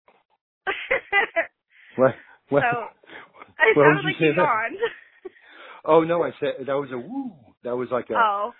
what, 1.97 2.12
what, 2.49 2.62
so 2.62 2.66
I 3.60 3.74
sounded 3.76 4.06
like 4.06 4.16
you 4.20 4.34
yawned. 4.36 4.78
Oh 5.88 6.02
no, 6.02 6.24
I 6.24 6.32
said 6.40 6.66
that 6.66 6.74
was 6.74 6.90
a 6.92 6.98
woo. 6.98 7.34
That 7.64 7.76
was 7.76 7.90
like 7.92 8.10
a 8.10 8.16
Oh. 8.16 8.52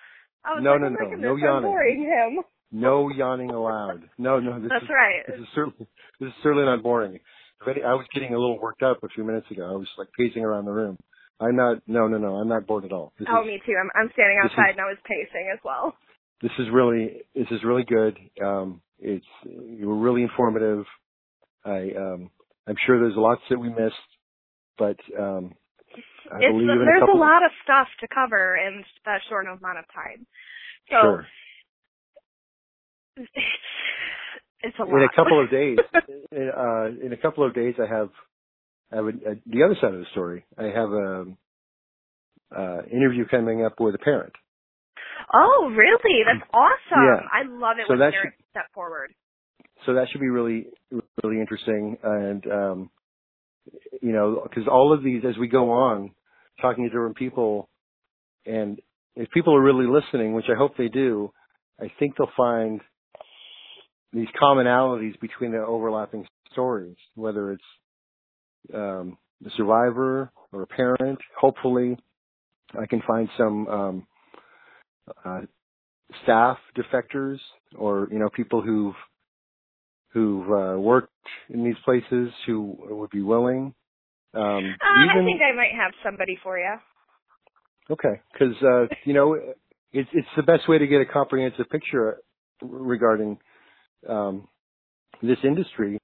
Was 0.48 0.62
No, 0.64 0.74
like, 0.74 0.82
no, 0.82 0.90
no, 0.90 1.16
no 1.16 1.36
yawning. 1.36 1.72
boring 1.72 2.02
him. 2.04 2.44
no 2.72 3.10
yawning 3.10 3.50
allowed. 3.50 4.04
No, 4.20 4.40
no, 4.40 4.60
this 4.60 4.70
That's 4.70 4.84
is 4.84 4.90
right. 4.90 5.24
this 5.28 5.40
is 5.40 5.48
certainly 5.56 5.88
this 6.20 6.28
is 6.30 6.36
certainly 6.44 6.66
not 6.66 6.84
boring. 6.84 7.20
Any- 7.68 7.82
I 7.84 7.94
was 7.94 8.06
getting 8.14 8.30
a 8.34 8.38
little 8.38 8.60
worked 8.60 8.84
up 8.84 9.04
a 9.04 9.08
few 9.10 9.24
minutes 9.24 9.50
ago. 9.50 9.66
I 9.68 9.76
was 9.76 9.88
like 9.98 10.10
pacing 10.18 10.44
around 10.44 10.66
the 10.66 10.72
room. 10.72 10.98
I'm 11.40 11.56
not. 11.56 11.82
No, 11.88 12.08
no, 12.08 12.18
no. 12.20 12.36
I'm 12.36 12.48
not 12.48 12.68
bored 12.68 12.86
at 12.86 12.92
all. 12.94 13.12
This 13.18 13.28
Oh, 13.32 13.42
is 13.42 13.48
me 13.48 13.62
too. 13.66 13.74
I'm 13.80 13.90
I'm 13.96 14.10
standing 14.14 14.38
outside 14.44 14.70
is- 14.70 14.76
and 14.78 14.82
I 14.82 14.86
was 14.86 14.98
pacing 15.06 15.50
as 15.52 15.60
well. 15.66 15.96
this 16.42 16.52
is 16.60 16.68
really 16.72 17.24
this 17.34 17.48
is 17.50 17.64
really 17.64 17.84
good. 17.84 18.18
Um, 18.44 18.82
it's 19.00 19.26
you 19.46 19.88
were 19.90 19.98
really 19.98 20.22
informative. 20.22 20.86
I 21.66 21.92
um, 21.98 22.30
I'm 22.68 22.76
sure 22.86 23.00
there's 23.00 23.18
lots 23.18 23.42
that 23.50 23.58
we 23.60 23.70
missed, 23.70 23.96
but 24.78 24.98
um, 25.20 25.54
I 26.32 26.38
It's 26.40 26.52
believe 26.52 26.70
a 26.70 26.86
there's 26.86 27.00
couple. 27.02 27.16
a 27.16 27.20
lot 27.20 27.44
of 27.46 27.52
stuff 27.64 27.88
to 28.02 28.08
cover 28.08 28.56
in 28.58 28.84
that 29.06 29.22
short 29.30 29.46
amount 29.46 29.80
of 29.80 29.86
time. 29.94 30.26
So 30.90 30.98
Sure. 31.02 31.28
it's, 33.18 33.28
it's 34.62 34.80
a 34.80 34.84
lot. 34.84 34.98
In 34.98 35.04
a 35.04 35.16
couple 35.16 35.42
of 35.44 35.50
days, 35.52 35.78
in, 36.32 36.52
uh, 36.56 37.06
in 37.06 37.14
a 37.14 37.18
couple 37.18 37.46
of 37.46 37.54
days, 37.54 37.76
I 37.80 37.88
have 37.88 38.10
I 38.92 39.02
would 39.02 39.16
uh, 39.26 39.36
the 39.46 39.64
other 39.64 39.76
side 39.82 39.94
of 39.94 40.00
the 40.00 40.06
story. 40.12 40.46
I 40.58 40.66
have 40.66 40.90
a 40.92 41.26
uh, 42.56 42.82
interview 42.92 43.26
coming 43.28 43.66
up 43.66 43.80
with 43.80 43.96
a 43.96 44.00
parent. 44.00 44.34
oh, 45.34 45.72
really? 45.76 46.24
That's 46.26 46.50
awesome. 46.54 47.04
Yeah. 47.04 47.28
I 47.32 47.44
love 47.48 47.78
it 47.80 47.86
So 47.88 47.94
when 47.94 48.00
that 48.00 48.12
parents 48.14 48.38
step 48.52 48.66
forward. 48.74 49.14
so 49.86 49.94
that 49.96 50.08
should 50.12 50.22
be 50.22 50.30
really 50.30 50.68
really 51.24 51.40
interesting 51.40 51.98
and 52.04 52.46
um 52.48 52.90
you 54.02 54.12
know 54.12 54.42
because 54.44 54.68
all 54.68 54.94
of 54.94 55.04
these 55.04 55.24
as 55.28 55.38
we 55.38 55.48
go 55.48 55.72
on 55.72 56.12
talking 56.62 56.84
to 56.84 56.90
different 56.90 57.16
people 57.16 57.70
and 58.46 58.80
if 59.16 59.30
people 59.32 59.56
are 59.56 59.62
really 59.62 59.86
listening 59.88 60.34
which 60.34 60.46
i 60.50 60.58
hope 60.58 60.78
they 60.78 60.88
do 60.88 61.32
i 61.82 61.92
think 62.00 62.16
they'll 62.18 62.30
find 62.38 62.82
these 64.14 64.28
commonalities 64.42 65.20
between 65.20 65.52
the 65.52 65.60
overlapping 65.60 66.26
stories 66.52 66.96
whether 67.16 67.52
it's 67.52 67.64
um 68.74 69.18
the 69.42 69.52
survivor 69.58 70.32
or 70.54 70.62
a 70.64 70.68
parent. 70.68 71.20
Hopefully 71.40 71.98
i 72.80 72.86
can 72.86 73.02
find 73.08 73.30
some 73.38 73.68
um 73.68 74.08
uh 75.24 75.42
staff 76.24 76.58
defectors 76.78 77.38
or 77.78 78.08
you 78.12 78.20
know 78.20 78.30
people 78.30 78.62
who've 78.62 78.96
who've 80.16 80.50
uh, 80.50 80.80
worked 80.80 81.12
in 81.50 81.66
these 81.66 81.76
places 81.84 82.32
who 82.48 82.78
would 82.90 83.10
be 83.12 83.22
willing. 83.22 83.76
Um, 84.34 84.76
Uh, 84.82 85.04
even 85.04 85.22
I 85.22 85.26
think 85.26 85.42
I 85.42 85.56
might 85.56 85.76
have 85.76 85.92
somebody 86.04 86.40
for 86.42 86.58
you. 86.58 86.74
okay, 87.92 88.22
because 88.32 88.56
uh, 88.64 88.86
you 89.04 89.14
know 89.14 89.38
it's 89.92 90.10
it's 90.14 90.28
the 90.38 90.44
best 90.44 90.68
way 90.70 90.78
to 90.78 90.88
get 90.88 91.02
a 91.02 91.06
comprehensive 91.06 91.70
picture 91.70 92.18
regarding 92.62 93.38
um, 94.08 94.48
this 95.22 95.38
industry. 95.44 96.00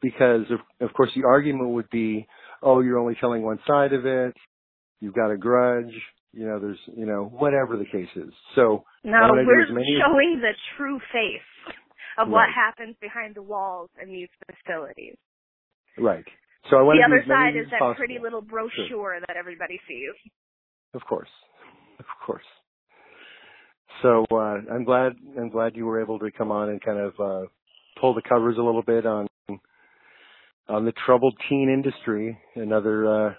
Because 0.00 0.46
of, 0.50 0.60
of 0.88 0.92
course 0.94 1.10
the 1.14 1.24
argument 1.24 1.70
would 1.70 1.90
be, 1.90 2.26
oh, 2.62 2.80
you're 2.80 2.98
only 2.98 3.16
telling 3.20 3.42
one 3.42 3.58
side 3.66 3.92
of 3.92 4.06
it. 4.06 4.34
You've 5.00 5.14
got 5.14 5.30
a 5.30 5.36
grudge. 5.36 5.92
You 6.32 6.46
know, 6.46 6.58
there's 6.60 6.78
you 6.96 7.06
know 7.06 7.24
whatever 7.24 7.76
the 7.76 7.86
case 7.86 8.08
is. 8.14 8.32
So 8.54 8.84
No, 9.04 9.16
I 9.16 9.28
wanna 9.28 9.42
do 9.42 9.48
we're 9.48 9.66
showing 9.66 10.40
the 10.40 10.54
true 10.76 11.00
face 11.12 11.74
of 12.18 12.28
what 12.28 12.48
happens 12.54 12.96
behind 13.00 13.34
the 13.34 13.42
walls 13.42 13.90
in 14.02 14.08
these 14.10 14.28
facilities. 14.46 15.16
right. 15.98 16.24
So 16.70 16.76
I 16.76 16.82
want 16.82 16.98
The 16.98 17.08
to 17.08 17.16
other 17.16 17.24
side 17.26 17.56
is 17.56 17.66
that 17.70 17.80
possible. 17.80 17.94
pretty 17.96 18.18
little 18.22 18.40
brochure 18.40 19.18
that 19.26 19.36
everybody 19.36 19.80
sees. 19.88 20.14
Of 20.94 21.00
course, 21.08 21.28
of 21.98 22.04
course. 22.24 22.44
So 24.02 24.24
uh, 24.30 24.58
I'm 24.72 24.84
glad 24.84 25.12
I'm 25.38 25.50
glad 25.50 25.74
you 25.76 25.86
were 25.86 26.00
able 26.00 26.18
to 26.20 26.30
come 26.30 26.50
on 26.52 26.68
and 26.68 26.80
kind 26.80 26.98
of 27.00 27.12
uh, 27.20 27.46
pull 28.00 28.14
the 28.14 28.22
covers 28.22 28.56
a 28.58 28.62
little 28.62 28.82
bit 28.82 29.06
on 29.06 29.26
on 30.68 30.84
the 30.84 30.92
troubled 31.04 31.36
teen 31.48 31.68
industry. 31.68 32.38
Another 32.54 33.26
uh, 33.28 33.34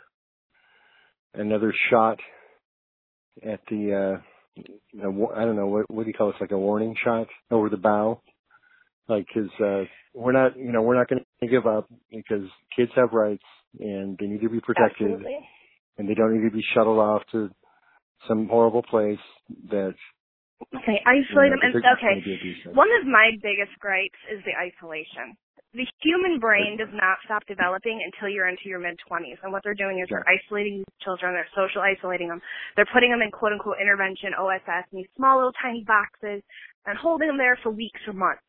another 1.33 1.73
shot 1.89 2.19
at 3.43 3.61
the 3.69 4.19
uh, 4.19 5.01
I 5.01 5.45
don't 5.45 5.55
know 5.55 5.67
what 5.67 5.89
what 5.89 6.03
do 6.03 6.09
you 6.09 6.13
call 6.13 6.27
this 6.31 6.41
like 6.41 6.51
a 6.51 6.57
warning 6.57 6.95
shot 7.03 7.27
over 7.51 7.69
the 7.69 7.77
bow. 7.77 8.21
Like, 9.07 9.25
cause, 9.33 9.49
uh, 9.59 9.83
we're 10.13 10.31
not, 10.31 10.57
you 10.57 10.71
know, 10.71 10.81
we're 10.81 10.97
not 10.97 11.09
going 11.09 11.23
to 11.41 11.47
give 11.47 11.65
up 11.67 11.89
because 12.09 12.47
kids 12.75 12.91
have 12.95 13.11
rights 13.11 13.43
and 13.79 14.17
they 14.19 14.27
need 14.27 14.41
to 14.41 14.49
be 14.49 14.61
protected 14.61 15.11
Absolutely. 15.11 15.37
and 15.97 16.07
they 16.07 16.13
don't 16.13 16.33
need 16.33 16.47
to 16.47 16.55
be 16.55 16.63
shuttled 16.73 16.99
off 16.99 17.23
to 17.31 17.49
some 18.27 18.47
horrible 18.47 18.83
place 18.83 19.19
that 19.69 19.93
Okay, 20.71 21.03
isolate 21.03 21.51
them. 21.51 21.59
And, 21.59 21.75
okay, 21.75 22.23
gonna 22.23 22.23
be 22.23 22.39
abusive. 22.39 22.71
one 22.71 22.87
of 23.01 23.03
my 23.03 23.35
biggest 23.43 23.75
gripes 23.83 24.19
is 24.31 24.39
the 24.47 24.55
isolation. 24.55 25.35
The 25.73 25.83
human 26.05 26.39
brain 26.39 26.77
does 26.77 26.93
not 26.93 27.17
stop 27.25 27.41
developing 27.49 27.99
until 27.99 28.29
you're 28.29 28.47
into 28.47 28.69
your 28.69 28.79
mid 28.79 28.95
20s. 29.09 29.41
And 29.41 29.51
what 29.51 29.63
they're 29.65 29.73
doing 29.73 29.99
is 29.99 30.07
they're 30.07 30.23
isolating 30.29 30.85
these 30.85 30.97
children, 31.01 31.33
they're 31.33 31.49
social 31.57 31.81
isolating 31.81 32.29
them. 32.29 32.39
They're 32.77 32.87
putting 32.93 33.09
them 33.09 33.21
in 33.25 33.31
quote 33.31 33.51
unquote 33.51 33.81
intervention 33.81 34.37
OSS 34.37 34.85
in 34.93 35.01
these 35.01 35.11
small 35.17 35.37
little 35.37 35.55
tiny 35.59 35.83
boxes 35.83 36.45
and 36.85 36.95
holding 36.95 37.27
them 37.27 37.41
there 37.41 37.57
for 37.63 37.71
weeks 37.71 37.99
or 38.07 38.13
months. 38.13 38.45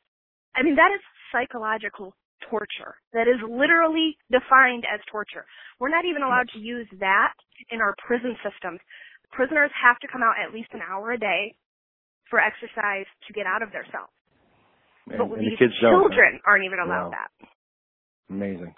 I 0.57 0.63
mean, 0.63 0.77
that 0.77 0.91
is 0.95 1.01
psychological 1.33 2.15
torture. 2.51 2.95
That 3.13 3.27
is 3.27 3.41
literally 3.49 4.17
defined 4.31 4.85
as 4.93 5.01
torture. 5.11 5.47
We're 5.81 5.89
not 5.91 6.05
even 6.05 6.23
allowed 6.23 6.49
to 6.55 6.59
use 6.59 6.87
that 7.01 7.35
in 7.71 7.81
our 7.81 7.95
prison 8.07 8.37
systems. 8.45 8.81
Prisoners 9.33 9.71
have 9.75 9.99
to 10.01 10.09
come 10.09 10.23
out 10.23 10.35
at 10.39 10.55
least 10.55 10.69
an 10.73 10.81
hour 10.81 11.13
a 11.13 11.19
day 11.19 11.55
for 12.31 12.39
exercise 12.41 13.07
to 13.27 13.33
get 13.33 13.47
out 13.47 13.63
of 13.63 13.73
their 13.73 13.87
cells. 13.91 14.11
and, 15.09 15.19
but 15.19 15.39
and 15.39 15.41
these 15.47 15.59
the 15.59 15.67
kids 15.67 15.75
don't. 15.81 15.93
huh? 15.93 16.09
children 16.09 16.41
aren't 16.47 16.65
even 16.65 16.79
allowed 16.79 17.11
Wow. 17.11 17.17
that. 17.17 17.31
Amazing. 18.31 18.75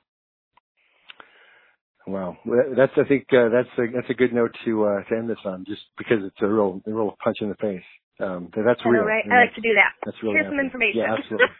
Wow, 2.06 2.36
Well, 2.46 2.62
that's 2.76 2.92
I 2.96 3.02
think 3.08 3.26
uh, 3.32 3.48
that's 3.48 3.68
a 3.78 3.86
that's 3.92 4.10
a 4.10 4.14
good 4.14 4.32
note 4.32 4.52
to 4.64 4.84
uh, 4.84 5.02
to 5.04 5.16
end 5.16 5.28
this 5.28 5.42
on, 5.44 5.64
just 5.66 5.82
because 5.98 6.18
it's 6.24 6.36
a 6.40 6.46
real 6.46 6.80
a 6.86 6.90
real 6.92 7.16
punch 7.22 7.38
in 7.40 7.48
the 7.48 7.56
face. 7.56 7.82
Um, 8.18 8.50
that's 8.54 8.80
real. 8.84 9.02
right? 9.02 9.24
I 9.30 9.40
like 9.40 9.54
to 9.54 9.60
do 9.60 9.74
that. 9.74 9.92
That's 10.04 10.16
really 10.22 10.36
Here's 10.36 10.50
some 10.50 10.60
information. 10.60 11.00
Yeah, 11.00 11.14
absolutely. 11.14 11.48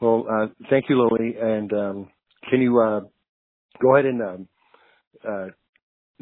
Well, 0.00 0.26
uh, 0.30 0.46
thank 0.70 0.88
you, 0.88 0.96
Lily. 0.96 1.34
And 1.40 1.72
um, 1.72 2.08
can 2.48 2.62
you 2.62 2.80
uh, 2.80 3.00
go 3.82 3.96
ahead 3.96 4.06
and 4.06 4.22
um, 4.22 4.48
uh, 5.28 5.46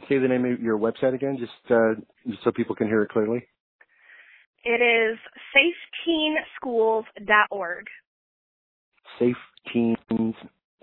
say 0.08 0.16
the 0.16 0.28
name 0.28 0.46
of 0.46 0.60
your 0.60 0.78
website 0.78 1.12
again, 1.12 1.36
just 1.38 1.52
uh, 1.70 1.92
just 2.26 2.42
so 2.42 2.52
people 2.52 2.74
can 2.74 2.86
hear 2.86 3.02
it 3.02 3.10
clearly? 3.10 3.46
it 4.66 4.82
is 4.82 5.16
safeteenschools.org. 6.64 7.86
Safe 9.18 9.36
teens, 9.72 9.96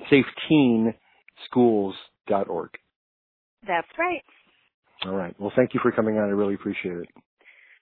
safeteenschools.org. 0.09 2.69
That's 3.67 3.87
right. 3.99 4.23
All 5.05 5.11
right. 5.11 5.35
Well, 5.39 5.51
thank 5.55 5.73
you 5.73 5.79
for 5.83 5.91
coming 5.91 6.17
on. 6.17 6.29
I 6.29 6.31
really 6.31 6.53
appreciate 6.53 6.97
it. 6.97 7.09